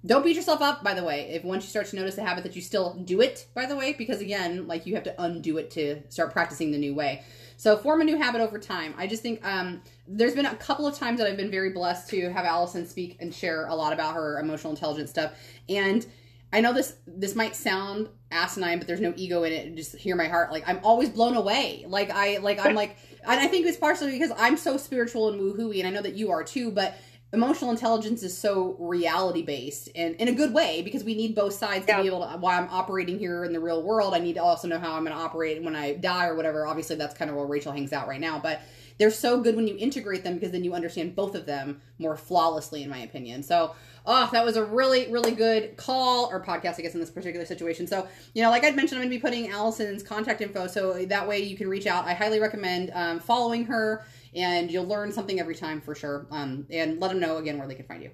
don't 0.04 0.24
beat 0.24 0.36
yourself 0.36 0.62
up, 0.62 0.82
by 0.82 0.94
the 0.94 1.04
way, 1.04 1.28
if 1.28 1.44
once 1.44 1.64
you 1.64 1.68
start 1.68 1.86
to 1.88 1.96
notice 1.96 2.16
a 2.16 2.22
habit 2.22 2.42
that 2.44 2.56
you 2.56 2.62
still 2.62 2.94
do 3.04 3.20
it, 3.20 3.46
by 3.54 3.66
the 3.66 3.76
way, 3.76 3.92
because 3.92 4.20
again, 4.20 4.66
like 4.66 4.86
you 4.86 4.94
have 4.94 5.04
to 5.04 5.22
undo 5.22 5.58
it 5.58 5.70
to 5.72 6.02
start 6.08 6.32
practicing 6.32 6.70
the 6.70 6.78
new 6.78 6.94
way. 6.94 7.22
So 7.58 7.76
form 7.76 8.00
a 8.00 8.04
new 8.04 8.16
habit 8.16 8.40
over 8.40 8.58
time. 8.58 8.94
I 8.96 9.06
just 9.06 9.22
think 9.22 9.44
um, 9.44 9.82
there's 10.08 10.34
been 10.34 10.46
a 10.46 10.54
couple 10.56 10.86
of 10.86 10.96
times 10.96 11.18
that 11.18 11.26
I've 11.26 11.36
been 11.36 11.50
very 11.50 11.70
blessed 11.70 12.08
to 12.10 12.32
have 12.32 12.46
Allison 12.46 12.86
speak 12.86 13.18
and 13.20 13.34
share 13.34 13.66
a 13.66 13.74
lot 13.74 13.92
about 13.92 14.14
her 14.14 14.40
emotional 14.40 14.72
intelligence 14.72 15.10
stuff. 15.10 15.34
And 15.68 16.06
I 16.52 16.62
know 16.62 16.72
this 16.72 16.96
this 17.06 17.34
might 17.34 17.54
sound 17.54 18.08
asinine, 18.30 18.78
but 18.78 18.86
there's 18.86 19.00
no 19.00 19.12
ego 19.16 19.44
in 19.44 19.52
it. 19.52 19.76
Just 19.76 19.94
hear 19.96 20.16
my 20.16 20.28
heart. 20.28 20.50
Like 20.50 20.66
I'm 20.66 20.80
always 20.82 21.10
blown 21.10 21.36
away. 21.36 21.84
Like 21.86 22.10
I 22.10 22.38
like 22.38 22.58
I'm 22.64 22.74
like, 22.74 22.96
and 23.22 23.38
I 23.38 23.46
think 23.46 23.66
it's 23.66 23.76
partially 23.76 24.12
because 24.12 24.32
I'm 24.36 24.56
so 24.56 24.76
spiritual 24.76 25.28
and 25.28 25.40
woohooey, 25.40 25.78
and 25.78 25.86
I 25.86 25.90
know 25.90 26.02
that 26.02 26.14
you 26.14 26.30
are 26.30 26.42
too. 26.42 26.70
But 26.70 26.96
emotional 27.32 27.70
intelligence 27.70 28.24
is 28.24 28.36
so 28.36 28.76
reality 28.80 29.42
based 29.42 29.88
and 29.94 30.16
in 30.16 30.26
a 30.26 30.32
good 30.32 30.52
way 30.52 30.82
because 30.82 31.04
we 31.04 31.14
need 31.14 31.34
both 31.34 31.52
sides 31.52 31.84
yeah. 31.86 31.96
to 31.96 32.02
be 32.02 32.08
able 32.08 32.26
to 32.26 32.36
while 32.38 32.60
i'm 32.60 32.68
operating 32.70 33.18
here 33.18 33.44
in 33.44 33.52
the 33.52 33.60
real 33.60 33.84
world 33.84 34.14
i 34.14 34.18
need 34.18 34.34
to 34.34 34.42
also 34.42 34.66
know 34.66 34.78
how 34.78 34.94
i'm 34.94 35.04
going 35.04 35.16
to 35.16 35.22
operate 35.22 35.62
when 35.62 35.76
i 35.76 35.94
die 35.94 36.26
or 36.26 36.34
whatever. 36.34 36.66
Obviously 36.66 36.96
that's 36.96 37.14
kind 37.14 37.30
of 37.30 37.36
where 37.36 37.46
rachel 37.46 37.72
hangs 37.72 37.92
out 37.92 38.08
right 38.08 38.20
now 38.20 38.38
but 38.40 38.60
they're 38.98 39.10
so 39.10 39.40
good 39.40 39.56
when 39.56 39.66
you 39.66 39.76
integrate 39.78 40.24
them 40.24 40.34
because 40.34 40.50
then 40.50 40.62
you 40.62 40.74
understand 40.74 41.16
both 41.16 41.34
of 41.34 41.46
them 41.46 41.80
more 41.98 42.16
flawlessly 42.16 42.82
in 42.82 42.90
my 42.90 42.98
opinion. 42.98 43.42
So 43.42 43.74
oh 44.06 44.28
that 44.32 44.44
was 44.44 44.56
a 44.56 44.64
really 44.64 45.10
really 45.12 45.32
good 45.32 45.76
call 45.76 46.26
or 46.32 46.42
podcast 46.42 46.78
i 46.78 46.82
guess 46.82 46.94
in 46.94 47.00
this 47.00 47.10
particular 47.10 47.46
situation. 47.46 47.86
So 47.86 48.08
you 48.34 48.42
know 48.42 48.50
like 48.50 48.64
i'd 48.64 48.74
mentioned 48.74 49.00
i'm 49.00 49.08
going 49.08 49.10
to 49.10 49.16
be 49.16 49.20
putting 49.20 49.52
allison's 49.52 50.02
contact 50.02 50.40
info 50.40 50.66
so 50.66 51.04
that 51.06 51.28
way 51.28 51.38
you 51.38 51.56
can 51.56 51.68
reach 51.68 51.86
out. 51.86 52.06
I 52.06 52.14
highly 52.14 52.40
recommend 52.40 52.90
um, 52.92 53.20
following 53.20 53.66
her 53.66 54.04
and 54.34 54.70
you'll 54.70 54.86
learn 54.86 55.12
something 55.12 55.40
every 55.40 55.54
time 55.54 55.80
for 55.80 55.94
sure. 55.94 56.26
Um, 56.30 56.66
and 56.70 57.00
let 57.00 57.08
them 57.08 57.20
know 57.20 57.38
again 57.38 57.58
where 57.58 57.66
they 57.66 57.74
can 57.74 57.86
find 57.86 58.02
you. 58.02 58.10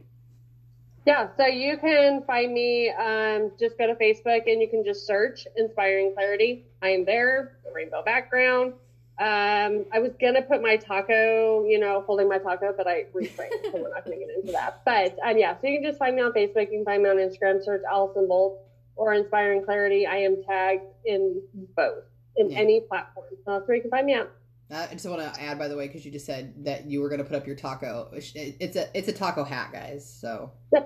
Yeah, 1.06 1.28
so 1.36 1.46
you 1.46 1.78
can 1.78 2.24
find 2.24 2.52
me. 2.52 2.90
Um, 2.90 3.52
just 3.60 3.78
go 3.78 3.86
to 3.86 3.94
Facebook 3.94 4.50
and 4.50 4.60
you 4.60 4.68
can 4.68 4.84
just 4.84 5.06
search 5.06 5.46
Inspiring 5.56 6.12
Clarity. 6.14 6.64
I 6.82 6.88
am 6.88 7.04
there, 7.04 7.58
the 7.64 7.70
rainbow 7.72 8.02
background. 8.02 8.72
Um, 9.18 9.86
I 9.92 10.00
was 10.00 10.12
gonna 10.20 10.42
put 10.42 10.60
my 10.60 10.76
taco, 10.76 11.64
you 11.64 11.78
know, 11.78 12.02
holding 12.02 12.28
my 12.28 12.38
taco, 12.38 12.74
but 12.76 12.88
I 12.88 13.04
reframed, 13.14 13.62
so 13.72 13.72
we're 13.74 13.88
not 13.88 14.04
gonna 14.04 14.16
get 14.16 14.28
into 14.36 14.52
that. 14.52 14.82
But 14.84 15.16
um, 15.24 15.38
yeah, 15.38 15.56
so 15.60 15.68
you 15.68 15.78
can 15.78 15.90
just 15.90 15.98
find 15.98 16.16
me 16.16 16.22
on 16.22 16.32
Facebook. 16.32 16.72
You 16.72 16.78
can 16.78 16.84
find 16.84 17.02
me 17.04 17.08
on 17.08 17.16
Instagram. 17.16 17.64
Search 17.64 17.82
Allison 17.88 18.28
Boltz 18.28 18.58
or 18.96 19.14
Inspiring 19.14 19.64
Clarity. 19.64 20.06
I 20.06 20.16
am 20.16 20.42
tagged 20.42 20.82
in 21.04 21.40
both 21.76 22.02
in 22.36 22.50
yeah. 22.50 22.58
any 22.58 22.80
platform, 22.80 23.28
so 23.30 23.52
that's 23.52 23.68
where 23.68 23.76
you 23.76 23.82
can 23.82 23.90
find 23.90 24.06
me 24.06 24.14
at. 24.14 24.28
Uh, 24.68 24.84
I 24.90 24.94
just 24.94 25.06
want 25.06 25.20
to 25.20 25.40
add, 25.40 25.60
by 25.60 25.68
the 25.68 25.76
way, 25.76 25.86
because 25.86 26.04
you 26.04 26.10
just 26.10 26.26
said 26.26 26.64
that 26.64 26.86
you 26.86 27.00
were 27.00 27.08
going 27.08 27.20
to 27.20 27.24
put 27.24 27.36
up 27.36 27.46
your 27.46 27.54
taco. 27.54 28.08
It's 28.12 28.74
a 28.74 28.98
it's 28.98 29.06
a 29.06 29.12
taco 29.12 29.44
hat, 29.44 29.70
guys. 29.72 30.04
So. 30.20 30.50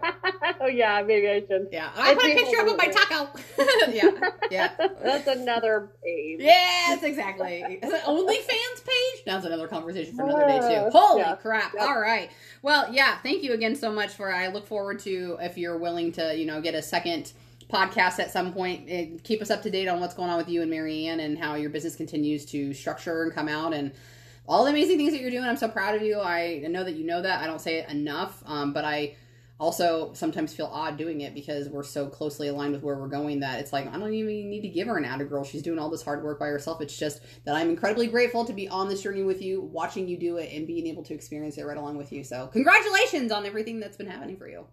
oh 0.61 0.67
yeah, 0.67 1.03
maybe 1.03 1.27
I 1.27 1.41
should. 1.41 1.69
Yeah, 1.73 1.91
I, 1.97 2.15
put 2.15 2.25
a 2.25 2.35
picture 2.35 2.61
up 2.61 2.69
of 2.69 2.77
my 2.77 2.89
taco. 2.89 3.31
yeah, 3.91 4.11
yeah. 4.51 4.71
That's 5.03 5.27
another 5.29 5.93
page. 6.05 6.41
Yes, 6.41 7.03
exactly. 7.03 7.63
Is 7.63 7.91
it 7.91 8.03
OnlyFans 8.03 8.85
page? 8.85 9.25
That's 9.25 9.47
another 9.47 9.67
conversation 9.67 10.15
for 10.15 10.25
another 10.25 10.47
day 10.47 10.59
too. 10.61 10.91
Holy 10.91 11.23
yeah. 11.23 11.37
crap! 11.37 11.75
All 11.81 11.99
right. 11.99 12.31
Well, 12.61 12.93
yeah. 12.93 13.17
Thank 13.23 13.43
you 13.43 13.55
again 13.55 13.75
so 13.77 13.91
much 13.91 14.11
for. 14.11 14.31
I 14.31 14.49
look 14.49 14.67
forward 14.67 14.99
to 15.01 15.39
if 15.41 15.57
you're 15.57 15.79
willing 15.79 16.13
to, 16.13 16.37
you 16.37 16.45
know, 16.45 16.61
get 16.61 16.75
a 16.75 16.83
second 16.83 17.33
podcast 17.71 18.19
at 18.19 18.31
some 18.31 18.53
point 18.53 18.89
and 18.89 19.23
keep 19.23 19.41
us 19.43 19.51
up 19.51 19.63
to 19.63 19.71
date 19.71 19.89
on 19.89 20.01
what's 20.01 20.15
going 20.15 20.31
on 20.31 20.37
with 20.37 20.49
you 20.49 20.63
and 20.63 20.71
Marianne 20.71 21.21
and 21.21 21.39
how 21.39 21.55
your 21.55 21.71
business 21.71 21.97
continues 21.97 22.45
to 22.47 22.75
structure 22.75 23.23
and 23.23 23.33
come 23.33 23.49
out 23.49 23.73
and 23.73 23.93
all 24.49 24.65
the 24.65 24.71
amazing 24.71 24.97
things 24.97 25.13
that 25.13 25.21
you're 25.21 25.31
doing. 25.31 25.45
I'm 25.45 25.57
so 25.57 25.69
proud 25.69 25.95
of 25.95 26.03
you. 26.03 26.21
I 26.21 26.65
know 26.69 26.83
that 26.85 26.97
you 26.97 27.07
know 27.07 27.23
that. 27.23 27.41
I 27.41 27.47
don't 27.47 27.61
say 27.61 27.79
it 27.79 27.89
enough, 27.89 28.43
um, 28.47 28.73
but 28.73 28.85
I 28.85 29.17
also 29.61 30.13
sometimes 30.15 30.55
feel 30.55 30.67
odd 30.73 30.97
doing 30.97 31.21
it 31.21 31.35
because 31.35 31.69
we're 31.69 31.83
so 31.83 32.09
closely 32.09 32.49
aligned 32.49 32.73
with 32.73 32.83
where 32.83 32.97
we're 32.97 33.07
going 33.07 33.41
that 33.41 33.61
it's 33.61 33.73
like 33.73 33.87
I 33.87 33.99
don't 33.99 34.13
even 34.13 34.51
need 34.51 34.63
to 34.63 34.69
give 34.69 34.89
her 34.89 34.97
an 34.97 35.05
outer 35.05 35.27
girl. 35.27 35.45
She's 35.45 35.63
doing 35.63 35.79
all 35.79 35.91
this 35.91 36.03
hard 36.03 36.25
work 36.25 36.41
by 36.41 36.47
herself. 36.47 36.81
It's 36.81 36.97
just 36.97 37.21
that 37.45 37.55
I'm 37.55 37.69
incredibly 37.69 38.07
grateful 38.07 38.45
to 38.47 38.53
be 38.53 38.69
on 38.69 38.89
this 38.89 39.03
journey 39.03 39.23
with 39.23 39.43
you, 39.43 39.61
watching 39.61 40.09
you 40.09 40.17
do 40.17 40.39
it, 40.39 40.51
and 40.53 40.67
being 40.67 40.87
able 40.87 41.05
to 41.05 41.15
experience 41.15 41.59
it 41.59 41.65
right 41.65 41.77
along 41.77 41.99
with 41.99 42.11
you. 42.11 42.25
So 42.25 42.49
congratulations 42.49 43.31
on 43.31 43.45
everything 43.45 43.79
that's 43.79 43.99
been 43.99 44.09
happening 44.09 44.37
for 44.37 44.49
you. 44.49 44.67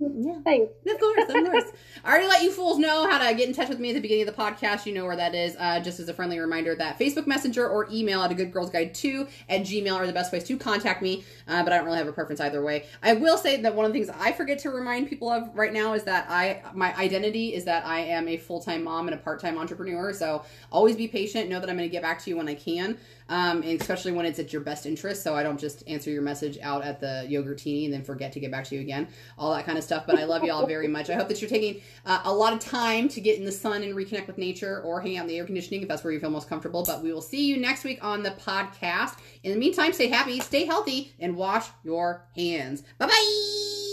Yeah. 0.00 0.38
Thanks. 0.44 0.72
Of 0.86 1.00
course, 1.00 1.28
of 1.28 1.34
course. 1.34 1.64
I 2.04 2.10
already 2.10 2.28
let 2.28 2.42
you 2.42 2.52
fools 2.52 2.78
know 2.78 3.08
how 3.08 3.18
to 3.18 3.34
get 3.34 3.48
in 3.48 3.54
touch 3.54 3.68
with 3.68 3.80
me 3.80 3.90
at 3.90 3.94
the 3.94 4.00
beginning 4.00 4.28
of 4.28 4.34
the 4.34 4.40
podcast. 4.40 4.86
You 4.86 4.94
know 4.94 5.04
where 5.04 5.16
that 5.16 5.34
is. 5.34 5.56
Uh, 5.58 5.80
just 5.80 5.98
as 5.98 6.08
a 6.08 6.14
friendly 6.14 6.38
reminder 6.38 6.76
that 6.76 6.98
Facebook 6.98 7.26
Messenger 7.26 7.68
or 7.68 7.88
email 7.90 8.22
at 8.22 8.30
a 8.30 8.34
good 8.34 8.52
girls 8.52 8.70
guide 8.70 8.94
2 8.94 9.26
at 9.48 9.62
Gmail 9.62 9.94
are 9.94 10.06
the 10.06 10.12
best 10.12 10.32
ways 10.32 10.44
to 10.44 10.56
contact 10.56 11.02
me. 11.02 11.24
Uh, 11.48 11.64
but 11.64 11.72
I 11.72 11.78
don't 11.78 11.86
really 11.86 11.98
have 11.98 12.06
a 12.06 12.12
preference 12.12 12.40
either 12.40 12.62
way. 12.62 12.86
I 13.02 13.14
will 13.14 13.36
say 13.38 13.60
that 13.60 13.74
one 13.74 13.86
of 13.86 13.92
the 13.92 13.98
things 13.98 14.10
I 14.20 14.32
forget 14.32 14.60
to 14.60 14.70
remind 14.70 15.08
people 15.08 15.30
of 15.30 15.50
right 15.54 15.72
now 15.72 15.94
is 15.94 16.04
that 16.04 16.30
I 16.30 16.62
my 16.74 16.94
identity 16.96 17.54
is 17.54 17.64
that 17.64 17.84
I 17.84 17.98
am 18.00 18.28
a 18.28 18.36
full 18.36 18.60
time 18.60 18.84
mom 18.84 19.08
and 19.08 19.14
a 19.14 19.18
part 19.18 19.40
time 19.40 19.58
entrepreneur. 19.58 20.12
So 20.12 20.44
always 20.70 20.94
be 20.94 21.08
patient. 21.08 21.50
Know 21.50 21.58
that 21.58 21.68
I'm 21.68 21.76
going 21.76 21.88
to 21.88 21.92
get 21.92 22.02
back 22.02 22.22
to 22.22 22.30
you 22.30 22.36
when 22.36 22.48
I 22.48 22.54
can 22.54 22.98
um, 23.28 23.62
and 23.62 23.80
especially 23.80 24.12
when 24.12 24.26
it's 24.26 24.38
at 24.38 24.52
your 24.52 24.62
best 24.62 24.86
interest. 24.86 25.22
So 25.22 25.34
I 25.34 25.42
don't 25.42 25.58
just 25.58 25.82
answer 25.86 26.10
your 26.10 26.22
message 26.22 26.58
out 26.62 26.82
at 26.82 27.00
the 27.00 27.26
yogurt 27.28 27.58
teeny 27.58 27.84
and 27.84 27.94
then 27.94 28.02
forget 28.02 28.32
to 28.32 28.40
get 28.40 28.50
back 28.50 28.64
to 28.66 28.74
you 28.74 28.80
again, 28.80 29.08
all 29.36 29.54
that 29.54 29.66
kind 29.66 29.78
of 29.78 29.84
stuff. 29.88 30.04
But 30.06 30.18
I 30.18 30.24
love 30.24 30.44
you 30.44 30.52
all 30.52 30.66
very 30.66 30.86
much. 30.86 31.10
I 31.10 31.14
hope 31.14 31.28
that 31.28 31.40
you're 31.40 31.50
taking 31.50 31.82
uh, 32.06 32.20
a 32.24 32.32
lot 32.32 32.52
of 32.52 32.60
time 32.60 33.08
to 33.08 33.20
get 33.20 33.38
in 33.38 33.44
the 33.44 33.52
sun 33.52 33.82
and 33.82 33.94
reconnect 33.94 34.26
with 34.26 34.38
nature 34.38 34.80
or 34.82 35.00
hang 35.00 35.16
out 35.16 35.22
in 35.22 35.28
the 35.28 35.38
air 35.38 35.44
conditioning 35.44 35.82
if 35.82 35.88
that's 35.88 36.04
where 36.04 36.12
you 36.12 36.20
feel 36.20 36.30
most 36.30 36.48
comfortable. 36.48 36.84
But 36.84 37.02
we 37.02 37.12
will 37.12 37.22
see 37.22 37.46
you 37.46 37.56
next 37.56 37.84
week 37.84 37.98
on 38.02 38.22
the 38.22 38.30
podcast. 38.30 39.18
In 39.42 39.52
the 39.52 39.58
meantime, 39.58 39.92
stay 39.92 40.08
happy, 40.08 40.40
stay 40.40 40.64
healthy, 40.64 41.12
and 41.18 41.36
wash 41.36 41.66
your 41.82 42.26
hands. 42.36 42.82
Bye 42.98 43.06
bye. 43.06 43.87